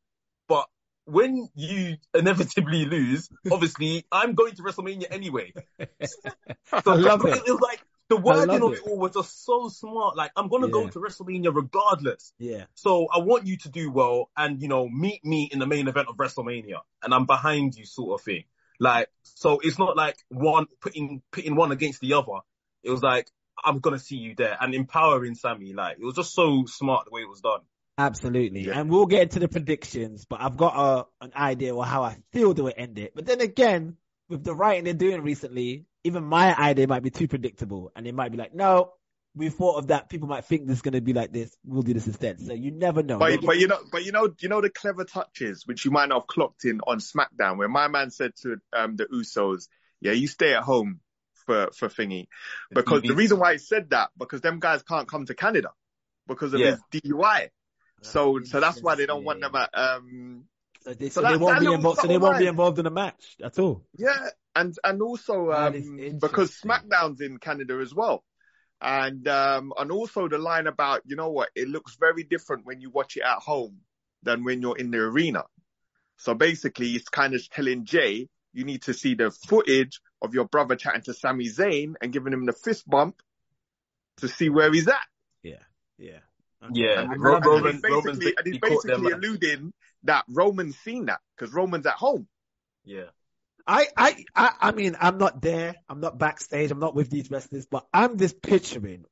but 0.48 0.68
when 1.06 1.50
you 1.56 1.98
inevitably 2.14 2.86
lose, 2.86 3.30
obviously 3.52 4.06
I'm 4.12 4.34
going 4.34 4.56
to 4.56 4.64
WrestleMania 4.64 5.08
anyway. 5.10 5.54
I 5.80 6.82
love 6.86 7.26
it. 7.26 7.38
it. 7.46 7.52
Was 7.52 7.62
like 7.62 7.82
the 8.10 8.18
wording 8.18 8.62
of 8.62 8.74
it. 8.74 8.78
it 8.78 8.88
all 8.88 8.98
was 8.98 9.14
just 9.14 9.46
so 9.46 9.70
smart. 9.70 10.16
Like, 10.16 10.32
I'm 10.36 10.48
gonna 10.48 10.70
go 10.70 10.88
to 10.88 11.00
WrestleMania 11.00 11.54
regardless. 11.54 12.34
Yeah. 12.38 12.66
So 12.76 13.08
I 13.14 13.20
want 13.20 13.48
you 13.48 13.58
to 13.58 13.70
do 13.70 13.92
well 13.92 14.30
and, 14.38 14.62
you 14.62 14.68
know, 14.68 14.88
meet 14.88 15.24
me 15.26 15.50
in 15.52 15.60
the 15.60 15.68
main 15.68 15.88
event 15.88 16.08
of 16.10 16.18
WrestleMania 16.18 16.80
and 17.02 17.14
I'm 17.14 17.26
behind 17.26 17.76
you 17.76 17.86
sort 17.86 18.20
of 18.20 18.26
thing. 18.26 18.44
Like, 18.80 19.08
so 19.24 19.60
it's 19.64 19.80
not 19.80 19.96
like 19.96 20.18
one 20.30 20.68
putting, 20.82 21.22
pitting 21.32 21.56
one 21.56 21.72
against 21.72 22.02
the 22.02 22.14
other. 22.14 22.40
It 22.84 22.90
was 22.90 23.02
like, 23.02 23.30
I'm 23.64 23.80
going 23.80 23.98
to 23.98 24.04
see 24.04 24.18
you 24.18 24.36
there 24.36 24.58
and 24.60 24.74
empowering 24.74 25.36
Sami. 25.36 25.74
Like, 25.74 25.98
it 26.00 26.04
was 26.04 26.16
just 26.16 26.34
so 26.34 26.66
smart 26.66 27.06
the 27.06 27.12
way 27.12 27.22
it 27.22 27.30
was 27.30 27.42
done. 27.42 27.62
Absolutely. 27.98 28.62
Yeah. 28.62 28.80
And 28.80 28.90
we'll 28.90 29.06
get 29.06 29.24
into 29.24 29.40
the 29.40 29.48
predictions, 29.48 30.26
but 30.26 30.42
I've 30.42 30.58
got 30.58 30.76
a, 30.76 31.26
an 31.26 31.32
idea 31.36 31.76
of 31.76 31.86
how 31.86 32.04
I 32.04 32.18
feel 32.32 32.54
they 32.54 32.62
will 32.62 32.74
end 32.76 32.98
it. 32.98 33.14
But 33.16 33.26
then 33.26 33.42
again, 33.42 33.98
with 34.30 34.44
the 34.44 34.56
writing 34.56 34.86
they're 34.86 34.94
doing 34.94 35.22
recently, 35.22 35.86
even 36.04 36.24
my 36.24 36.58
idea 36.58 36.88
might 36.88 37.04
be 37.04 37.12
too 37.12 37.28
predictable 37.28 37.92
and 37.96 38.08
it 38.08 38.16
might 38.16 38.32
be 38.32 38.38
like, 38.38 38.54
no, 38.54 38.94
we 39.36 39.50
thought 39.50 39.78
of 39.78 39.88
that. 39.88 40.10
People 40.10 40.28
might 40.28 40.46
think 40.46 40.68
this 40.68 40.78
is 40.78 40.82
going 40.82 40.94
to 40.94 41.02
be 41.02 41.14
like 41.14 41.32
this. 41.32 41.56
We'll 41.64 41.82
do 41.82 41.94
this 41.94 42.08
instead. 42.08 42.40
So 42.40 42.54
you 42.54 42.72
never 42.72 43.04
know. 43.04 43.20
But, 43.20 43.42
but 43.42 43.58
you 43.58 43.68
know, 43.68 43.80
but 43.92 44.06
you 44.06 44.12
know, 44.12 44.30
you 44.40 44.50
know 44.50 44.62
the 44.62 44.70
clever 44.70 45.06
touches 45.06 45.66
which 45.66 45.86
you 45.86 45.92
might 45.92 46.10
not 46.10 46.22
have 46.22 46.28
clocked 46.28 46.66
in 46.66 46.82
on 46.82 47.00
SmackDown, 47.00 47.58
where 47.58 47.70
my 47.70 47.88
man 47.88 48.12
said 48.12 48.32
to 48.42 48.58
um, 48.74 48.96
the 48.96 49.06
Usos, 49.06 49.68
"Yeah, 50.02 50.12
you 50.12 50.28
stay 50.28 50.54
at 50.54 50.64
home 50.64 51.00
for 51.46 51.70
for 51.76 51.88
thingy," 51.90 52.28
because 52.72 53.02
the 53.02 53.10
TV. 53.10 53.18
reason 53.18 53.40
why 53.40 53.54
he 53.54 53.58
said 53.58 53.90
that 53.92 54.10
because 54.18 54.42
them 54.42 54.60
guys 54.60 54.84
can't 54.84 55.08
come 55.08 55.26
to 55.26 55.34
Canada 55.36 55.70
because 56.28 56.54
of 56.54 56.60
Yeah. 56.62 56.78
his 56.92 57.02
DUI. 57.04 57.50
So 58.02 58.42
so 58.44 58.60
that's 58.60 58.82
why 58.82 58.96
they 58.96 59.06
don't 59.06 59.24
want 59.24 59.42
them 59.42 59.56
at 59.56 59.70
um 59.74 60.46
So 60.84 60.94
they, 60.94 61.10
So 61.10 61.22
so 61.22 61.28
they 61.28 61.38
won't 61.38 61.60
be 61.60 61.72
involved. 61.72 62.00
So 62.02 62.08
they 62.08 62.18
won't 62.18 62.40
be 62.40 62.48
involved 62.48 62.80
in 62.80 62.86
the 62.86 62.92
match 62.92 63.38
at 63.42 63.58
all. 63.60 63.86
Yeah, 63.98 64.30
and 64.56 64.76
and 64.84 65.02
also 65.02 65.52
um, 65.52 65.98
because 66.20 66.52
SmackDown's 66.60 67.22
in 67.22 67.38
Canada 67.38 67.80
as 67.82 67.94
well, 67.94 68.24
and 68.82 69.28
um, 69.28 69.74
and 69.78 69.92
also 69.92 70.28
the 70.28 70.38
line 70.38 70.68
about 70.68 71.02
you 71.06 71.16
know 71.16 71.30
what 71.30 71.50
it 71.56 71.70
looks 71.70 71.96
very 72.00 72.24
different 72.24 72.66
when 72.66 72.82
you 72.82 72.90
watch 72.90 73.16
it 73.16 73.24
at 73.24 73.40
home 73.40 73.80
than 74.24 74.44
when 74.44 74.62
you're 74.62 74.78
in 74.78 74.92
the 74.92 74.98
arena. 75.00 75.44
So 76.18 76.34
basically, 76.34 76.92
it's 76.92 77.10
kind 77.10 77.34
of 77.34 77.50
telling 77.50 77.86
Jey 77.86 78.28
you 78.54 78.66
need 78.66 78.84
to 78.84 78.94
see 78.94 79.16
the 79.16 79.32
footage 79.32 80.00
of 80.24 80.34
your 80.34 80.46
brother 80.46 80.76
chatting 80.76 81.02
to 81.04 81.14
Sami 81.14 81.50
Zayn 81.50 81.96
and 82.02 82.12
giving 82.12 82.34
him 82.34 82.46
the 82.46 82.54
fist 82.54 82.90
bump 82.90 83.22
to 84.18 84.28
see 84.28 84.50
where 84.50 84.72
he's 84.72 84.88
at. 84.88 84.96
Yeah. 85.44 85.58
Yeah. 85.98 86.20
Yeah. 86.72 87.02
And, 87.02 87.22
Ro- 87.22 87.36
and 87.36 87.46
Roman, 87.46 87.74
he's 87.74 87.84
Roman's 87.84 88.20
basically, 88.20 88.34
and 88.38 88.48
he's 88.48 88.56
he 88.56 88.60
basically 88.60 89.12
alluding 89.12 89.74
that 90.04 90.24
Roman's 90.30 90.78
seen 90.78 91.06
that 91.08 91.20
because 91.36 91.54
Roman's 91.54 91.86
at 91.86 91.96
home. 91.96 92.28
Yeah. 92.86 93.06
I, 93.68 93.88
I, 93.96 94.26
I, 94.36 94.50
I 94.62 94.72
mean, 94.72 94.96
I'm 95.00 95.18
not 95.18 95.42
there. 95.42 95.76
I'm 95.88 96.00
not 96.00 96.18
backstage. 96.18 96.72
I'm 96.72 96.80
not 96.80 96.96
with 96.96 97.10
these 97.10 97.30
wrestlers, 97.30 97.66
but 97.66 97.86
I'm 97.94 98.18
just 98.18 98.42
picturing 98.42 99.06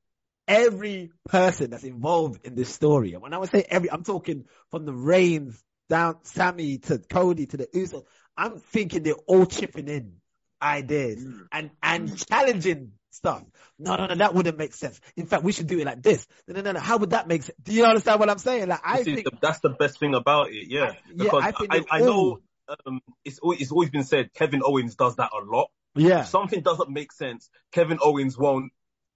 every 0.48 1.12
person 1.26 1.70
that's 1.70 1.84
involved 1.84 2.46
in 2.46 2.56
this 2.56 2.70
story. 2.70 3.14
And 3.14 3.22
when 3.22 3.34
I 3.34 3.38
would 3.38 3.50
say 3.50 3.66
every, 3.70 3.90
I'm 3.92 4.04
talking 4.04 4.46
from 4.70 4.86
the 4.86 4.94
Reigns 4.94 5.62
down, 5.90 6.24
Sami 6.24 6.80
to 6.80 7.00
Cody 7.00 7.46
to 7.48 7.58
the 7.58 7.68
Usos. 7.68 8.04
I'm 8.36 8.60
thinking 8.60 9.04
they're 9.04 9.14
all 9.28 9.46
chipping 9.46 9.88
in 9.88 10.21
ideas 10.62 11.26
and, 11.52 11.72
and 11.82 12.18
challenging 12.28 12.92
stuff. 13.10 13.44
No, 13.80 13.96
no, 13.96 14.08
no, 14.08 14.16
that 14.16 14.34
wouldn't 14.34 14.58
make 14.58 14.74
sense. 14.74 15.00
In 15.18 15.26
fact, 15.26 15.44
we 15.44 15.52
should 15.52 15.68
do 15.68 15.80
it 15.80 15.86
like 15.86 16.02
this. 16.02 16.28
No, 16.48 16.56
no, 16.56 16.62
no, 16.62 16.72
no. 16.74 16.80
How 16.80 16.98
would 16.98 17.12
that 17.12 17.28
make 17.28 17.44
sense? 17.44 17.58
Do 17.64 17.74
you 17.74 17.86
understand 17.86 18.20
what 18.20 18.30
I'm 18.30 18.38
saying? 18.38 18.68
Like, 18.68 18.82
I 18.84 19.00
is 19.00 19.06
think, 19.06 19.24
the, 19.26 19.32
that's 19.42 19.60
the 19.60 19.70
best 19.70 20.00
thing 20.00 20.14
about 20.14 20.50
it. 20.52 20.68
Yeah. 20.68 20.84
I- 20.84 20.86
yeah, 20.86 21.24
because 21.24 21.44
I 21.44 21.54
I, 21.70 21.84
I 21.92 22.00
know 22.02 22.40
um, 22.86 23.02
it's, 23.26 23.40
it's 23.44 23.72
always 23.72 23.90
been 23.90 24.04
said 24.04 24.34
Kevin 24.34 24.62
Owens 24.64 24.96
does 24.96 25.16
that 25.18 25.32
a 25.34 25.44
lot. 25.44 25.70
yeah, 25.96 26.22
If 26.22 26.28
something 26.28 26.62
doesn't 26.62 26.90
make 26.90 27.12
sense, 27.12 27.50
Kevin 27.72 27.98
Owens 28.02 28.38
won't 28.38 28.72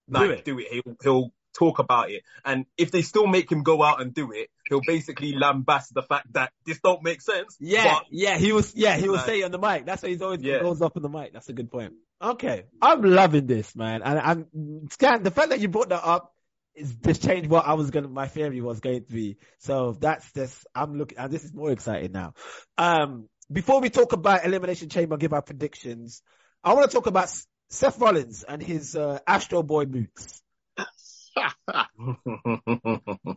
like 0.09 0.23
Do 0.23 0.31
it. 0.31 0.45
do 0.45 0.59
it. 0.59 0.67
He'll 0.71 0.95
he'll 1.01 1.33
talk 1.57 1.79
about 1.79 2.11
it, 2.11 2.23
and 2.43 2.65
if 2.77 2.91
they 2.91 3.01
still 3.01 3.27
make 3.27 3.51
him 3.51 3.63
go 3.63 3.81
out 3.81 4.01
and 4.01 4.13
do 4.13 4.31
it, 4.31 4.49
he'll 4.69 4.81
basically 4.85 5.33
lambast 5.33 5.93
the 5.93 6.01
fact 6.03 6.33
that 6.33 6.51
this 6.65 6.79
don't 6.81 7.03
make 7.03 7.21
sense. 7.21 7.55
Yeah, 7.59 7.93
but 7.95 8.03
yeah, 8.11 8.37
he 8.37 8.51
was, 8.51 8.73
yeah, 8.75 8.97
he 8.97 9.07
will 9.07 9.15
Like- 9.15 9.25
say 9.25 9.39
it 9.41 9.43
on 9.43 9.51
the 9.51 9.59
mic. 9.59 9.85
That's 9.85 10.03
why 10.03 10.09
he's 10.09 10.21
always 10.21 10.41
Yeah. 10.41 10.59
goes 10.61 10.81
up 10.81 10.95
on 10.97 11.03
the 11.03 11.09
mic. 11.09 11.33
That's 11.33 11.49
a 11.49 11.53
good 11.53 11.71
point. 11.71 11.93
Okay. 12.21 12.63
I'm 12.81 13.01
loving 13.01 13.45
this, 13.45 13.75
man. 13.75 14.01
And 14.03 14.19
I'm, 14.19 14.87
Scan, 14.89 15.23
the 15.23 15.31
fact 15.31 15.49
that 15.49 15.59
you 15.59 15.67
brought 15.67 15.89
that 15.89 16.03
up 16.05 16.33
is 16.73 16.93
just 16.95 17.23
changed 17.23 17.49
what 17.49 17.65
I 17.65 17.73
was 17.73 17.89
going 17.91 18.03
to, 18.03 18.09
my 18.09 18.27
theory 18.27 18.61
was 18.61 18.79
going 18.79 19.05
to 19.05 19.11
be. 19.13 19.37
So 19.59 19.93
that's 19.99 20.29
this, 20.31 20.65
I'm 20.73 20.97
looking, 20.97 21.17
and 21.17 21.31
this 21.31 21.43
is 21.43 21.53
more 21.53 21.71
exciting 21.71 22.11
now. 22.11 22.33
Um, 22.77 23.27
before 23.51 23.79
we 23.81 23.89
talk 23.89 24.13
about 24.13 24.43
Elimination 24.45 24.89
Chamber, 24.89 25.17
give 25.17 25.33
our 25.33 25.41
predictions, 25.41 26.21
I 26.63 26.73
want 26.73 26.89
to 26.89 26.95
talk 26.95 27.07
about 27.07 27.29
Seth 27.69 27.99
Rollins 27.99 28.43
and 28.43 28.61
his, 28.61 28.95
uh, 28.95 29.19
Astro 29.27 29.61
Boy 29.63 29.85
boots. 29.85 30.41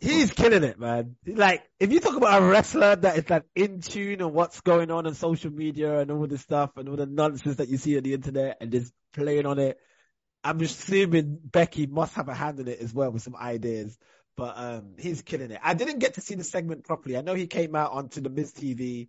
He's 0.00 0.32
killing 0.32 0.64
it, 0.64 0.78
man. 0.78 1.16
Like, 1.26 1.64
if 1.80 1.92
you 1.92 2.00
talk 2.00 2.16
about 2.16 2.42
a 2.42 2.44
wrestler 2.44 2.96
that 2.96 3.16
is 3.16 3.28
like 3.28 3.44
in 3.54 3.80
tune 3.80 4.22
on 4.22 4.32
what's 4.32 4.60
going 4.60 4.90
on 4.90 5.06
on 5.06 5.14
social 5.14 5.50
media 5.50 5.98
and 5.98 6.10
all 6.10 6.26
this 6.26 6.42
stuff 6.42 6.76
and 6.76 6.88
all 6.88 6.96
the 6.96 7.06
nonsense 7.06 7.56
that 7.56 7.68
you 7.68 7.76
see 7.76 7.96
on 7.96 8.02
the 8.02 8.14
internet 8.14 8.58
and 8.60 8.70
just 8.70 8.92
playing 9.12 9.46
on 9.46 9.58
it, 9.58 9.78
I'm 10.44 10.60
assuming 10.60 11.38
Becky 11.42 11.86
must 11.86 12.14
have 12.14 12.28
a 12.28 12.34
hand 12.34 12.60
in 12.60 12.68
it 12.68 12.80
as 12.80 12.94
well 12.94 13.10
with 13.10 13.22
some 13.22 13.36
ideas. 13.36 13.96
But 14.36 14.54
um, 14.56 14.94
he's 14.98 15.22
killing 15.22 15.50
it. 15.50 15.60
I 15.62 15.74
didn't 15.74 15.98
get 15.98 16.14
to 16.14 16.20
see 16.20 16.36
the 16.36 16.44
segment 16.44 16.84
properly. 16.84 17.16
I 17.16 17.22
know 17.22 17.34
he 17.34 17.48
came 17.48 17.74
out 17.74 17.90
onto 17.90 18.20
the 18.20 18.30
Miz 18.30 18.52
TV, 18.52 19.08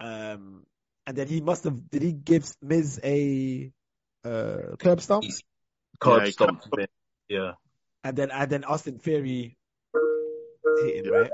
um, 0.00 0.64
and 1.06 1.16
then 1.16 1.28
he 1.28 1.42
must 1.42 1.64
have. 1.64 1.90
Did 1.90 2.00
he 2.00 2.12
give 2.12 2.50
Miz 2.62 2.98
a 3.04 3.70
uh, 4.24 4.76
curb 4.78 5.02
stomp? 5.02 5.24
Curb 6.00 6.20
Yeah, 6.20 6.24
he 6.24 6.32
stomped 6.32 6.64
him. 6.64 6.86
Yeah. 7.28 7.52
And 8.04 8.16
then 8.16 8.30
and 8.30 8.50
then 8.50 8.64
Austin 8.64 8.98
Theory 8.98 9.56
hit 10.82 11.06
him, 11.06 11.12
right? 11.12 11.30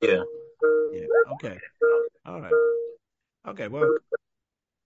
Yeah. 0.00 0.22
Yeah. 0.92 1.06
Okay. 1.34 1.58
All 2.24 2.40
right. 2.40 2.52
Okay. 3.48 3.66
Well, 3.68 3.96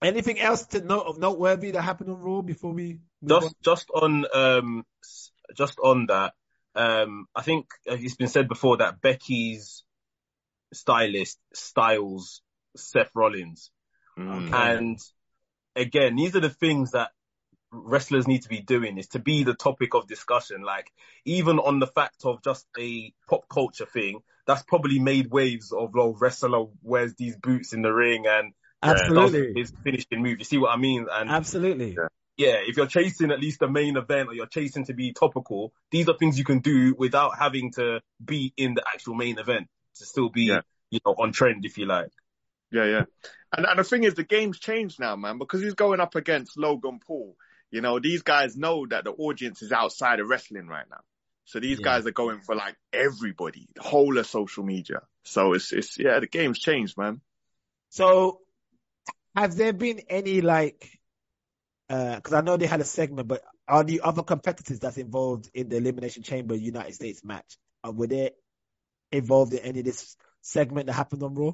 anything 0.01 0.39
else 0.39 0.65
to 0.67 0.81
note 0.81 1.05
of 1.05 1.19
noteworthy 1.19 1.71
that 1.71 1.81
happened 1.83 2.09
on 2.09 2.19
Raw 2.19 2.41
before 2.41 2.73
we 2.73 2.99
move 3.21 3.41
just 3.41 3.55
just 3.63 3.89
on 3.93 4.25
um 4.33 4.85
just 5.55 5.79
on 5.83 6.05
that 6.07 6.33
um 6.75 7.25
i 7.35 7.41
think 7.41 7.65
uh, 7.89 7.97
it's 7.99 8.15
been 8.15 8.27
said 8.27 8.47
before 8.47 8.77
that 8.77 9.01
becky's 9.01 9.83
stylist 10.71 11.39
styles 11.53 12.41
seth 12.75 13.09
rollins 13.15 13.71
Mm. 14.17 14.53
and 14.53 14.99
again 15.75 16.15
these 16.15 16.35
are 16.35 16.39
the 16.39 16.49
things 16.49 16.91
that 16.91 17.11
wrestlers 17.71 18.27
need 18.27 18.41
to 18.43 18.49
be 18.49 18.61
doing 18.61 18.97
is 18.97 19.07
to 19.09 19.19
be 19.19 19.43
the 19.43 19.53
topic 19.53 19.93
of 19.93 20.07
discussion 20.07 20.61
like 20.61 20.91
even 21.25 21.59
on 21.59 21.79
the 21.79 21.87
fact 21.87 22.21
of 22.23 22.41
just 22.43 22.65
a 22.79 23.13
pop 23.29 23.47
culture 23.49 23.85
thing 23.85 24.19
that's 24.45 24.63
probably 24.63 24.99
made 24.99 25.29
waves 25.29 25.71
of 25.73 25.93
well 25.93 26.13
wrestler 26.19 26.65
wears 26.81 27.13
these 27.15 27.35
boots 27.35 27.73
in 27.73 27.81
the 27.81 27.91
ring 27.93 28.25
and? 28.27 28.53
Absolutely. 28.81 29.53
does 29.53 29.69
his 29.71 29.79
finishing 29.83 30.21
move 30.23 30.37
you 30.39 30.45
see 30.45 30.57
what 30.57 30.69
i 30.71 30.77
mean 30.77 31.07
and 31.11 31.29
Absolutely. 31.29 31.95
Yeah. 31.95 32.07
yeah, 32.37 32.57
if 32.67 32.77
you're 32.77 32.85
chasing 32.87 33.31
at 33.31 33.39
least 33.39 33.59
the 33.59 33.67
main 33.67 33.97
event 33.97 34.29
or 34.29 34.33
you're 34.35 34.45
chasing 34.45 34.85
to 34.85 34.93
be 34.93 35.11
topical, 35.13 35.73
these 35.89 36.07
are 36.07 36.15
things 36.15 36.37
you 36.37 36.45
can 36.45 36.59
do 36.59 36.93
without 36.95 37.31
having 37.37 37.71
to 37.73 37.99
be 38.23 38.53
in 38.55 38.75
the 38.75 38.83
actual 38.93 39.15
main 39.15 39.39
event 39.39 39.67
to 39.95 40.05
still 40.05 40.29
be, 40.29 40.43
Yeah. 40.43 40.61
you 40.91 40.99
know, 41.03 41.13
on 41.17 41.31
trend 41.31 41.65
if 41.65 41.79
you 41.79 41.87
like. 41.87 42.11
Yeah, 42.71 42.85
yeah. 42.85 43.03
And 43.55 43.65
and 43.65 43.79
the 43.79 43.83
thing 43.83 44.03
is, 44.03 44.13
the 44.13 44.23
game's 44.23 44.59
changed 44.59 44.99
now, 44.99 45.15
man, 45.15 45.39
because 45.39 45.61
he's 45.63 45.73
going 45.73 45.99
up 45.99 46.13
against 46.15 46.57
Logan 46.57 46.99
Paul. 47.05 47.35
You 47.71 47.81
know, 47.81 47.99
these 47.99 48.21
guys 48.21 48.55
know 48.55 48.85
that 48.87 49.03
the 49.03 49.11
audience 49.11 49.61
is 49.61 49.71
outside 49.71 50.19
of 50.19 50.27
wrestling 50.27 50.67
right 50.67 50.85
now. 50.89 51.01
So 51.45 51.59
these 51.59 51.79
Yeah. 51.79 51.85
guys 51.85 52.05
are 52.05 52.11
going 52.11 52.41
for 52.41 52.55
like 52.55 52.75
everybody, 52.91 53.67
the 53.75 53.83
whole 53.83 54.17
of 54.17 54.27
social 54.27 54.63
media. 54.63 55.01
So 55.23 55.53
it's 55.53 55.71
it's 55.71 55.97
yeah, 55.97 56.19
the 56.19 56.27
game's 56.27 56.59
changed, 56.59 56.97
man. 56.97 57.21
So, 57.89 58.41
have 59.35 59.55
there 59.55 59.73
been 59.73 60.01
any 60.09 60.41
like? 60.41 60.99
Because 61.87 62.33
I 62.33 62.41
know 62.41 62.57
they 62.57 62.67
had 62.67 62.81
a 62.81 62.85
segment, 62.85 63.29
but 63.29 63.43
are 63.67 63.83
the 63.83 64.01
other 64.01 64.23
competitors 64.23 64.79
that's 64.79 64.97
involved 64.97 65.49
in 65.53 65.69
the 65.69 65.77
Elimination 65.77 66.21
Chamber 66.23 66.55
United 66.55 66.93
States 66.93 67.23
match 67.23 67.57
uh, 67.85 67.91
were 67.91 68.07
they 68.07 68.31
involved 69.11 69.53
in 69.53 69.59
any 69.59 69.79
of 69.79 69.85
this 69.85 70.15
segment 70.41 70.87
that 70.87 70.93
happened 70.93 71.23
on 71.23 71.33
Raw? 71.33 71.51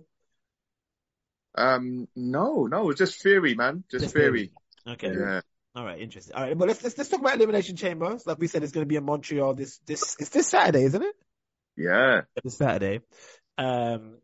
Um, 1.55 2.07
no, 2.15 2.65
no, 2.65 2.89
it's 2.89 2.97
just 2.97 3.21
theory, 3.21 3.53
man, 3.53 3.83
just, 3.91 4.05
Just 4.05 4.15
theory. 4.15 4.51
Okay. 4.87 5.13
Yeah. 5.15 5.41
All 5.75 5.83
right, 5.83 5.99
interesting. 5.99 6.35
All 6.35 6.43
right, 6.43 6.57
but 6.57 6.67
let's 6.67 6.83
let's 6.83 6.97
let's 6.97 7.09
talk 7.09 7.19
about 7.19 7.35
elimination 7.35 7.75
chambers. 7.75 8.27
Like 8.27 8.37
we 8.37 8.47
said, 8.47 8.63
it's 8.63 8.71
going 8.71 8.85
to 8.85 8.89
be 8.89 8.95
in 8.95 9.03
Montreal 9.03 9.55
this 9.55 9.79
this 9.79 10.15
it's 10.19 10.29
this 10.29 10.47
Saturday, 10.47 10.83
isn't 10.83 11.01
it? 11.01 11.15
Yeah. 11.75 12.21
This 12.43 12.57
Saturday. 12.57 13.01
Um, 13.57 14.17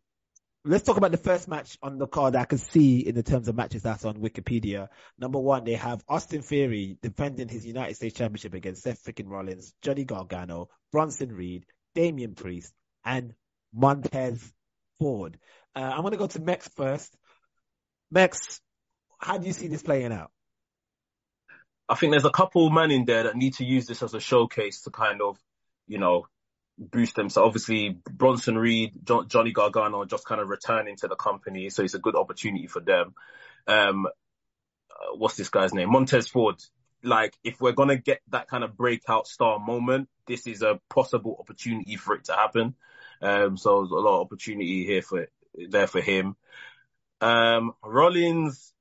let's 0.63 0.83
talk 0.83 0.97
about 0.97 1.11
the 1.11 1.17
first 1.17 1.47
match 1.47 1.77
on 1.81 1.97
the 1.97 2.05
card 2.05 2.35
I 2.35 2.45
can 2.45 2.59
see 2.59 2.99
in 2.99 3.15
the 3.15 3.23
terms 3.23 3.47
of 3.47 3.55
matches 3.55 3.81
that's 3.81 4.05
on 4.05 4.17
Wikipedia. 4.17 4.89
Number 5.17 5.39
one, 5.39 5.63
they 5.63 5.73
have 5.73 6.03
Austin 6.07 6.43
Theory 6.43 6.97
defending 7.01 7.47
his 7.47 7.65
United 7.65 7.95
States 7.95 8.15
Championship 8.15 8.53
against 8.53 8.83
Seth 8.83 9.03
freaking 9.03 9.29
Rollins, 9.29 9.73
Johnny 9.81 10.03
Gargano, 10.03 10.69
Bronson 10.91 11.31
Reed, 11.31 11.65
Damian 11.95 12.35
Priest, 12.35 12.71
and 13.03 13.33
Montez 13.73 14.53
Ford. 14.99 15.39
Uh, 15.75 15.79
I'm 15.79 16.01
going 16.01 16.11
to 16.11 16.17
go 16.17 16.27
to 16.27 16.39
Mex 16.39 16.67
first. 16.75 17.15
Mex, 18.11 18.61
how 19.17 19.37
do 19.37 19.47
you 19.47 19.53
see 19.53 19.67
this 19.67 19.83
playing 19.83 20.11
out? 20.11 20.31
I 21.89 21.95
think 21.95 22.11
there's 22.11 22.25
a 22.25 22.29
couple 22.29 22.69
men 22.69 22.91
in 22.91 23.05
there 23.05 23.23
that 23.23 23.35
need 23.35 23.55
to 23.55 23.65
use 23.65 23.87
this 23.87 24.03
as 24.03 24.13
a 24.13 24.19
showcase 24.19 24.81
to 24.83 24.91
kind 24.91 25.21
of, 25.21 25.37
you 25.87 25.97
know, 25.97 26.27
boost 26.77 27.15
them. 27.15 27.29
So 27.29 27.43
obviously 27.43 27.99
Bronson 28.09 28.57
Reed, 28.57 28.93
John, 29.03 29.27
Johnny 29.27 29.51
Gargano 29.51 30.05
just 30.05 30.25
kind 30.25 30.39
of 30.39 30.47
returning 30.47 30.95
to 30.97 31.07
the 31.07 31.15
company. 31.15 31.69
So 31.69 31.83
it's 31.83 31.95
a 31.95 31.99
good 31.99 32.15
opportunity 32.15 32.67
for 32.67 32.79
them. 32.79 33.15
Um, 33.67 34.07
what's 35.15 35.35
this 35.35 35.49
guy's 35.49 35.73
name? 35.73 35.91
Montez 35.91 36.27
Ford. 36.27 36.61
Like 37.03 37.33
if 37.43 37.59
we're 37.59 37.73
to 37.73 37.97
get 37.97 38.21
that 38.29 38.49
kind 38.49 38.63
of 38.63 38.77
breakout 38.77 39.27
star 39.27 39.57
moment, 39.57 40.09
this 40.27 40.47
is 40.47 40.61
a 40.61 40.79
possible 40.89 41.37
opportunity 41.39 41.95
for 41.95 42.15
it 42.15 42.25
to 42.25 42.33
happen. 42.33 42.75
Um, 43.21 43.57
so 43.57 43.81
there's 43.81 43.91
a 43.91 43.95
lot 43.95 44.19
of 44.19 44.25
opportunity 44.25 44.85
here 44.85 45.01
for 45.01 45.27
there 45.69 45.87
for 45.87 46.01
him. 46.01 46.35
Um, 47.21 47.73
Rollins, 47.83 48.73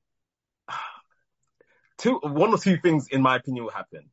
two, 1.98 2.18
one 2.22 2.50
or 2.50 2.58
two 2.58 2.78
things 2.78 3.08
in 3.08 3.20
my 3.22 3.36
opinion 3.36 3.64
will 3.64 3.72
happen. 3.72 4.10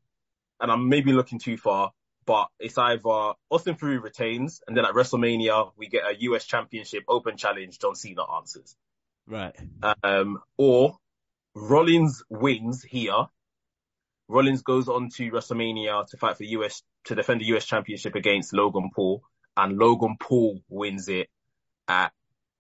And 0.60 0.72
I'm 0.72 0.90
maybe 0.90 1.14
looking 1.14 1.40
too 1.40 1.58
far, 1.58 1.92
but 2.26 2.48
it's 2.60 2.78
either 2.78 3.34
Austin 3.50 3.76
Theory 3.76 4.00
retains 4.00 4.62
and 4.68 4.76
then 4.76 4.86
at 4.86 4.94
WrestleMania 4.94 5.72
we 5.78 5.88
get 5.88 6.04
a 6.06 6.16
US 6.22 6.46
championship 6.46 7.04
open 7.08 7.38
challenge, 7.38 7.80
John 7.80 7.96
Cena 7.96 8.24
answers. 8.38 8.76
Right. 9.28 9.56
Um, 10.04 10.42
or 10.58 10.98
Rollins 11.56 12.24
wins 12.30 12.84
here. 12.84 13.28
Rollins 14.28 14.64
goes 14.64 14.90
on 14.90 15.10
to 15.16 15.32
WrestleMania 15.32 16.08
to 16.08 16.18
fight 16.18 16.38
for 16.38 16.44
US, 16.44 16.82
to 17.06 17.16
defend 17.16 17.42
the 17.42 17.46
US 17.56 17.66
championship 17.66 18.16
against 18.16 18.54
Logan 18.54 18.90
Paul 18.96 19.24
and 19.58 19.78
Logan 19.78 20.18
Paul 20.20 20.62
wins 20.70 21.08
it 21.08 21.30
at, 21.88 22.12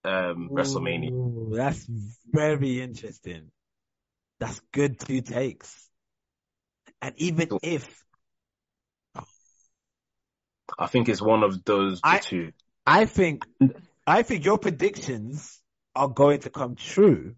um, 0.03 0.49
WrestleMania. 0.51 1.11
Ooh, 1.11 1.51
that's 1.55 1.85
very 2.31 2.81
interesting. 2.81 3.51
That's 4.39 4.59
good 4.71 4.99
two 4.99 5.21
takes. 5.21 5.73
And 7.01 7.13
even 7.17 7.49
if 7.63 8.03
I 10.77 10.87
think 10.87 11.09
it's 11.09 11.21
one 11.21 11.43
of 11.43 11.63
those 11.63 12.01
I- 12.03 12.19
two. 12.19 12.51
I 12.87 13.05
think 13.05 13.45
I 14.05 14.21
think 14.21 14.45
your 14.45 14.59
predictions 14.59 15.59
are 15.95 16.07
going 16.07 16.41
to 16.41 16.51
come 16.51 16.75
true, 16.75 17.35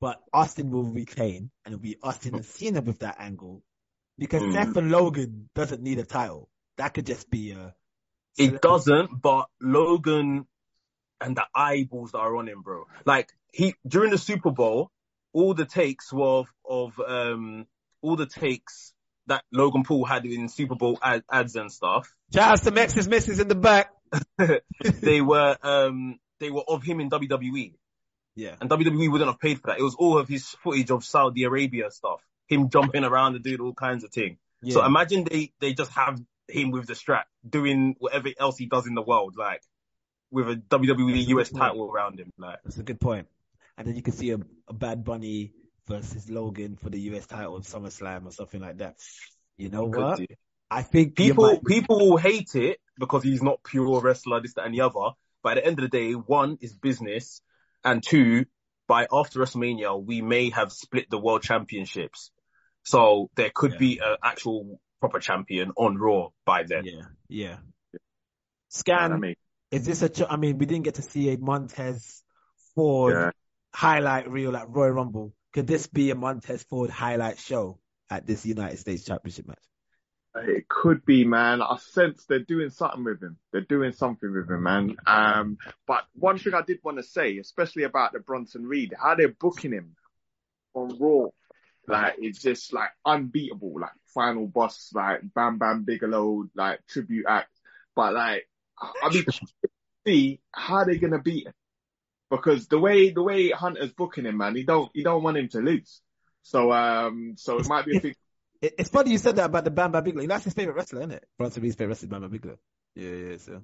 but 0.00 0.20
Austin 0.32 0.70
will 0.70 0.84
retain 0.90 1.50
and 1.64 1.74
it'll 1.74 1.82
be 1.82 1.96
Austin 2.02 2.34
and 2.34 2.44
Cena 2.44 2.80
with 2.80 3.00
that 3.00 3.16
angle. 3.20 3.62
Because 4.16 4.42
Mm. 4.42 4.52
Seth 4.52 4.76
and 4.76 4.90
Logan 4.90 5.48
doesn't 5.54 5.82
need 5.82 6.00
a 6.00 6.04
title. 6.04 6.48
That 6.78 6.94
could 6.94 7.06
just 7.06 7.30
be 7.30 7.52
a 7.52 7.74
It 8.36 8.60
doesn't, 8.60 9.20
but 9.20 9.48
Logan 9.60 10.46
and 11.20 11.36
the 11.36 11.46
eyeballs 11.54 12.12
that 12.12 12.18
are 12.18 12.36
on 12.36 12.48
him, 12.48 12.62
bro. 12.62 12.86
Like 13.04 13.32
he 13.52 13.74
during 13.86 14.10
the 14.10 14.18
Super 14.18 14.50
Bowl, 14.50 14.90
all 15.32 15.54
the 15.54 15.64
takes 15.66 16.12
were 16.12 16.40
of, 16.40 16.48
of 16.68 17.00
um 17.00 17.66
all 18.02 18.16
the 18.16 18.26
takes 18.26 18.92
that 19.26 19.44
Logan 19.52 19.82
Paul 19.84 20.04
had 20.04 20.24
in 20.24 20.48
Super 20.48 20.74
Bowl 20.74 20.98
ad, 21.02 21.22
ads 21.30 21.54
and 21.56 21.70
stuff. 21.70 22.14
Shout 22.32 22.52
out 22.52 22.62
to 22.62 22.70
Mex's 22.70 23.08
misses 23.08 23.40
in 23.40 23.48
the 23.48 23.54
back. 23.54 23.92
they 24.82 25.20
were 25.20 25.56
um 25.62 26.18
they 26.40 26.50
were 26.50 26.62
of 26.66 26.82
him 26.82 27.00
in 27.00 27.10
WWE, 27.10 27.74
Yeah. 28.36 28.54
and 28.60 28.70
WWE 28.70 29.10
wouldn't 29.10 29.28
have 29.30 29.40
paid 29.40 29.60
for 29.60 29.66
that. 29.68 29.78
It 29.78 29.82
was 29.82 29.96
all 29.96 30.18
of 30.18 30.28
his 30.28 30.46
footage 30.48 30.90
of 30.90 31.04
Saudi 31.04 31.44
Arabia 31.44 31.90
stuff, 31.90 32.22
him 32.46 32.70
jumping 32.70 33.04
around 33.04 33.34
and 33.34 33.44
doing 33.44 33.60
all 33.60 33.74
kinds 33.74 34.04
of 34.04 34.10
things. 34.12 34.38
yeah. 34.62 34.74
So 34.74 34.84
imagine 34.84 35.24
they 35.24 35.52
they 35.60 35.74
just 35.74 35.90
have 35.92 36.20
him 36.48 36.70
with 36.70 36.86
the 36.86 36.94
strap 36.94 37.26
doing 37.46 37.96
whatever 37.98 38.30
else 38.38 38.56
he 38.56 38.66
does 38.66 38.86
in 38.86 38.94
the 38.94 39.02
world, 39.02 39.34
like 39.36 39.60
with 40.30 40.48
a 40.48 40.54
WWE 40.56 41.26
US 41.28 41.50
title 41.50 41.90
around 41.90 42.18
him. 42.20 42.32
Like 42.38 42.60
That's 42.64 42.78
a 42.78 42.82
good 42.82 43.00
point. 43.00 43.26
And 43.78 43.86
then 43.86 43.94
you 43.96 44.02
can 44.02 44.12
see 44.12 44.30
a, 44.32 44.38
a 44.68 44.72
Bad 44.74 45.04
Bunny 45.04 45.52
versus 45.86 46.28
Logan 46.28 46.76
for 46.76 46.90
the 46.90 46.98
US 47.12 47.26
title 47.26 47.56
in 47.56 47.62
SummerSlam 47.62 48.26
or 48.26 48.32
something 48.32 48.60
like 48.60 48.78
that. 48.78 48.96
You 49.56 49.70
know 49.70 49.88
could 49.88 50.02
what? 50.04 50.18
do. 50.18 50.26
I 50.70 50.82
think 50.82 51.16
people 51.16 51.44
might- 51.46 51.64
people 51.64 51.98
will 52.10 52.16
hate 52.18 52.54
it 52.54 52.78
because 52.98 53.22
he's 53.22 53.42
not 53.42 53.62
pure 53.62 54.00
wrestler, 54.00 54.40
this, 54.42 54.54
that, 54.54 54.66
and 54.66 54.74
the 54.74 54.82
other. 54.82 55.14
But 55.42 55.56
at 55.56 55.62
the 55.64 55.66
end 55.68 55.78
of 55.78 55.84
the 55.84 55.96
day, 55.96 56.12
one 56.12 56.58
is 56.60 56.74
business, 56.74 57.40
and 57.84 58.02
two, 58.02 58.44
by 58.88 59.06
after 59.10 59.38
WrestleMania, 59.38 60.04
we 60.04 60.20
may 60.20 60.50
have 60.50 60.72
split 60.72 61.08
the 61.08 61.18
world 61.18 61.42
championships. 61.42 62.32
So 62.82 63.30
there 63.36 63.50
could 63.54 63.72
Yeah. 63.72 63.78
be 63.78 63.98
an 64.00 64.16
actual 64.22 64.80
proper 65.00 65.20
champion 65.20 65.70
on 65.76 65.96
Raw 65.96 66.30
by 66.44 66.64
then. 66.64 66.84
Yeah, 66.84 67.02
yeah. 67.28 67.56
Scan, 68.68 69.12
I 69.12 69.16
mean, 69.16 69.34
is 69.70 69.86
this 69.86 70.02
a? 70.02 70.08
ch- 70.08 70.22
I 70.28 70.36
mean, 70.36 70.58
we 70.58 70.66
didn't 70.66 70.84
get 70.84 70.94
to 70.96 71.02
see 71.02 71.30
a 71.30 71.38
Montez 71.38 72.22
Ford 72.74 73.14
yeah. 73.14 73.30
Highlight 73.72 74.30
reel 74.30 74.56
at 74.56 74.68
Royal 74.68 74.92
Rumble. 74.92 75.34
Could 75.52 75.66
this 75.66 75.86
be 75.86 76.10
a 76.10 76.14
Montez 76.14 76.62
Ford 76.64 76.90
highlight 76.90 77.38
show 77.38 77.78
at 78.10 78.26
this 78.26 78.44
United 78.46 78.78
States 78.78 79.04
Championship 79.04 79.46
match? 79.46 79.58
It 80.36 80.68
could 80.68 81.04
be, 81.04 81.24
man. 81.24 81.62
I 81.62 81.76
sense 81.78 82.24
they're 82.26 82.38
doing 82.38 82.70
something 82.70 83.02
with 83.02 83.22
him. 83.22 83.38
They're 83.52 83.62
doing 83.62 83.92
something 83.92 84.30
with 84.32 84.48
him, 84.48 84.62
man. 84.62 84.96
Um, 85.06 85.58
but 85.86 86.04
one 86.14 86.38
thing 86.38 86.54
I 86.54 86.62
did 86.62 86.78
want 86.84 86.98
to 86.98 87.02
say, 87.02 87.38
especially 87.38 87.84
about 87.84 88.12
the 88.12 88.20
Bronson 88.20 88.64
Reed, 88.64 88.94
how 89.00 89.14
they're 89.14 89.28
booking 89.28 89.72
him 89.72 89.96
on 90.74 90.96
Raw, 90.98 91.28
like 91.88 92.16
it's 92.18 92.40
just 92.40 92.72
like 92.72 92.90
unbeatable, 93.04 93.80
like 93.80 93.92
final 94.14 94.46
boss, 94.46 94.90
like 94.94 95.22
Bam 95.34 95.58
Bam 95.58 95.84
Bigelow, 95.84 96.44
like 96.54 96.80
tribute 96.86 97.26
act. 97.26 97.50
But 97.96 98.14
like, 98.14 98.48
I 98.78 99.08
mean, 99.10 99.24
see 100.06 100.40
how 100.52 100.84
they're 100.84 100.96
gonna 100.96 101.20
beat 101.20 101.46
him 101.46 101.54
because 102.30 102.66
the 102.68 102.78
way 102.78 103.10
the 103.10 103.22
way 103.22 103.50
Hunter's 103.50 103.92
booking 103.92 104.26
him, 104.26 104.36
man, 104.36 104.54
he 104.54 104.64
don't 104.64 104.90
he 104.94 105.02
don't 105.02 105.22
want 105.22 105.36
him 105.36 105.48
to 105.48 105.58
lose. 105.58 106.00
So 106.42 106.72
um, 106.72 107.34
so 107.36 107.58
it 107.58 107.68
might 107.68 107.84
be 107.86 107.96
a 107.96 108.00
thing. 108.00 108.14
It, 108.60 108.74
it's 108.78 108.90
funny 108.90 109.12
you 109.12 109.18
said 109.18 109.36
that 109.36 109.46
about 109.46 109.64
the 109.64 109.70
Bam 109.70 109.92
Bam 109.92 110.02
Bigelow. 110.04 110.26
That's 110.26 110.44
his 110.44 110.54
favorite 110.54 110.74
wrestler, 110.74 111.00
isn't 111.00 111.12
it? 111.12 111.24
Bronson 111.38 111.62
Reed's 111.62 111.76
favorite 111.76 111.90
wrestler, 111.90 112.06
is 112.06 112.10
Bam 112.10 112.20
Bam 112.22 112.30
Bigelow. 112.30 112.58
Yeah, 112.96 113.10
yeah. 113.10 113.36
So, 113.36 113.62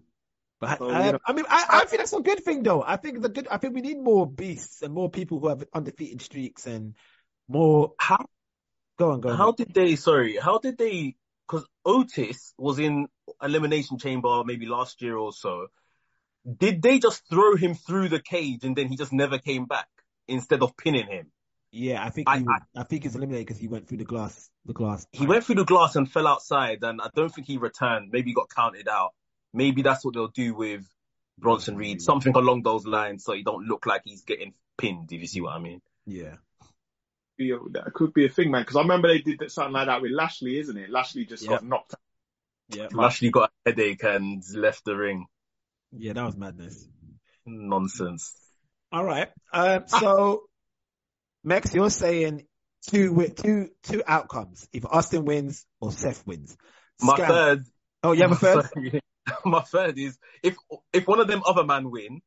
but 0.61 0.71
I, 0.71 0.77
So, 0.77 0.91
I, 0.91 1.07
yeah. 1.07 1.17
I 1.27 1.33
mean, 1.33 1.45
I, 1.49 1.67
I 1.69 1.85
think 1.87 1.99
that's 1.99 2.13
a 2.13 2.21
good 2.21 2.45
thing, 2.45 2.63
though. 2.63 2.83
I 2.83 2.97
think 2.97 3.21
the 3.21 3.29
good. 3.29 3.49
I 3.51 3.59
think 3.59 3.75
we 3.75 3.81
need 3.81 3.99
more 3.99 4.27
beasts 4.27 4.83
and 4.83 4.95
more 4.95 5.11
people 5.11 5.41
who 5.41 5.49
have 5.49 5.65
undefeated 5.73 6.23
streaks 6.23 6.67
and 6.67 6.95
more. 7.49 7.95
How 7.99 8.27
Go 8.97 9.11
on, 9.11 9.21
go 9.21 9.31
on. 9.31 9.37
how 9.37 9.53
did 9.53 9.75
they? 9.75 9.97
Sorry, 9.97 10.37
how 10.37 10.59
did 10.59 10.79
they? 10.79 11.17
Because 11.47 11.67
Otis 11.85 12.55
was 12.57 12.79
in 12.79 13.09
elimination 13.43 13.99
chamber 13.99 14.45
maybe 14.45 14.67
last 14.67 15.03
year 15.03 15.17
or 15.17 15.33
so. 15.33 15.67
Did 16.59 16.83
they 16.83 16.99
just 16.99 17.23
throw 17.29 17.57
him 17.57 17.75
through 17.75 18.09
the 18.11 18.21
cage 18.21 18.65
and 18.65 18.77
then 18.77 18.89
he 18.89 18.97
just 18.97 19.13
never 19.13 19.39
came 19.39 19.65
back 19.67 19.89
instead 20.29 20.63
of 20.63 20.77
pinning 20.77 21.07
him? 21.07 21.31
Yeah, 21.71 22.05
I 22.05 22.11
think 22.11 22.29
I- 22.29 22.39
he 22.39 22.45
was, 22.45 22.61
I, 22.77 22.83
think 22.85 23.03
he's 23.03 23.17
eliminated 23.17 23.47
because 23.47 23.61
he 23.61 23.67
went 23.69 23.89
through 23.89 23.99
the 23.99 24.05
glass. 24.05 24.49
The 24.65 24.75
glass. 24.75 25.07
He 25.13 25.27
went 25.27 25.45
through 25.45 25.57
the 25.57 25.65
glass 25.65 25.97
and 25.97 26.11
fell 26.11 26.27
outside, 26.29 26.79
and 26.83 27.01
I 27.01 27.09
don't 27.15 27.35
think 27.35 27.47
he 27.47 27.57
returned. 27.59 28.11
Maybe 28.13 28.31
he 28.31 28.35
got 28.35 28.49
counted 28.49 28.87
out. 28.89 29.13
Maybe 29.53 29.83
that's 29.83 30.05
what 30.05 30.15
they'll 30.15 30.29
do 30.29 30.55
with 30.55 30.87
Bronson 31.39 31.77
Reed, 31.77 32.01
something 32.01 32.35
along 32.37 32.63
those 32.63 32.87
lines, 32.87 33.25
so 33.25 33.33
he 33.33 33.43
don't 33.43 33.67
look 33.67 33.87
like 33.87 34.03
he's 34.05 34.23
getting 34.23 34.55
pinned. 34.79 35.11
If 35.13 35.21
you 35.21 35.27
see 35.27 35.41
what 35.41 35.55
I 35.55 35.59
mean. 35.59 35.81
Yeah. 36.07 36.37
be 37.37 37.51
a, 37.51 37.59
that 37.73 37.93
could 37.93 38.13
be 38.15 38.27
a 38.27 38.29
thing, 38.29 38.53
man. 38.53 38.63
Because 38.63 38.77
I 38.77 38.83
remember 38.83 39.09
they 39.09 39.19
did 39.19 39.51
something 39.51 39.73
like 39.73 39.87
that 39.87 40.01
with 40.03 40.13
Lashley, 40.13 40.59
isn't 40.61 40.77
it? 40.77 40.91
Lashley 40.91 41.25
just 41.25 41.43
Yeah. 41.43 41.51
got 41.51 41.65
knocked. 41.65 41.95
Yeah. 42.69 42.87
Lashley 42.93 43.31
got 43.31 43.51
a 43.67 43.71
headache 43.71 44.05
and 44.05 44.43
left 44.55 44.85
the 44.85 44.95
ring. 44.95 45.27
Yeah, 45.97 46.13
that 46.15 46.25
was 46.25 46.37
madness. 46.37 46.87
Nonsense. 47.47 48.35
All 48.93 49.05
right. 49.05 49.29
Um, 49.53 49.85
so, 49.87 50.45
Max, 51.43 51.75
you're 51.75 51.91
saying 51.91 52.47
two 52.89 53.09
wi- 53.11 53.33
two 53.35 53.71
two 53.83 54.03
outcomes: 54.07 54.69
if 54.73 54.85
Austin 54.85 55.25
wins 55.25 55.67
or 55.81 55.93
Seth 55.93 56.27
wins. 56.27 56.57
My 57.01 57.15
Scan- 57.15 57.29
third. 57.29 57.65
Oh, 58.03 58.13
you 58.13 58.23
have 58.23 58.33
a 58.33 58.37
third? 58.37 59.01
My 59.45 59.63
third 59.63 59.99
is 59.99 60.19
if 60.43 60.57
if 60.93 61.07
one 61.07 61.19
of 61.19 61.27
them 61.27 61.43
other 61.47 61.65
man 61.65 61.91
win, 61.91 62.21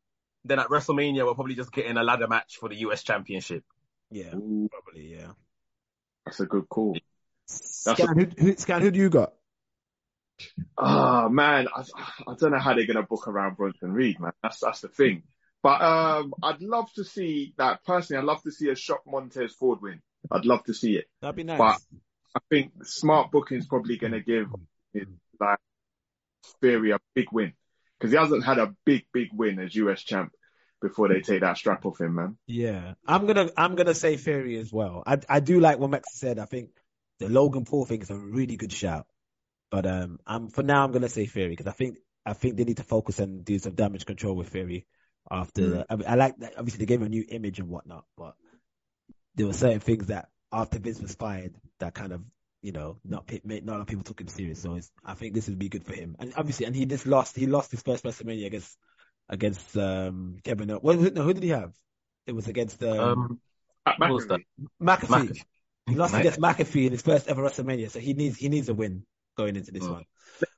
then 0.44 0.60
at 0.60 0.68
WrestleMania 0.68 1.26
we're 1.26 1.36
probably 1.36 1.56
just 1.56 1.72
getting 1.72 1.96
a 1.98 2.04
ladder 2.04 2.28
match 2.28 2.58
for 2.60 2.70
the 2.70 2.76
US 2.78 3.04
Championship. 3.04 3.64
Yeah, 4.10 4.34
Ooh, 4.36 4.68
probably. 4.72 5.14
Yeah. 5.14 5.32
that's 6.26 6.40
a 6.40 6.46
good 6.46 6.68
call. 6.70 6.98
Scan, 7.46 8.18
who, 8.18 8.26
who, 8.38 8.56
Scan, 8.56 8.82
who 8.82 8.92
do 8.92 9.00
you 9.00 9.10
got? 9.10 9.34
Ah, 10.78 11.28
man, 11.30 11.68
I, 11.76 11.84
I 12.28 12.36
don't 12.38 12.52
know 12.52 12.60
how 12.60 12.74
they're 12.74 12.86
gonna 12.86 13.04
book 13.04 13.28
around 13.28 13.58
Bronson 13.58 13.92
Reed, 13.92 14.20
man. 14.20 14.34
That's 14.44 14.60
that's 14.60 14.82
the 14.82 14.90
thing. 14.90 15.24
But 15.64 15.82
um, 15.82 16.34
I'd 16.44 16.62
love 16.62 16.92
to 16.94 17.04
see 17.04 17.54
that 17.58 17.84
personally. 17.84 18.20
I'd 18.20 18.26
love 18.26 18.44
to 18.44 18.52
see 18.52 18.70
a 18.70 18.76
shock 18.76 19.02
Montez 19.08 19.54
Ford 19.54 19.80
win. 19.82 20.02
I'd 20.32 20.46
love 20.46 20.64
to 20.66 20.74
see 20.74 20.96
it. 20.96 21.06
That'd 21.22 21.36
be 21.36 21.44
nice. 21.44 21.58
But 21.58 21.80
I 22.36 22.40
think 22.50 22.86
smart 22.86 23.32
booking's 23.32 23.68
probably 23.68 23.98
going 23.98 24.14
to 24.14 24.22
give 24.22 24.48
like 25.40 25.60
Theory 26.62 26.92
a 26.92 27.00
big 27.16 27.32
win 27.32 27.54
because 28.00 28.12
he 28.12 28.18
hasn't 28.18 28.46
had 28.46 28.60
a 28.60 28.76
big, 28.86 29.06
big 29.12 29.30
win 29.34 29.60
as 29.60 29.76
US 29.76 30.04
champ 30.04 30.32
before 30.82 31.10
they 31.10 31.22
take 31.22 31.42
that 31.42 31.58
strap 31.58 31.86
off 31.86 32.00
him, 32.00 32.16
man. 32.16 32.38
Yeah, 32.46 32.94
I'm 33.06 33.26
gonna 33.26 33.50
I'm 33.58 33.76
gonna 33.76 33.96
say 33.96 34.18
Theory 34.18 34.58
as 34.58 34.72
well. 34.72 35.04
I 35.06 35.18
I 35.28 35.40
do 35.40 35.60
like 35.60 35.80
what 35.80 35.90
Max 35.90 36.14
said. 36.14 36.40
I 36.40 36.46
think 36.46 36.70
the 37.20 37.30
Logan 37.30 37.66
Paul 37.66 37.86
thing 37.86 38.02
is 38.02 38.12
a 38.12 38.16
really 38.16 38.58
good 38.58 38.72
shout, 38.72 39.08
but 39.72 39.86
um, 39.86 40.20
I'm 40.26 40.50
for 40.50 40.64
now 40.64 40.84
I'm 40.84 40.92
gonna 40.92 41.10
say 41.10 41.26
Theory 41.26 41.50
because 41.50 41.68
I 41.68 41.72
think 41.72 41.98
I 42.26 42.34
think 42.34 42.58
they 42.58 42.64
need 42.64 42.78
to 42.78 42.84
focus 42.84 43.20
and 43.20 43.44
do 43.46 43.58
some 43.60 43.74
damage 43.74 44.06
control 44.06 44.36
with 44.36 44.50
Theory 44.50 44.86
after. 45.30 45.62
Mm. 45.62 45.86
I, 45.90 45.96
mean, 45.96 46.08
I 46.08 46.16
like 46.16 46.38
that. 46.40 46.54
Obviously, 46.58 46.80
they 46.80 46.86
gave 46.86 47.00
him 47.02 47.08
a 47.08 47.10
new 47.10 47.26
image 47.30 47.60
and 47.60 47.70
whatnot, 47.70 48.06
but 48.18 48.36
there 49.36 49.48
were 49.48 49.54
certain 49.54 49.80
things 49.80 50.08
that 50.08 50.30
after 50.52 50.80
Vince 50.80 51.02
was 51.02 51.16
fired 51.16 51.56
that 51.80 51.94
kind 51.94 52.12
of 52.12 52.22
you 52.62 52.72
know 52.72 52.98
not 53.04 53.28
pe- 53.28 53.42
made 53.44 53.66
not 53.66 53.74
a 53.74 53.76
lot 53.76 53.82
of 53.82 53.88
people 53.88 54.04
took 54.04 54.20
him 54.22 54.28
serious. 54.28 54.62
So 54.62 54.76
it's, 54.76 54.92
I 55.06 55.14
think 55.14 55.34
this 55.34 55.48
would 55.48 55.60
be 55.60 55.70
good 55.70 55.86
for 55.86 55.94
him. 55.94 56.16
And 56.20 56.34
obviously, 56.36 56.66
and 56.66 56.76
he 56.76 56.86
just 56.86 57.06
lost. 57.06 57.36
He 57.36 57.48
lost 57.48 57.72
his 57.72 57.82
first 57.82 58.04
WrestleMania 58.04 58.48
against 58.48 58.78
against 59.30 59.78
um 59.78 60.38
Kevin. 60.44 60.72
O- 60.72 60.80
What, 60.80 61.00
no, 61.14 61.24
who 61.24 61.34
did 61.34 61.44
he 61.44 61.50
have? 61.50 61.74
It 62.26 62.34
was 62.34 62.48
against 62.48 62.82
um, 62.84 63.00
Um, 63.00 63.40
Pat 63.86 64.00
what 64.00 64.12
was 64.12 64.28
that? 64.28 64.42
McAfee. 64.82 65.08
McAfee. 65.08 65.30
McAfee. 65.30 65.44
He 65.88 65.96
lost 65.96 66.14
Mate. 66.14 66.20
against 66.20 66.40
McAfee 66.42 66.86
in 66.88 66.92
his 66.92 67.02
first 67.02 67.30
ever 67.30 67.42
WrestleMania, 67.42 67.90
so 67.90 68.00
he 68.00 68.14
needs 68.14 68.38
he 68.38 68.50
needs 68.50 68.68
a 68.68 68.74
win 68.74 69.04
going 69.38 69.56
into 69.56 69.72
this 69.72 69.84
Mm. 69.84 69.92
one. 69.92 70.06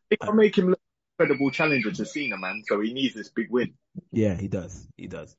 They 0.10 0.18
can 0.18 0.36
make 0.36 0.58
him 0.58 0.70
look 0.70 0.80
a 0.80 1.24
credible 1.26 1.52
challenger 1.52 1.92
to 1.92 2.06
Cena, 2.06 2.38
man. 2.38 2.64
So 2.66 2.80
he 2.80 2.94
needs 2.94 3.14
this 3.14 3.30
big 3.30 3.52
win. 3.52 3.76
Yeah, 4.12 4.36
he 4.36 4.48
does. 4.48 4.88
He 4.98 5.08
does. 5.08 5.36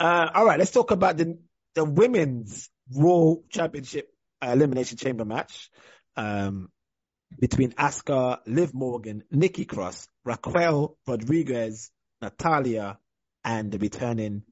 Uh, 0.00 0.30
all 0.34 0.46
right, 0.46 0.58
let's 0.58 0.70
talk 0.70 0.90
about 0.90 1.16
the 1.16 1.38
the 1.74 1.84
women's 1.84 2.70
Raw 2.94 3.34
Championship 3.50 4.08
uh, 4.40 4.50
Elimination 4.52 4.96
Chamber 4.96 5.24
match 5.26 5.70
um, 6.16 6.70
between 7.38 7.72
Asuka, 7.72 8.38
Liv 8.46 8.72
Morgan, 8.72 9.24
Nikki 9.30 9.66
Cross, 9.66 10.08
Raquel 10.24 10.96
Rodriguez, 11.06 11.90
Natalya, 12.22 12.98
and 13.44 13.70
the 13.70 13.78
returning 13.78 14.42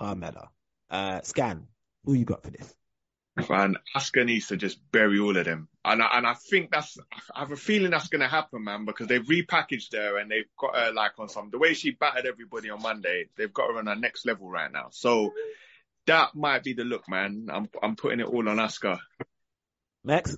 Carmella. 0.00 0.48
Uh, 0.90 1.20
Scan, 1.22 1.66
who 2.04 2.14
you 2.14 2.24
got 2.24 2.42
for 2.42 2.50
this? 2.50 2.74
Man, 3.36 3.76
Asuka 3.96 4.24
needs 4.24 4.46
to 4.48 4.56
just 4.56 4.78
bury 4.92 5.18
all 5.18 5.36
of 5.36 5.44
them. 5.44 5.68
And 5.84 6.00
I, 6.00 6.18
and 6.18 6.26
I 6.26 6.34
think 6.34 6.70
that's, 6.70 6.96
I 7.34 7.40
have 7.40 7.50
a 7.50 7.56
feeling 7.56 7.90
that's 7.90 8.08
going 8.08 8.20
to 8.20 8.28
happen, 8.28 8.62
man, 8.62 8.84
because 8.84 9.08
they've 9.08 9.24
repackaged 9.24 9.92
her 9.92 10.18
and 10.18 10.30
they've 10.30 10.48
got 10.56 10.76
her 10.76 10.92
like 10.92 11.12
on 11.18 11.28
some, 11.28 11.50
the 11.50 11.58
way 11.58 11.74
she 11.74 11.90
battered 11.90 12.26
everybody 12.26 12.70
on 12.70 12.80
Monday, 12.80 13.26
they've 13.36 13.52
got 13.52 13.72
her 13.72 13.78
on 13.78 13.86
her 13.86 13.96
next 13.96 14.24
level 14.24 14.48
right 14.48 14.70
now. 14.70 14.88
So 14.92 15.32
that 16.06 16.34
might 16.36 16.62
be 16.62 16.74
the 16.74 16.84
look, 16.84 17.08
man. 17.08 17.48
I'm, 17.52 17.68
I'm 17.82 17.96
putting 17.96 18.20
it 18.20 18.26
all 18.26 18.48
on 18.48 18.56
Asuka. 18.58 18.98
Max? 20.04 20.36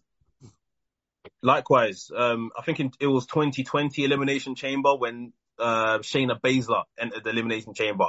Likewise, 1.43 2.11
um, 2.17 2.51
I 2.59 2.63
think 2.63 2.81
in, 2.81 2.91
it 2.99 3.07
was 3.07 3.27
2020 3.27 4.05
Elimination 4.05 4.55
Chamber 4.55 4.97
when 4.97 5.33
uh, 5.59 5.99
Shayna 5.99 6.41
Baszler 6.41 6.85
entered 6.99 7.25
the 7.25 7.31
Elimination 7.31 7.75
Chamber 7.75 8.07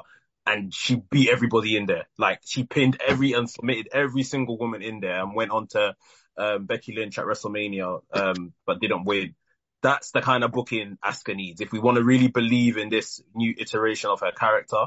and 0.47 0.73
she 0.73 0.95
beat 0.95 1.29
everybody 1.29 1.75
in 1.75 1.85
there. 1.85 2.07
Like 2.17 2.39
she 2.45 2.63
pinned 2.63 2.97
every 3.05 3.33
and 3.33 3.49
submitted 3.49 3.89
every 3.91 4.23
single 4.23 4.57
woman 4.57 4.81
in 4.81 5.01
there 5.01 5.21
and 5.21 5.35
went 5.35 5.51
on 5.51 5.67
to 5.67 5.95
um, 6.37 6.65
Becky 6.65 6.95
Lynch 6.95 7.19
at 7.19 7.25
WrestleMania, 7.25 8.01
um, 8.13 8.53
but 8.65 8.79
didn't 8.79 9.03
win. 9.03 9.35
That's 9.83 10.11
the 10.11 10.21
kind 10.21 10.43
of 10.43 10.51
booking 10.51 10.97
Asuka 11.03 11.35
needs. 11.35 11.61
If 11.61 11.71
we 11.71 11.79
want 11.79 11.97
to 11.97 12.03
really 12.03 12.29
believe 12.29 12.77
in 12.77 12.89
this 12.89 13.21
new 13.35 13.53
iteration 13.57 14.09
of 14.09 14.21
her 14.21 14.31
character, 14.31 14.85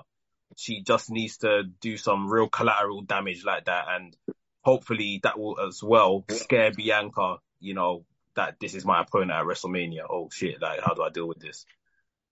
she 0.56 0.82
just 0.82 1.10
needs 1.10 1.38
to 1.38 1.64
do 1.80 1.96
some 1.96 2.28
real 2.28 2.48
collateral 2.48 3.02
damage 3.02 3.44
like 3.44 3.66
that, 3.66 3.84
and 3.88 4.16
hopefully 4.62 5.20
that 5.22 5.38
will 5.38 5.60
as 5.60 5.82
well 5.82 6.24
scare 6.30 6.72
Bianca. 6.72 7.36
You 7.60 7.74
know 7.74 8.04
that 8.34 8.56
this 8.60 8.74
is 8.74 8.84
my 8.84 9.02
opponent 9.02 9.30
at 9.32 9.44
WrestleMania. 9.44 10.06
Oh 10.08 10.28
shit! 10.32 10.60
Like 10.60 10.80
how 10.80 10.94
do 10.94 11.02
I 11.02 11.10
deal 11.10 11.28
with 11.28 11.38
this? 11.38 11.66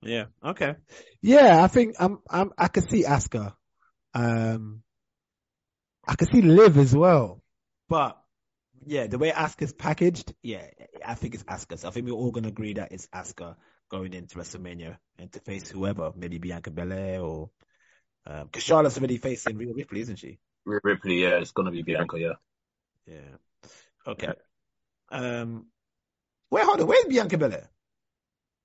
Yeah. 0.02 0.26
Okay. 0.44 0.76
Yeah, 1.22 1.62
I 1.62 1.66
think 1.68 1.96
I'm. 1.98 2.18
I'm. 2.30 2.52
I 2.56 2.68
can 2.68 2.88
see 2.88 3.04
Asuka. 3.04 3.54
Um, 4.14 4.82
I 6.06 6.14
can 6.14 6.28
see 6.28 6.42
Liv 6.42 6.78
as 6.78 6.94
well, 6.94 7.42
but 7.88 8.18
yeah, 8.86 9.06
the 9.06 9.18
way 9.18 9.30
Asuka's 9.30 9.72
packaged, 9.72 10.32
yeah, 10.42 10.66
I 11.04 11.14
think 11.14 11.34
it's 11.34 11.44
Asuka. 11.44 11.78
So 11.78 11.88
I 11.88 11.90
think 11.90 12.06
we're 12.06 12.12
all 12.12 12.30
gonna 12.30 12.48
agree 12.48 12.74
that 12.74 12.92
it's 12.92 13.06
Asuka 13.08 13.56
going 13.90 14.14
into 14.14 14.38
WrestleMania 14.38 14.96
and 15.18 15.30
to 15.32 15.40
face 15.40 15.68
whoever, 15.68 16.12
maybe 16.16 16.38
Bianca 16.38 16.70
Belair 16.70 17.20
or 17.20 17.50
because 18.24 18.62
Charlotte's 18.62 18.98
already 18.98 19.16
facing 19.16 19.56
Rhea 19.56 19.72
Ripley, 19.74 20.00
isn't 20.00 20.16
she? 20.16 20.38
Rhea 20.64 20.80
Ripley, 20.82 21.22
yeah, 21.22 21.38
it's 21.38 21.52
gonna 21.52 21.70
be 21.70 21.82
Bianca, 21.82 22.18
yeah. 22.18 22.34
Yeah. 23.06 23.70
Okay. 24.06 24.32
Um, 25.10 25.66
wait, 26.50 26.64
hold 26.64 26.80
on. 26.80 26.86
Where's 26.86 27.06
Bianca 27.06 27.38
Belair? 27.38 27.70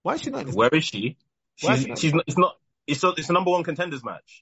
Why 0.02 0.16
is 0.16 0.22
she 0.22 0.30
not 0.30 0.42
in 0.42 0.48
this? 0.48 0.56
Where 0.56 0.70
is 0.70 0.84
she? 0.84 1.18
Why 1.62 1.76
She's 1.76 1.88
is 1.88 1.99
she's 1.99 2.14
not, 2.14 2.24
it's 2.28 2.38
not 2.38 2.56
it's 2.88 3.04
a, 3.04 3.10
it's 3.10 3.30
a 3.30 3.34
number 3.34 3.51
one 3.51 3.64
contenders 3.64 4.04
match. 4.04 4.41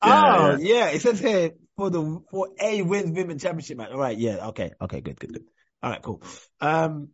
Oh, 0.00 0.56
yeah. 0.60 0.88
It 0.88 1.02
says 1.02 1.18
here 1.18 1.52
for 1.76 1.90
the 1.90 2.22
for 2.30 2.48
a 2.60 2.82
wins 2.82 3.12
women 3.16 3.38
championship 3.38 3.78
match. 3.78 3.90
All 3.90 3.98
right, 3.98 4.16
yeah, 4.16 4.48
okay, 4.48 4.72
okay, 4.80 5.00
good, 5.00 5.18
good, 5.18 5.32
good. 5.32 5.44
All 5.82 5.90
right, 5.90 6.02
cool. 6.02 6.22
Um, 6.60 7.10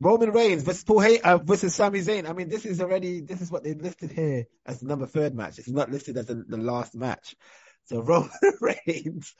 Roman 0.00 0.30
Reigns 0.30 0.62
versus 0.62 0.82
Paul 0.82 1.00
Hay 1.00 1.20
uh, 1.20 1.38
versus 1.38 1.74
Sami 1.74 2.00
Zayn. 2.00 2.28
I 2.28 2.32
mean, 2.32 2.48
this 2.48 2.66
is 2.66 2.80
already 2.80 3.20
this 3.20 3.40
is 3.40 3.50
what 3.50 3.62
they 3.62 3.74
listed 3.74 4.10
here 4.10 4.46
as 4.66 4.80
the 4.80 4.86
number 4.86 5.06
third 5.06 5.34
match. 5.34 5.58
It's 5.58 5.68
not 5.68 5.90
listed 5.90 6.16
as 6.16 6.26
the, 6.26 6.34
the 6.34 6.56
last 6.56 6.94
match. 6.94 7.36
So 7.84 8.00
Roman 8.02 8.30
Reigns 8.60 9.34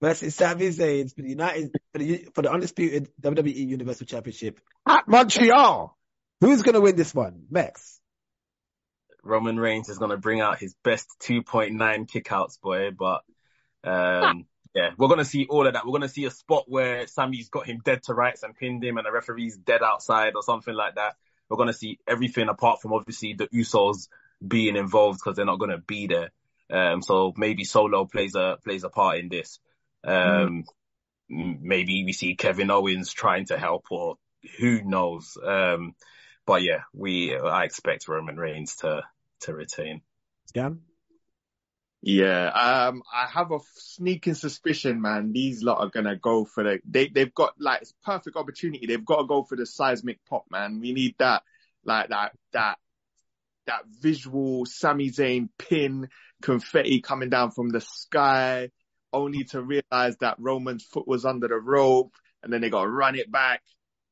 versus 0.00 0.34
Sami 0.34 0.68
Zayn 0.70 1.14
for 1.14 1.22
the 1.22 1.28
United 1.28 1.70
for 1.92 1.98
the 1.98 2.28
for 2.34 2.42
the 2.42 2.50
undisputed 2.50 3.10
WWE 3.20 3.54
Universal 3.54 4.06
Championship 4.06 4.58
at 4.86 5.06
Montreal. 5.06 5.96
Who's 6.40 6.62
gonna 6.62 6.80
win 6.80 6.96
this 6.96 7.14
one? 7.14 7.44
Mex. 7.50 8.00
Roman 9.28 9.60
Reigns 9.60 9.88
is 9.88 9.98
gonna 9.98 10.16
bring 10.16 10.40
out 10.40 10.58
his 10.58 10.74
best 10.82 11.08
2.9 11.20 11.76
kickouts, 12.10 12.60
boy. 12.60 12.90
But 12.90 13.22
um, 13.84 14.46
yeah, 14.74 14.90
we're 14.96 15.08
gonna 15.08 15.24
see 15.24 15.46
all 15.48 15.66
of 15.66 15.74
that. 15.74 15.84
We're 15.86 15.92
gonna 15.92 16.08
see 16.08 16.24
a 16.24 16.30
spot 16.30 16.64
where 16.66 17.06
Sami's 17.06 17.50
got 17.50 17.66
him 17.66 17.80
dead 17.84 18.02
to 18.04 18.14
rights 18.14 18.42
and 18.42 18.56
pinned 18.56 18.82
him, 18.82 18.96
and 18.96 19.06
the 19.06 19.12
referee's 19.12 19.56
dead 19.56 19.82
outside 19.82 20.32
or 20.34 20.42
something 20.42 20.74
like 20.74 20.94
that. 20.96 21.16
We're 21.48 21.58
gonna 21.58 21.72
see 21.72 21.98
everything 22.06 22.48
apart 22.48 22.80
from 22.80 22.92
obviously 22.92 23.34
the 23.34 23.48
Usos 23.48 24.08
being 24.46 24.76
involved 24.76 25.20
because 25.22 25.36
they're 25.36 25.44
not 25.44 25.58
gonna 25.58 25.78
be 25.78 26.06
there. 26.06 26.30
Um, 26.70 27.02
so 27.02 27.32
maybe 27.36 27.64
Solo 27.64 28.06
plays 28.06 28.34
a 28.34 28.58
plays 28.64 28.84
a 28.84 28.88
part 28.88 29.18
in 29.18 29.28
this. 29.28 29.58
Um, 30.04 30.64
m- 31.30 31.58
maybe 31.62 32.04
we 32.04 32.12
see 32.12 32.34
Kevin 32.34 32.70
Owens 32.70 33.12
trying 33.12 33.46
to 33.46 33.58
help, 33.58 33.86
or 33.90 34.16
who 34.58 34.82
knows. 34.82 35.36
Um, 35.42 35.94
but 36.46 36.62
yeah, 36.62 36.82
we 36.94 37.36
I 37.36 37.64
expect 37.64 38.08
Roman 38.08 38.36
Reigns 38.36 38.76
to 38.76 39.02
to 39.40 39.54
retain. 39.54 40.02
Scan. 40.46 40.80
Yeah, 42.00 42.46
um, 42.48 43.02
I 43.12 43.26
have 43.26 43.50
a 43.50 43.58
sneaking 43.74 44.34
suspicion, 44.34 45.02
man. 45.02 45.32
These 45.32 45.64
lot 45.64 45.80
are 45.80 45.90
gonna 45.90 46.16
go 46.16 46.44
for 46.44 46.62
the. 46.62 46.80
They 46.88 47.08
they've 47.08 47.34
got 47.34 47.54
like 47.58 47.82
it's 47.82 47.94
perfect 48.04 48.36
opportunity. 48.36 48.86
They've 48.86 49.04
got 49.04 49.22
to 49.22 49.26
go 49.26 49.42
for 49.42 49.56
the 49.56 49.66
seismic 49.66 50.24
pop, 50.28 50.44
man. 50.48 50.78
We 50.80 50.92
need 50.92 51.16
that, 51.18 51.42
like 51.84 52.10
that 52.10 52.32
that 52.52 52.78
that 53.66 53.82
visual 54.00 54.64
Sami 54.64 55.10
Zayn 55.10 55.48
pin 55.58 56.08
confetti 56.40 57.00
coming 57.00 57.30
down 57.30 57.50
from 57.50 57.70
the 57.70 57.80
sky, 57.80 58.70
only 59.12 59.44
to 59.44 59.60
realize 59.60 60.16
that 60.18 60.36
Roman's 60.38 60.84
foot 60.84 61.08
was 61.08 61.24
under 61.24 61.48
the 61.48 61.56
rope, 61.56 62.14
and 62.44 62.52
then 62.52 62.60
they 62.60 62.70
got 62.70 62.82
to 62.82 62.90
run 62.90 63.16
it 63.16 63.30
back, 63.30 63.62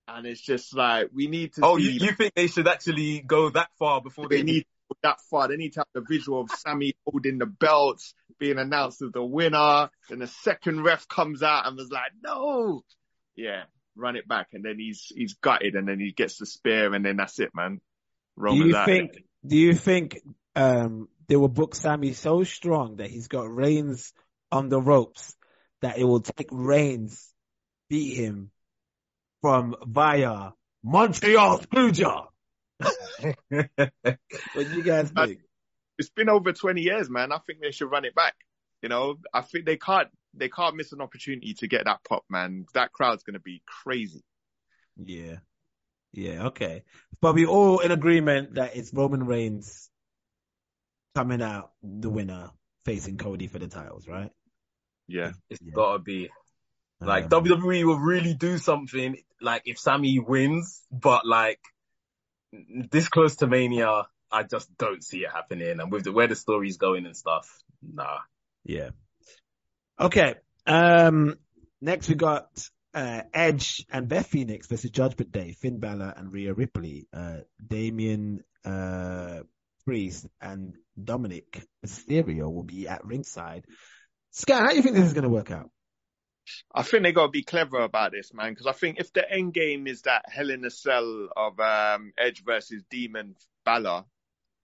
and 0.08 0.26
it's 0.26 0.40
just 0.40 0.74
like 0.74 1.10
we 1.14 1.28
need 1.28 1.54
to. 1.54 1.60
Oh, 1.62 1.78
see 1.78 1.84
you, 1.84 2.06
you 2.06 2.12
think 2.12 2.34
they 2.34 2.48
should 2.48 2.66
actually 2.66 3.20
go 3.20 3.48
that 3.50 3.68
far 3.78 4.00
before 4.00 4.28
they 4.28 4.38
they 4.38 4.42
need 4.42 4.60
to 4.60 4.66
go 4.66 4.75
that 5.02 5.20
far. 5.30 5.48
They 5.48 5.56
need 5.56 5.74
to 5.74 5.80
have 5.80 5.88
the 5.94 6.04
visual 6.08 6.40
of 6.40 6.50
Sami 6.50 6.94
holding 7.06 7.38
the 7.38 7.46
belts, 7.46 8.14
being 8.38 8.58
announced 8.58 9.02
as 9.02 9.12
the 9.12 9.24
winner. 9.24 9.90
Then 10.08 10.18
the 10.18 10.26
second 10.26 10.82
ref 10.82 11.08
comes 11.08 11.42
out 11.42 11.66
and 11.66 11.76
was 11.76 11.90
like, 11.90 12.12
"No, 12.22 12.82
yeah, 13.34 13.64
run 13.96 14.16
it 14.16 14.28
back." 14.28 14.48
And 14.52 14.64
then 14.64 14.78
he's 14.78 15.12
he's 15.14 15.34
gutted, 15.34 15.74
and 15.74 15.88
then 15.88 16.00
he 16.00 16.12
gets 16.12 16.38
the 16.38 16.46
spear, 16.46 16.92
and 16.92 17.04
then 17.04 17.16
that's 17.16 17.38
it, 17.38 17.50
man. 17.54 17.80
Do 18.38 18.54
you 18.54 18.76
out. 18.76 18.86
think? 18.86 19.24
Do 19.46 19.56
you 19.56 19.74
think 19.74 20.20
um, 20.54 21.08
they 21.28 21.36
will 21.36 21.48
book 21.48 21.74
Sami 21.74 22.12
so 22.12 22.44
strong 22.44 22.96
that 22.96 23.10
he's 23.10 23.28
got 23.28 23.52
Reigns 23.52 24.12
on 24.50 24.68
the 24.68 24.80
ropes 24.80 25.34
that 25.82 25.98
it 25.98 26.04
will 26.04 26.20
take 26.20 26.48
Reigns 26.50 27.32
beat 27.88 28.16
him 28.16 28.50
from 29.40 29.76
via 29.86 30.50
Montreal 30.82 31.60
Screwjob? 31.60 32.28
what 33.48 33.70
do 34.54 34.74
you 34.74 34.82
guys 34.82 35.10
think? 35.10 35.40
It's 35.98 36.10
been 36.10 36.28
over 36.28 36.52
20 36.52 36.80
years, 36.82 37.08
man. 37.08 37.32
I 37.32 37.38
think 37.38 37.60
they 37.60 37.70
should 37.70 37.90
run 37.90 38.04
it 38.04 38.14
back. 38.14 38.34
You 38.82 38.88
know, 38.88 39.16
I 39.32 39.40
think 39.40 39.64
they 39.64 39.76
can't 39.76 40.08
they 40.34 40.48
can't 40.50 40.76
miss 40.76 40.92
an 40.92 41.00
opportunity 41.00 41.54
to 41.54 41.66
get 41.66 41.86
that 41.86 42.00
pop, 42.06 42.24
man. 42.28 42.66
That 42.74 42.92
crowd's 42.92 43.22
gonna 43.22 43.40
be 43.40 43.62
crazy. 43.66 44.22
Yeah, 44.96 45.36
yeah, 46.12 46.46
okay. 46.48 46.84
But 47.20 47.34
we 47.34 47.46
all 47.46 47.78
in 47.80 47.90
agreement 47.90 48.54
that 48.54 48.76
it's 48.76 48.92
Roman 48.92 49.24
Reigns 49.24 49.88
coming 51.14 51.40
out 51.40 51.72
the 51.82 52.10
winner 52.10 52.50
facing 52.84 53.16
Cody 53.16 53.46
for 53.46 53.58
the 53.58 53.68
titles, 53.68 54.06
right? 54.06 54.30
Yeah. 55.08 55.32
It's 55.48 55.60
Yeah. 55.62 55.72
gotta 55.74 55.98
be. 56.00 56.30
Like 57.00 57.24
Um, 57.24 57.30
WWE 57.30 57.84
will 57.84 57.98
really 57.98 58.34
do 58.34 58.58
something 58.58 59.16
like 59.40 59.62
if 59.64 59.78
Sami 59.78 60.18
wins, 60.18 60.82
but 60.90 61.26
like 61.26 61.60
this 62.52 63.08
close 63.08 63.36
to 63.36 63.46
Mania, 63.46 64.06
I 64.30 64.42
just 64.42 64.76
don't 64.76 65.02
see 65.02 65.18
it 65.18 65.30
happening. 65.32 65.80
And 65.80 65.90
with 65.90 66.04
the 66.04 66.12
where 66.12 66.26
the 66.26 66.36
story's 66.36 66.76
going 66.76 67.06
and 67.06 67.16
stuff, 67.16 67.48
nah. 67.82 68.18
Yeah. 68.64 68.90
Okay. 70.00 70.34
Um, 70.66 71.36
next 71.80 72.08
we 72.08 72.14
got, 72.16 72.48
uh, 72.94 73.22
Edge 73.32 73.86
and 73.90 74.08
Beth 74.08 74.26
Phoenix 74.26 74.66
versus 74.66 74.90
Judgment 74.90 75.30
Day, 75.30 75.52
Finn 75.52 75.78
Balor 75.78 76.14
and 76.16 76.32
Rhea 76.32 76.54
Ripley, 76.54 77.06
uh, 77.12 77.38
Damian, 77.64 78.42
uh, 78.64 79.40
Priest 79.84 80.26
and 80.40 80.74
Dominic 81.02 81.64
Mysterio 81.84 82.52
will 82.52 82.64
be 82.64 82.88
at 82.88 83.04
ringside. 83.04 83.64
Scott, 84.32 84.62
how 84.62 84.70
do 84.70 84.76
you 84.76 84.82
think 84.82 84.96
this 84.96 85.06
is 85.06 85.12
going 85.12 85.22
to 85.22 85.30
work 85.30 85.52
out? 85.52 85.70
I 86.74 86.82
think 86.82 87.02
they 87.02 87.12
got 87.12 87.26
to 87.26 87.30
be 87.30 87.42
clever 87.42 87.80
about 87.80 88.12
this, 88.12 88.32
man, 88.32 88.52
because 88.52 88.66
I 88.66 88.72
think 88.72 88.98
if 88.98 89.12
the 89.12 89.30
end 89.30 89.54
game 89.54 89.86
is 89.86 90.02
that 90.02 90.24
Hell 90.28 90.50
in 90.50 90.64
a 90.64 90.70
Cell 90.70 91.28
of 91.36 91.58
um, 91.60 92.12
Edge 92.18 92.44
versus 92.44 92.82
Demon 92.90 93.36
Balor 93.64 94.04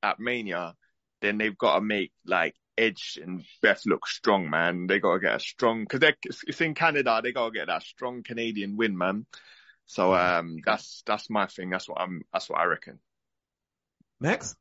at 0.02 0.20
Mania, 0.20 0.74
then 1.20 1.38
they've 1.38 1.56
got 1.56 1.76
to 1.76 1.80
make 1.80 2.12
like 2.26 2.54
Edge 2.76 3.18
and 3.22 3.44
Beth 3.60 3.82
look 3.86 4.06
strong, 4.06 4.50
man. 4.50 4.86
They 4.86 4.98
got 4.98 5.14
to 5.14 5.20
get 5.20 5.36
a 5.36 5.40
strong 5.40 5.84
because 5.84 6.14
it's 6.46 6.60
in 6.60 6.74
Canada. 6.74 7.20
They 7.22 7.32
got 7.32 7.46
to 7.46 7.58
get 7.58 7.68
that 7.68 7.82
strong 7.82 8.22
Canadian 8.22 8.76
win, 8.76 8.96
man. 8.96 9.26
So 9.86 10.14
um, 10.14 10.58
that's 10.64 11.02
that's 11.06 11.28
my 11.28 11.46
thing. 11.46 11.70
That's 11.70 11.88
what 11.88 12.00
I'm. 12.00 12.22
That's 12.32 12.48
what 12.48 12.60
I 12.60 12.64
reckon. 12.64 12.98
Max? 14.20 14.54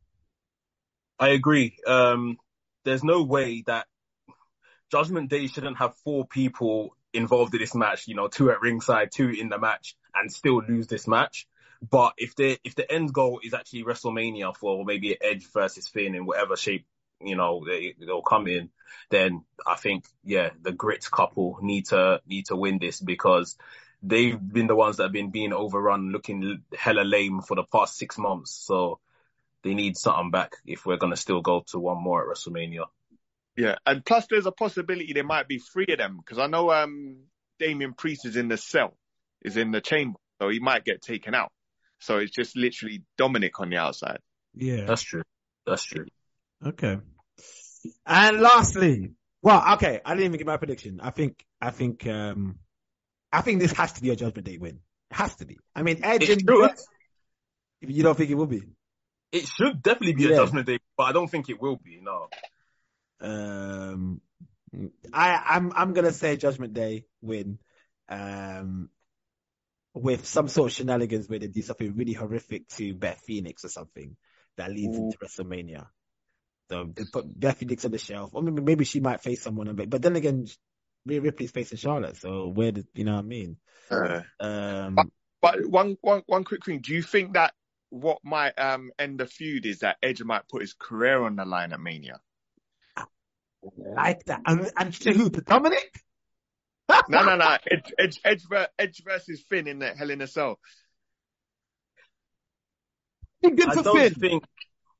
I 1.19 1.29
agree. 1.29 1.77
Um, 1.85 2.37
there's 2.83 3.03
no 3.03 3.23
way 3.23 3.63
that 3.67 3.85
Judgment 4.91 5.29
Day 5.29 5.47
shouldn't 5.47 5.77
have 5.77 5.95
four 6.03 6.25
people 6.25 6.95
involved 7.13 7.53
in 7.53 7.59
this 7.61 7.75
match. 7.75 8.07
You 8.07 8.15
know, 8.15 8.27
two 8.27 8.51
at 8.51 8.61
ringside, 8.61 9.11
two 9.11 9.29
in 9.29 9.49
the 9.49 9.59
match, 9.59 9.95
and 10.13 10.31
still 10.31 10.61
lose 10.61 10.87
this 10.87 11.07
match. 11.07 11.47
But 11.89 12.13
if 12.17 12.35
the 12.35 12.59
if 12.63 12.75
the 12.75 12.89
end 12.91 13.13
goal 13.13 13.39
is 13.43 13.53
actually 13.53 13.83
WrestleMania 13.83 14.55
for 14.55 14.85
maybe 14.85 15.17
Edge 15.19 15.45
versus 15.51 15.87
Finn 15.87 16.15
in 16.15 16.25
whatever 16.25 16.55
shape 16.55 16.85
you 17.23 17.35
know 17.35 17.63
they, 17.65 17.95
they'll 17.99 18.21
come 18.21 18.47
in, 18.47 18.69
then 19.09 19.43
I 19.65 19.75
think 19.75 20.05
yeah 20.23 20.51
the 20.61 20.71
Grit 20.71 21.09
couple 21.09 21.57
need 21.61 21.87
to 21.87 22.21
need 22.27 22.47
to 22.47 22.55
win 22.55 22.77
this 22.79 22.99
because 22.99 23.57
they've 24.03 24.39
been 24.39 24.67
the 24.67 24.75
ones 24.75 24.97
that 24.97 25.03
have 25.03 25.11
been 25.11 25.31
being 25.31 25.53
overrun, 25.53 26.11
looking 26.11 26.63
hella 26.77 27.01
lame 27.01 27.41
for 27.41 27.55
the 27.55 27.63
past 27.63 27.97
six 27.97 28.17
months. 28.17 28.51
So 28.51 28.99
they 29.63 29.73
need 29.73 29.97
something 29.97 30.31
back 30.31 30.57
if 30.65 30.85
we're 30.85 30.97
gonna 30.97 31.15
still 31.15 31.41
go 31.41 31.63
to 31.67 31.79
one 31.79 32.01
more 32.01 32.21
at 32.21 32.37
WrestleMania. 32.37 32.85
Yeah, 33.57 33.75
and 33.85 34.05
plus 34.05 34.27
there's 34.29 34.45
a 34.45 34.51
possibility 34.51 35.13
there 35.13 35.23
might 35.23 35.47
be 35.47 35.59
three 35.59 35.87
of 35.89 35.97
them 35.97 36.17
because 36.17 36.39
I 36.39 36.47
know 36.47 36.71
um 36.71 37.17
Damian 37.59 37.93
Priest 37.93 38.25
is 38.25 38.35
in 38.35 38.47
the 38.47 38.57
cell, 38.57 38.97
is 39.43 39.57
in 39.57 39.71
the 39.71 39.81
chamber, 39.81 40.19
so 40.41 40.49
he 40.49 40.59
might 40.59 40.85
get 40.85 41.01
taken 41.01 41.35
out. 41.35 41.51
So 41.99 42.17
it's 42.17 42.31
just 42.31 42.57
literally 42.57 43.03
Dominic 43.17 43.59
on 43.59 43.69
the 43.69 43.77
outside. 43.77 44.19
Yeah. 44.55 44.85
That's 44.85 45.03
true. 45.03 45.23
That's 45.65 45.83
true. 45.83 46.05
Okay. 46.65 46.97
And 48.05 48.41
lastly, 48.41 49.11
well, 49.41 49.73
okay, 49.73 50.01
I 50.03 50.11
didn't 50.13 50.25
even 50.25 50.37
get 50.37 50.47
my 50.47 50.57
prediction. 50.57 50.99
I 51.01 51.11
think, 51.11 51.43
I 51.59 51.71
think, 51.71 52.05
um, 52.07 52.59
I 53.31 53.41
think 53.41 53.59
this 53.59 53.71
has 53.73 53.93
to 53.93 54.01
be 54.01 54.09
a 54.09 54.15
Judgment 54.15 54.45
Day 54.47 54.57
win. 54.57 54.79
It 55.11 55.15
has 55.15 55.35
to 55.37 55.45
be. 55.45 55.57
I 55.75 55.83
mean, 55.83 56.01
Edge 56.03 56.23
It 56.23 56.29
and 56.29 56.41
should. 56.41 56.77
you 57.81 58.03
don't 58.03 58.17
think 58.17 58.29
it 58.29 58.35
will 58.35 58.47
be? 58.47 58.63
It 59.31 59.47
should 59.47 59.81
definitely 59.81 60.13
be 60.13 60.31
a 60.31 60.35
Judgment 60.35 60.67
Day, 60.67 60.79
but 60.97 61.03
I 61.03 61.11
don't 61.11 61.29
think 61.29 61.49
it 61.49 61.61
will 61.61 61.77
be. 61.77 61.99
No. 62.01 62.27
Um, 63.21 64.21
I, 65.13 65.43
I'm, 65.47 65.71
I'm 65.75 65.93
gonna 65.93 66.11
say 66.11 66.37
Judgment 66.37 66.73
Day 66.73 67.05
win, 67.21 67.59
um, 68.09 68.89
with 69.93 70.25
some 70.25 70.47
sort 70.47 70.71
of 70.71 70.73
shenanigans 70.73 71.27
where 71.27 71.39
they 71.39 71.47
do 71.47 71.61
something 71.61 71.95
really 71.95 72.13
horrific 72.13 72.67
to 72.69 72.93
Beth 72.93 73.21
Phoenix 73.25 73.65
or 73.65 73.69
something 73.69 74.15
that 74.57 74.71
leads 74.71 74.97
into 74.97 75.17
WrestleMania. 75.17 75.87
So 76.69 76.89
they 76.95 77.03
put 77.11 77.39
Beth 77.39 77.57
Phoenix 77.57 77.83
on 77.85 77.91
the 77.91 77.97
shelf, 77.97 78.31
or 78.33 78.41
maybe, 78.41 78.61
maybe 78.61 78.85
she 78.85 79.01
might 79.01 79.21
face 79.21 79.43
someone, 79.43 79.75
but, 79.75 79.89
but 79.89 80.01
then 80.01 80.15
again, 80.15 80.47
Rhea 81.05 81.19
Ripley's 81.21 81.51
facing 81.51 81.77
Charlotte, 81.77 82.17
so 82.17 82.47
where 82.47 82.71
did, 82.71 82.87
you 82.93 83.03
know 83.03 83.13
what 83.15 83.25
I 83.25 83.27
mean? 83.27 83.57
Uh, 83.89 84.21
Um, 84.39 84.95
but 85.41 85.65
one 85.67 85.97
one 86.01 86.23
one 86.27 86.43
quick 86.43 86.65
thing: 86.65 86.79
Do 86.79 86.93
you 86.93 87.01
think 87.01 87.33
that 87.33 87.53
what 87.89 88.19
might 88.23 88.57
um 88.57 88.91
end 88.97 89.19
the 89.19 89.25
feud 89.25 89.65
is 89.65 89.79
that 89.79 89.97
Edge 90.01 90.23
might 90.23 90.47
put 90.47 90.61
his 90.61 90.73
career 90.73 91.23
on 91.23 91.35
the 91.35 91.45
line 91.45 91.73
at 91.73 91.79
Mania? 91.79 92.21
Like 93.77 94.23
that. 94.25 94.41
And, 94.45 94.71
and 94.77 94.93
to 95.01 95.13
who? 95.13 95.29
To 95.29 95.41
Dominic? 95.41 95.91
No, 97.07 97.23
no, 97.23 97.35
no. 97.37 97.57
Edge, 97.71 97.93
Edge, 97.97 98.19
Edge, 98.25 98.43
Edge 98.77 99.01
versus 99.05 99.41
Finn 99.49 99.67
in 99.67 99.79
the 99.79 99.87
Hell 99.93 100.09
in 100.09 100.21
a 100.21 100.27
Cell. 100.27 100.59
Be 103.41 103.51
good 103.51 103.69
I 103.69 103.73
for 103.75 103.83
don't 103.83 103.97
Finn. 103.97 104.13
think 104.13 104.43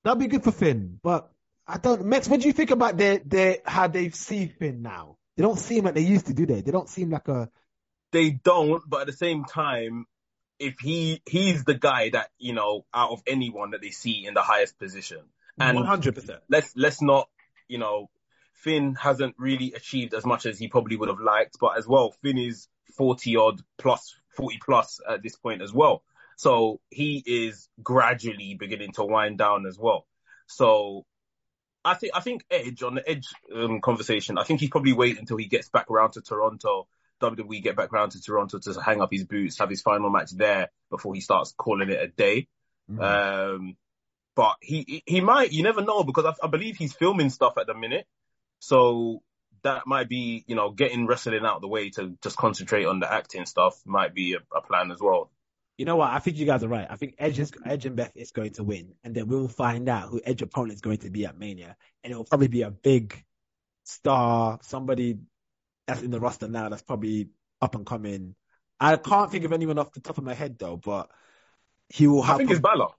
That'd 0.03 0.19
be 0.19 0.27
good 0.27 0.43
for 0.43 0.51
Finn, 0.51 0.99
but 1.03 1.29
I 1.67 1.77
don't. 1.77 2.05
Max, 2.05 2.27
what 2.27 2.41
do 2.41 2.47
you 2.47 2.53
think 2.53 2.71
about 2.71 2.97
their 2.97 3.19
their 3.23 3.57
how 3.65 3.87
they 3.87 4.09
see 4.09 4.47
Finn 4.47 4.81
now? 4.81 5.17
They 5.37 5.43
don't 5.43 5.59
seem 5.59 5.83
like 5.85 5.93
they 5.93 6.01
used 6.01 6.25
to, 6.27 6.33
do 6.33 6.45
they? 6.45 6.61
They 6.61 6.71
don't 6.71 6.89
seem 6.89 7.11
like 7.11 7.27
a. 7.27 7.49
they 8.11 8.31
don't, 8.31 8.81
but 8.89 9.01
at 9.01 9.07
the 9.07 9.13
same 9.13 9.45
time, 9.45 10.05
if 10.57 10.79
he 10.79 11.21
he's 11.29 11.63
the 11.65 11.75
guy 11.75 12.09
that 12.09 12.29
you 12.39 12.53
know 12.53 12.85
out 12.93 13.11
of 13.11 13.21
anyone 13.27 13.71
that 13.71 13.81
they 13.81 13.91
see 13.91 14.25
in 14.25 14.33
the 14.33 14.41
highest 14.41 14.79
position, 14.79 15.19
and 15.59 15.75
One 15.75 15.85
hundred 15.85 16.15
percent. 16.15 16.39
let's 16.49 16.73
let's 16.75 17.01
not 17.01 17.29
you 17.67 17.77
know 17.77 18.09
Finn 18.61 18.95
hasn't 18.95 19.35
really 19.37 19.73
achieved 19.73 20.13
as 20.13 20.25
much 20.25 20.45
as 20.45 20.59
he 20.59 20.67
probably 20.67 20.95
would 20.95 21.09
have 21.09 21.19
liked, 21.19 21.57
but 21.59 21.77
as 21.77 21.87
well 21.87 22.11
Finn 22.21 22.37
is 22.37 22.67
forty 22.95 23.35
odd 23.35 23.61
plus 23.77 24.15
forty 24.35 24.59
plus 24.63 24.99
at 25.07 25.23
this 25.23 25.35
point 25.35 25.61
as 25.61 25.73
well, 25.73 26.03
so 26.35 26.79
he 26.89 27.23
is 27.25 27.67
gradually 27.81 28.55
beginning 28.55 28.91
to 28.93 29.03
wind 29.03 29.37
down 29.37 29.65
as 29.65 29.77
well. 29.77 30.05
So 30.47 31.05
I 31.83 31.95
think 31.95 32.13
I 32.15 32.19
think 32.19 32.43
Edge 32.51 32.83
on 32.83 32.95
the 32.95 33.09
Edge 33.09 33.27
um, 33.53 33.81
conversation, 33.81 34.37
I 34.37 34.43
think 34.43 34.59
he's 34.59 34.69
probably 34.69 34.93
waiting 34.93 35.19
until 35.19 35.37
he 35.37 35.45
gets 35.45 35.69
back 35.69 35.89
around 35.89 36.11
to 36.13 36.21
Toronto. 36.21 36.87
WWE 37.21 37.61
get 37.61 37.75
back 37.75 37.93
around 37.93 38.11
to 38.11 38.21
Toronto 38.21 38.57
to 38.59 38.81
hang 38.81 38.99
up 38.99 39.09
his 39.11 39.25
boots, 39.25 39.59
have 39.59 39.69
his 39.69 39.81
final 39.81 40.09
match 40.09 40.31
there 40.31 40.69
before 40.89 41.13
he 41.13 41.21
starts 41.21 41.53
calling 41.55 41.89
it 41.89 42.01
a 42.01 42.07
day. 42.07 42.47
Um, 42.99 43.77
but 44.35 44.55
he, 44.61 44.83
he 44.87 45.03
he 45.05 45.21
might, 45.21 45.51
you 45.51 45.63
never 45.63 45.81
know 45.81 46.03
because 46.03 46.25
I, 46.25 46.45
I 46.45 46.47
believe 46.49 46.77
he's 46.77 46.93
filming 46.93 47.29
stuff 47.29 47.57
at 47.59 47.67
the 47.67 47.73
minute. 47.73 48.07
So 48.61 49.23
that 49.63 49.87
might 49.87 50.07
be, 50.07 50.43
you 50.47 50.55
know, 50.55 50.69
getting 50.69 51.07
wrestling 51.07 51.43
out 51.43 51.55
of 51.55 51.61
the 51.61 51.67
way 51.67 51.89
to 51.89 52.13
just 52.21 52.37
concentrate 52.37 52.85
on 52.85 52.99
the 52.99 53.11
acting 53.11 53.47
stuff 53.47 53.75
might 53.85 54.13
be 54.13 54.35
a, 54.35 54.39
a 54.55 54.61
plan 54.61 54.91
as 54.91 54.99
well. 55.01 55.31
You 55.77 55.85
know 55.85 55.95
what? 55.95 56.11
I 56.11 56.19
think 56.19 56.37
you 56.37 56.45
guys 56.45 56.63
are 56.63 56.67
right. 56.67 56.85
I 56.87 56.95
think 56.95 57.15
Edge 57.17 57.39
is 57.39 57.49
mm-hmm. 57.51 57.69
Edge 57.69 57.87
and 57.87 57.95
Beth 57.95 58.11
is 58.15 58.31
going 58.31 58.51
to 58.53 58.63
win, 58.63 58.93
and 59.03 59.15
then 59.15 59.27
we'll 59.27 59.47
find 59.47 59.89
out 59.89 60.09
who 60.09 60.21
Edge 60.23 60.43
opponent 60.43 60.73
is 60.73 60.81
going 60.81 60.99
to 60.99 61.09
be 61.09 61.25
at 61.25 61.39
Mania, 61.39 61.75
and 62.03 62.13
it 62.13 62.15
will 62.15 62.23
probably 62.23 62.49
be 62.49 62.61
a 62.61 62.69
big 62.69 63.23
star, 63.83 64.59
somebody 64.61 65.17
that's 65.87 66.03
in 66.03 66.11
the 66.11 66.19
roster 66.19 66.47
now 66.47 66.69
that's 66.69 66.83
probably 66.83 67.29
up 67.63 67.73
and 67.73 67.85
coming. 67.85 68.35
I 68.79 68.95
can't 68.97 69.31
think 69.31 69.43
of 69.43 69.53
anyone 69.53 69.79
off 69.79 69.91
the 69.91 70.01
top 70.01 70.19
of 70.19 70.23
my 70.23 70.35
head 70.35 70.59
though, 70.59 70.77
but 70.77 71.09
he 71.89 72.05
will 72.05 72.21
have. 72.21 72.35
I 72.35 72.37
think 72.37 72.51
it's 72.51 72.59
Balor. 72.59 72.89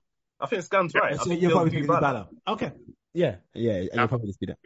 I 0.41 0.47
think 0.47 0.65
Scan's 0.65 0.93
right. 0.93 1.13
I 1.13 1.17
So 1.19 1.31
you're 1.31 1.41
they'll 1.41 1.51
probably 1.53 1.71
do 1.71 1.77
thinking 1.77 1.89
Balor. 1.89 2.01
Balor. 2.01 2.27
Okay. 2.49 2.73
Yeah, 3.15 3.37
yeah, 3.55 3.75
and 3.75 3.91
you'll 3.95 4.09
probably 4.09 4.27
just 4.27 4.41
be 4.41 4.47
that. 4.47 4.59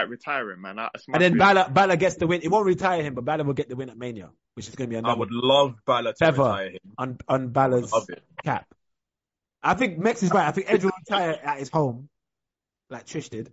Like 0.00 0.08
retiring, 0.10 0.60
man. 0.60 0.76
That's 0.76 1.06
my 1.08 1.14
And 1.16 1.22
then 1.22 1.32
feeling. 1.34 1.54
Balor, 1.54 1.70
Balor 1.70 1.96
gets 1.96 2.16
the 2.16 2.26
win. 2.26 2.40
It 2.42 2.50
won't 2.50 2.66
retire 2.66 3.02
him, 3.02 3.14
but 3.14 3.24
Balor 3.24 3.44
will 3.44 3.54
get 3.54 3.68
the 3.68 3.76
win 3.76 3.90
at 3.90 3.96
Mania, 3.98 4.30
which 4.54 4.68
is 4.68 4.74
going 4.74 4.88
to 4.88 4.94
be 4.94 4.98
another. 4.98 5.14
I 5.14 5.18
would 5.18 5.30
love 5.32 5.74
Balor 5.86 6.12
to 6.12 6.16
Feather. 6.18 6.42
retire 6.42 6.70
him. 6.70 6.78
on 6.98 7.18
on 7.28 7.48
Balor's 7.48 7.92
cap. 8.44 8.66
I 9.62 9.74
think 9.74 9.98
Mex 9.98 10.22
is 10.22 10.30
right. 10.30 10.46
I 10.46 10.52
think 10.52 10.70
Edge 10.70 10.84
will 10.84 10.92
retire 11.08 11.38
at 11.42 11.58
his 11.58 11.68
home, 11.68 12.08
like 12.90 13.06
Trish 13.06 13.28
did. 13.30 13.52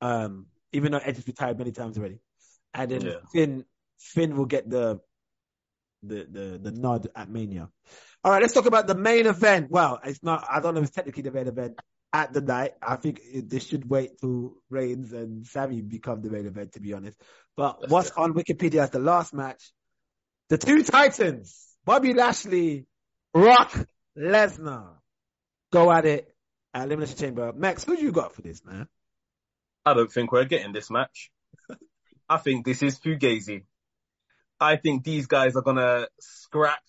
Um, 0.00 0.46
even 0.72 0.92
though 0.92 0.98
Edge 0.98 1.16
has 1.16 1.26
retired 1.26 1.58
many 1.58 1.72
times 1.72 1.96
already, 1.96 2.18
and 2.74 2.90
then 2.90 3.00
Yeah. 3.02 3.12
Finn 3.32 3.64
Finn 3.98 4.36
will 4.36 4.46
get 4.46 4.68
the 4.68 5.00
the 6.02 6.26
the 6.30 6.58
the 6.62 6.70
nod 6.72 7.08
at 7.14 7.28
Mania. 7.30 7.68
All 8.24 8.32
right, 8.32 8.42
let's 8.42 8.52
talk 8.54 8.66
about 8.66 8.86
the 8.86 8.94
main 8.96 9.26
event. 9.26 9.70
Well, 9.70 10.00
it's 10.04 10.22
not. 10.22 10.44
I 10.50 10.60
don't 10.60 10.74
know 10.74 10.80
if 10.80 10.86
it's 10.88 10.94
technically 10.96 11.22
the 11.22 11.30
main 11.30 11.46
event 11.46 11.78
at 12.16 12.32
the 12.32 12.40
night. 12.40 12.72
I 12.80 12.96
think 12.96 13.20
it, 13.22 13.50
they 13.50 13.58
should 13.58 13.88
wait 13.88 14.18
till 14.20 14.54
Reigns 14.70 15.12
and 15.12 15.46
Sami 15.46 15.82
become 15.82 16.22
the 16.22 16.30
main 16.30 16.46
event, 16.46 16.72
to 16.72 16.80
be 16.80 16.94
honest. 16.94 17.20
But 17.56 17.80
That's 17.80 17.92
what's 17.92 18.08
it. 18.08 18.16
on 18.16 18.32
Wikipedia 18.32 18.82
as 18.82 18.90
the 18.90 18.98
last 18.98 19.34
match? 19.34 19.72
The 20.48 20.56
two 20.56 20.82
Titans, 20.82 21.76
Bobby 21.84 22.14
Lashley, 22.14 22.86
Brock 23.34 23.86
Lesnar, 24.16 24.94
go 25.70 25.92
at 25.92 26.06
it 26.06 26.34
at 26.72 26.86
Elimination 26.86 27.18
Chamber. 27.18 27.52
Max, 27.52 27.84
who 27.84 27.96
do 27.96 28.02
you 28.02 28.12
got 28.12 28.32
for 28.32 28.40
this, 28.40 28.64
man? 28.64 28.88
I 29.84 29.92
don't 29.92 30.10
think 30.10 30.32
we're 30.32 30.44
getting 30.44 30.72
this 30.72 30.90
match. 30.90 31.30
I 32.30 32.38
think 32.38 32.64
this 32.64 32.82
is 32.82 32.98
Fugazi. 32.98 33.64
I 34.58 34.76
think 34.76 35.04
these 35.04 35.26
guys 35.26 35.54
are 35.54 35.62
gonna 35.62 36.06
scrap, 36.18 36.80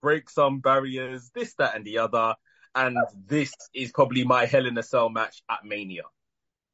break 0.00 0.30
some 0.30 0.60
barriers, 0.60 1.32
this, 1.34 1.52
that, 1.54 1.74
and 1.74 1.84
the 1.84 1.98
other. 1.98 2.34
And 2.74 2.96
this 3.26 3.52
is 3.74 3.92
probably 3.92 4.24
my 4.24 4.46
Hell 4.46 4.66
in 4.66 4.78
a 4.78 4.82
Cell 4.82 5.10
match 5.10 5.42
at 5.50 5.64
Mania. 5.64 6.04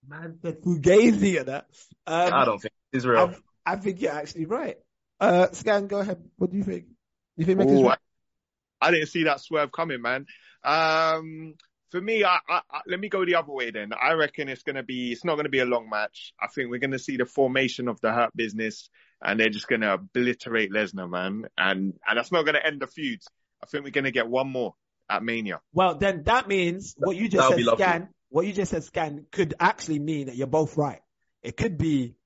Man 0.07 0.39
said 0.43 0.63
Fugazi 0.63 1.39
and 1.39 1.49
that. 1.49 1.67
Um, 2.07 2.33
I 2.33 2.45
don't 2.45 2.61
think 2.61 2.73
it's 2.93 3.05
real. 3.05 3.35
I, 3.67 3.73
I 3.73 3.77
think 3.77 4.01
you're 4.01 4.13
actually 4.13 4.47
right. 4.47 4.77
Uh, 5.21 5.49
Scan, 5.53 5.89
go 5.89 5.99
ahead. 5.99 6.23
What 6.37 6.51
do 6.51 6.57
you 6.57 6.63
think? 6.63 6.87
You 7.37 7.45
think 7.45 7.59
Mick 7.61 7.73
is 7.73 7.81
Ooh, 7.81 7.89
right? 7.89 7.99
I, 8.81 8.89
I 8.89 8.91
didn't 8.93 9.09
see 9.09 9.25
that 9.25 9.41
swerve 9.41 9.73
coming, 9.73 10.01
man. 10.01 10.27
Um, 10.63 11.55
for 11.91 12.01
me, 12.01 12.25
I, 12.25 12.39
I, 12.49 12.61
I, 12.71 12.81
let 12.87 13.01
me 13.01 13.09
go 13.09 13.25
the 13.25 13.35
other 13.35 13.53
way 13.53 13.71
then. 13.71 13.91
I 14.01 14.13
reckon 14.13 14.49
it's 14.49 14.63
gonna 14.63 14.83
be, 14.83 15.13
it's 15.13 15.25
not 15.25 15.37
gonna 15.37 15.49
be 15.49 15.61
a 15.61 15.65
long 15.65 15.89
match. 15.91 16.33
I 16.41 16.47
think 16.47 16.71
we're 16.71 16.79
gonna 16.79 16.99
see 16.99 17.17
the 17.17 17.25
formation 17.25 17.89
of 17.89 18.01
the 18.01 18.13
Hurt 18.13 18.37
Business, 18.37 18.89
and 19.23 19.41
they're 19.41 19.49
just 19.49 19.69
gonna 19.69 19.95
obliterate 19.95 20.71
Lesnar, 20.71 21.11
man. 21.11 21.47
And 21.57 21.95
and 22.07 22.19
that's 22.19 22.33
not 22.33 22.47
gonna 22.47 22.61
end 22.65 22.81
the 22.81 22.87
feud. 22.87 23.21
I 23.63 23.67
think 23.67 23.85
we're 23.85 23.91
gonna 23.91 24.11
get 24.11 24.29
one 24.29 24.49
more 24.49 24.75
at 25.09 25.23
Mania. 25.23 25.61
Well, 25.73 25.97
then 25.97 26.25
that 26.25 26.49
means 26.49 26.95
what 26.99 27.17
you 27.17 27.29
just 27.29 27.49
That 27.49 27.57
would 27.57 27.65
said, 27.65 27.75
scan. 27.75 28.09
What 28.31 28.47
you 28.47 28.53
just 28.53 28.71
said, 28.71 28.85
scan, 28.85 29.27
could 29.33 29.55
actually 29.59 29.99
mean 29.99 30.27
that 30.27 30.37
you're 30.37 30.47
both 30.47 30.77
right. 30.77 31.01
It 31.43 31.57
could 31.57 31.79
be 31.79 32.17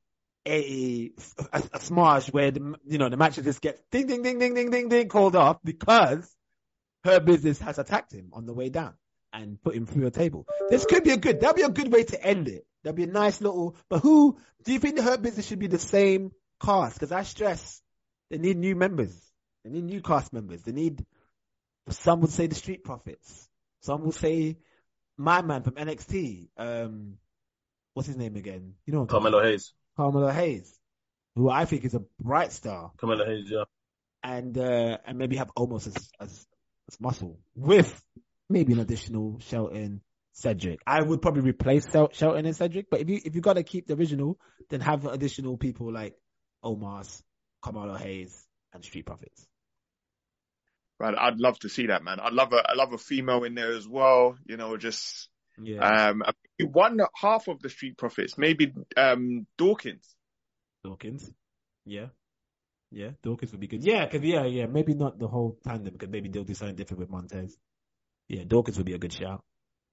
a 0.47 1.13
a, 1.53 1.63
a 1.75 1.81
smash 1.81 2.33
where 2.33 2.51
the 2.51 2.75
you 2.87 2.99
know 2.99 3.09
the 3.09 3.17
match 3.17 3.37
just 3.37 3.61
gets 3.61 3.81
ding 3.91 4.07
ding 4.07 4.23
ding 4.23 4.39
ding 4.39 4.55
ding 4.55 4.71
ding 4.71 4.89
ding 4.89 5.09
called 5.09 5.37
off 5.37 5.59
because 5.63 6.29
Hurt 7.05 7.25
Business 7.25 7.61
has 7.61 7.79
attacked 7.79 8.13
him 8.13 8.31
on 8.33 8.47
the 8.47 8.53
way 8.53 8.69
down 8.69 8.95
and 9.33 9.63
put 9.63 9.75
him 9.75 9.87
through 9.87 10.07
a 10.07 10.11
table. 10.11 10.47
This 10.69 10.85
could 10.85 11.05
be 11.05 11.11
a 11.11 11.17
good. 11.17 11.41
That'd 11.41 11.57
be 11.57 11.63
a 11.63 11.69
good 11.69 11.93
way 11.93 12.05
to 12.05 12.23
end 12.23 12.49
it. 12.49 12.67
That'd 12.83 12.97
be 12.97 13.05
a 13.05 13.07
nice 13.07 13.41
little. 13.41 13.77
But 13.89 14.01
who 14.01 14.39
do 14.65 14.73
you 14.73 14.79
think 14.79 14.97
the 14.97 15.03
Hurt 15.03 15.23
Business 15.23 15.47
should 15.47 15.59
be 15.59 15.69
the 15.69 15.79
same 15.79 16.33
cast? 16.63 16.95
Because 16.95 17.13
I 17.13 17.23
stress 17.23 17.81
they 18.31 18.39
need 18.39 18.57
new 18.57 18.75
members. 18.75 19.15
They 19.65 19.71
need 19.71 19.85
new 19.85 20.01
cast 20.01 20.33
members. 20.33 20.63
They 20.63 20.73
need. 20.73 21.05
Some 21.89 22.21
would 22.21 22.31
say 22.31 22.47
the 22.47 22.55
Street 22.55 22.85
Profits. 22.85 23.49
Some 23.81 24.05
will 24.05 24.13
say 24.13 24.59
my 25.17 25.43
man 25.43 25.63
from 25.63 25.75
NXT. 25.75 26.49
Um, 26.57 27.19
what's 27.95 28.07
his 28.07 28.17
name 28.17 28.37
again? 28.37 28.75
You 28.87 28.95
know, 28.95 29.07
Carmelo 29.07 29.43
Hayes. 29.43 29.73
about. 29.97 30.13
Carmelo 30.13 30.31
Hayes, 30.31 30.79
who 31.35 31.51
I 31.51 31.65
think 31.65 31.85
is 31.85 31.95
a 31.95 32.03
bright 32.21 32.53
star, 32.53 32.93
Carmelo 32.97 33.25
Hayes, 33.27 33.51
yeah. 33.51 33.65
and 34.23 34.57
uh, 34.57 34.99
and 35.07 35.19
maybe 35.19 35.37
have 35.37 35.51
almost 35.57 35.89
as 35.89 36.11
as, 36.21 36.47
as 36.89 37.01
muscle 37.01 37.39
with 37.55 38.03
maybe 38.49 38.73
an 38.73 38.81
additional 38.81 39.39
Shelton. 39.41 40.03
Cedric. 40.35 40.81
I 40.87 41.03
would 41.03 41.21
probably 41.21 41.43
replace 41.43 41.87
Sel- 41.91 42.09
Shelton 42.11 42.47
and 42.47 42.57
Cedric, 42.57 42.89
but 42.89 43.03
if 43.03 43.11
you 43.11 43.21
if 43.23 43.35
you 43.35 43.43
got 43.43 43.55
to 43.55 43.63
keep 43.63 43.87
the 43.87 43.93
original, 43.93 44.39
then 44.71 44.81
have 44.81 45.05
additional 45.05 45.59
people 45.59 45.93
like 45.93 46.17
Omos, 46.65 47.23
Carmelo 47.61 47.97
Hayes, 47.97 48.47
and 48.73 48.83
Street 48.83 49.05
Profits. 49.05 49.47
Right, 51.03 51.19
I'd 51.19 51.41
love 51.41 51.59
to 51.59 51.69
see 51.69 51.89
that, 51.89 52.05
man. 52.05 52.21
I'd 52.21 52.33
love 52.33 52.53
a, 52.53 52.63
I 52.65 52.75
love 52.75 52.93
a 52.93 52.99
female 52.99 53.43
in 53.43 53.57
there 53.57 53.73
as 53.73 53.89
well. 53.89 54.39
You 54.47 54.57
know, 54.57 54.77
just 54.77 55.29
Yeah, 55.61 56.11
um, 56.11 56.23
one 56.61 57.01
half 57.21 57.49
of 57.49 57.61
the 57.61 57.71
Street 57.71 57.99
Profits, 57.99 58.39
maybe 58.39 58.73
um 58.97 59.49
Dawkins. 59.59 60.07
Dawkins. 60.85 61.29
Yeah. 61.85 62.07
Yeah, 62.93 63.11
Dawkins 63.25 63.51
would 63.51 63.61
be 63.61 63.67
good. 63.67 63.83
Yeah, 63.83 64.07
cause 64.07 64.21
yeah, 64.23 64.45
yeah, 64.45 64.67
maybe 64.67 64.95
not 64.95 65.19
the 65.19 65.27
whole 65.27 65.59
tandem 65.65 65.93
because 65.93 66.09
maybe 66.09 66.29
they'll 66.29 66.45
do 66.45 66.55
something 66.55 66.77
different 66.77 67.01
with 67.01 67.11
Montez. 67.11 67.57
Yeah, 68.29 68.45
Dawkins 68.47 68.77
would 68.77 68.87
be 68.87 68.95
a 68.95 68.99
good 68.99 69.13
shout. 69.13 69.43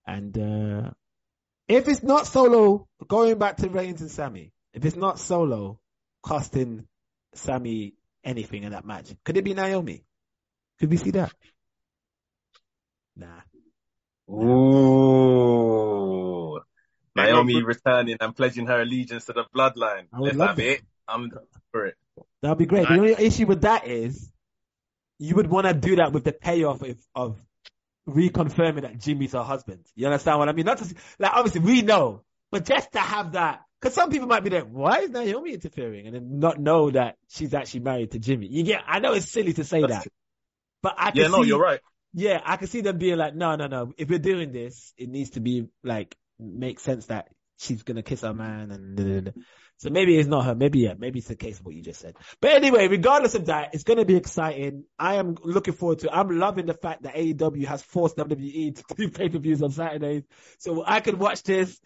And 0.05 0.37
uh 0.37 0.91
if 1.67 1.87
it's 1.87 2.03
not 2.03 2.27
Solo, 2.27 2.87
going 3.07 3.39
back 3.39 3.57
to 3.57 3.69
Reigns 3.69 4.01
and 4.01 4.11
Sami, 4.11 4.53
if 4.75 4.85
it's 4.85 4.95
not 4.95 5.17
Solo, 5.17 5.79
costing 6.21 6.85
Sami 7.33 7.95
anything 8.23 8.61
in 8.61 8.73
that 8.73 8.85
match, 8.85 9.07
could 9.23 9.37
it 9.37 9.43
be 9.43 9.55
Naomi? 9.55 10.03
Could 10.79 10.89
we 10.89 10.97
see 10.97 11.11
that? 11.11 11.31
Nah. 13.15 13.41
Ooh. 14.29 15.79
Naomi 17.15 17.63
returning 17.63 18.17
and 18.19 18.35
pledging 18.35 18.67
her 18.67 18.81
allegiance 18.81 19.25
to 19.25 19.33
the 19.33 19.45
bloodline. 19.53 20.07
I 20.13 20.19
would 20.19 20.27
Let's 20.27 20.37
love 20.37 20.47
have 20.49 20.57
that. 20.57 20.65
it. 20.65 20.81
I'm 21.07 21.31
for 21.71 21.87
it. 21.87 21.95
That'd 22.41 22.57
be 22.57 22.65
great. 22.65 22.87
The 22.87 22.93
only 22.93 23.13
issue 23.13 23.45
with 23.45 23.61
that 23.61 23.87
is 23.87 24.31
you 25.17 25.35
would 25.35 25.47
want 25.47 25.67
to 25.67 25.73
do 25.73 25.97
that 25.97 26.13
with 26.13 26.23
the 26.23 26.31
payoff 26.31 26.81
of, 26.81 26.97
of 27.13 27.37
reconfirming 28.07 28.83
that 28.83 28.99
Jimmy's 28.99 29.33
her 29.33 29.43
husband. 29.43 29.85
You 29.95 30.05
understand 30.05 30.39
what 30.39 30.47
I 30.47 30.53
mean? 30.53 30.65
Not 30.65 30.77
to, 30.77 30.95
like 31.17 31.33
obviously 31.33 31.61
we 31.61 31.81
know, 31.81 32.23
but 32.51 32.65
just 32.65 32.93
to 32.93 32.99
have 32.99 33.33
that, 33.33 33.61
because 33.81 33.93
some 33.95 34.09
people 34.11 34.27
might 34.27 34.43
be 34.43 34.49
like, 34.49 34.69
why 34.69 34.99
is 34.99 35.09
Naomi 35.09 35.53
interfering? 35.53 36.05
And 36.05 36.15
then 36.15 36.39
not 36.39 36.59
know 36.59 36.89
that 36.91 37.17
she's 37.27 37.53
actually 37.53 37.81
married 37.81 38.11
to 38.11 38.19
Jimmy. 38.19 38.47
You 38.47 38.63
get, 38.63 38.81
I 38.87 38.99
know 38.99 39.13
it's 39.13 39.29
silly 39.29 39.53
to 39.53 39.63
say 39.63 39.81
That's 39.81 40.05
that, 40.05 40.07
but 40.81 40.95
I 40.97 41.11
can 41.11 41.23
Yeah, 41.23 41.27
no, 41.27 41.43
see, 41.43 41.49
you're 41.49 41.59
right. 41.59 41.79
yeah, 42.13 42.41
I 42.43 42.57
can 42.57 42.67
see 42.67 42.81
them 42.81 42.97
being 42.97 43.17
like, 43.17 43.35
no, 43.35 43.55
no, 43.55 43.67
no. 43.67 43.93
If 43.97 44.09
we're 44.09 44.19
doing 44.19 44.51
this, 44.51 44.93
it 44.97 45.09
needs 45.09 45.31
to 45.31 45.39
be 45.39 45.67
like 45.83 46.15
make 46.39 46.79
sense 46.79 47.07
that 47.07 47.27
she's 47.57 47.83
gonna 47.83 48.03
kiss 48.03 48.21
her 48.21 48.33
man 48.33 48.71
and 48.71 48.95
da, 48.95 49.03
da, 49.03 49.19
da. 49.21 49.31
so 49.77 49.89
maybe 49.89 50.17
it's 50.17 50.27
not 50.29 50.45
her. 50.45 50.55
Maybe 50.55 50.79
yeah, 50.79 50.93
maybe 50.97 51.19
it's 51.19 51.27
the 51.27 51.35
case 51.35 51.59
of 51.59 51.65
what 51.65 51.75
you 51.75 51.81
just 51.83 51.99
said. 51.99 52.15
But 52.41 52.51
anyway, 52.53 52.87
regardless 52.87 53.35
of 53.35 53.47
that, 53.47 53.73
it's 53.73 53.83
gonna 53.83 54.05
be 54.05 54.15
exciting. 54.15 54.85
I 54.97 55.15
am 55.15 55.35
looking 55.43 55.73
forward 55.73 55.99
to. 55.99 56.07
it. 56.07 56.13
I'm 56.13 56.29
loving 56.39 56.65
the 56.65 56.73
fact 56.73 57.03
that 57.03 57.15
AEW 57.15 57.65
has 57.65 57.81
forced 57.81 58.17
WWE 58.17 58.75
to 58.77 58.95
do 58.95 59.09
pay 59.19 59.29
per 59.29 59.37
views 59.39 59.61
on 59.61 59.71
Saturdays, 59.71 60.23
so 60.59 60.83
I 60.85 61.01
can 61.01 61.19
watch 61.19 61.43
this, 61.43 61.79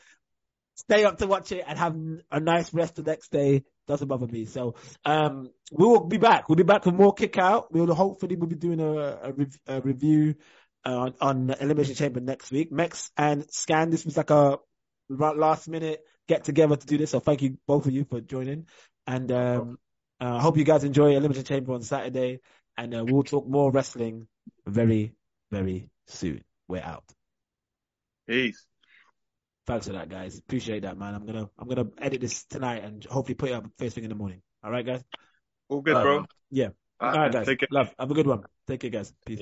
stay 0.76 1.04
up 1.06 1.18
to 1.20 1.28
watch 1.28 1.52
it, 1.52 1.64
and 1.68 1.78
have 1.80 1.96
a 2.32 2.40
nice 2.40 2.74
rest 2.74 2.96
the 2.96 3.04
next 3.04 3.32
day. 3.32 3.64
Doesn't 3.88 4.08
bother 4.08 4.28
me. 4.28 4.46
So 4.46 4.76
um, 5.04 5.50
we 5.72 5.86
will 5.86 6.06
be 6.06 6.18
back. 6.18 6.48
We'll 6.48 6.56
be 6.56 6.64
back 6.64 6.86
with 6.86 6.96
more 6.96 7.14
kick 7.14 7.38
out. 7.38 7.72
We'll 7.74 7.94
hopefully 7.94 8.36
we'll 8.36 8.50
be 8.50 8.56
doing 8.56 8.80
a, 8.80 8.94
a, 8.94 9.34
rev- 9.34 9.60
a 9.68 9.82
review 9.82 10.36
uh, 10.86 10.90
on, 10.90 11.14
on 11.20 11.50
Elimination 11.60 11.96
Chamber 11.96 12.22
next 12.22 12.52
week. 12.52 12.72
Mex 12.72 13.12
and 13.18 13.46
Scan. 13.52 13.90
This 13.90 14.06
was 14.06 14.16
like 14.16 14.30
a 14.30 14.60
last 15.10 15.68
minute 15.68 16.02
get 16.28 16.44
together 16.44 16.76
to 16.76 16.88
do 16.88 16.98
this. 16.98 17.12
So 17.12 17.20
thank 17.20 17.42
you 17.42 17.58
both 17.68 17.86
of 17.86 17.92
you 17.92 18.06
for 18.06 18.22
joining. 18.22 18.68
And 19.06 19.32
um, 19.32 19.80
uh, 20.22 20.38
I 20.38 20.42
hope 20.42 20.58
you 20.58 20.64
guys 20.64 20.84
enjoy 20.84 21.12
Elimination 21.16 21.46
Chamber 21.46 21.74
on 21.74 21.82
Saturday. 21.82 22.40
And 22.78 22.96
uh, 22.96 23.04
we'll 23.06 23.24
talk 23.24 23.48
more 23.48 23.72
wrestling 23.72 24.28
very, 24.66 25.14
very 25.52 25.90
soon. 26.08 26.44
We're 26.68 26.82
out. 26.82 27.04
Peace. 28.28 28.66
Thanks 29.66 29.88
for 29.88 29.94
that, 29.94 30.10
guys. 30.10 30.38
Appreciate 30.38 30.82
that, 30.82 30.98
man. 30.98 31.16
I'm 31.16 31.26
gonna 31.26 31.50
I'm 31.58 31.68
gonna 31.68 31.88
edit 31.98 32.22
this 32.22 32.44
tonight 32.46 32.84
and 32.84 33.04
hopefully 33.06 33.36
put 33.36 33.50
it 33.50 33.54
up 33.54 33.66
first 33.78 33.96
thing 33.96 34.04
in 34.04 34.10
the 34.10 34.16
morning. 34.16 34.42
All 34.64 34.72
right, 34.72 34.86
guys. 34.86 35.04
All 35.70 35.82
good, 35.82 35.96
Um, 35.96 36.04
bro. 36.04 36.26
Yeah. 36.52 36.70
All 37.00 37.10
All 37.10 37.18
right, 37.18 37.32
guys. 37.32 37.46
Take 37.46 37.60
care. 37.60 37.70
Love. 37.72 37.94
Have 37.98 38.12
a 38.12 38.14
good 38.14 38.28
one. 38.28 38.44
Take 38.68 38.82
care, 38.82 38.90
guys. 38.90 39.14
Peace. 39.26 39.42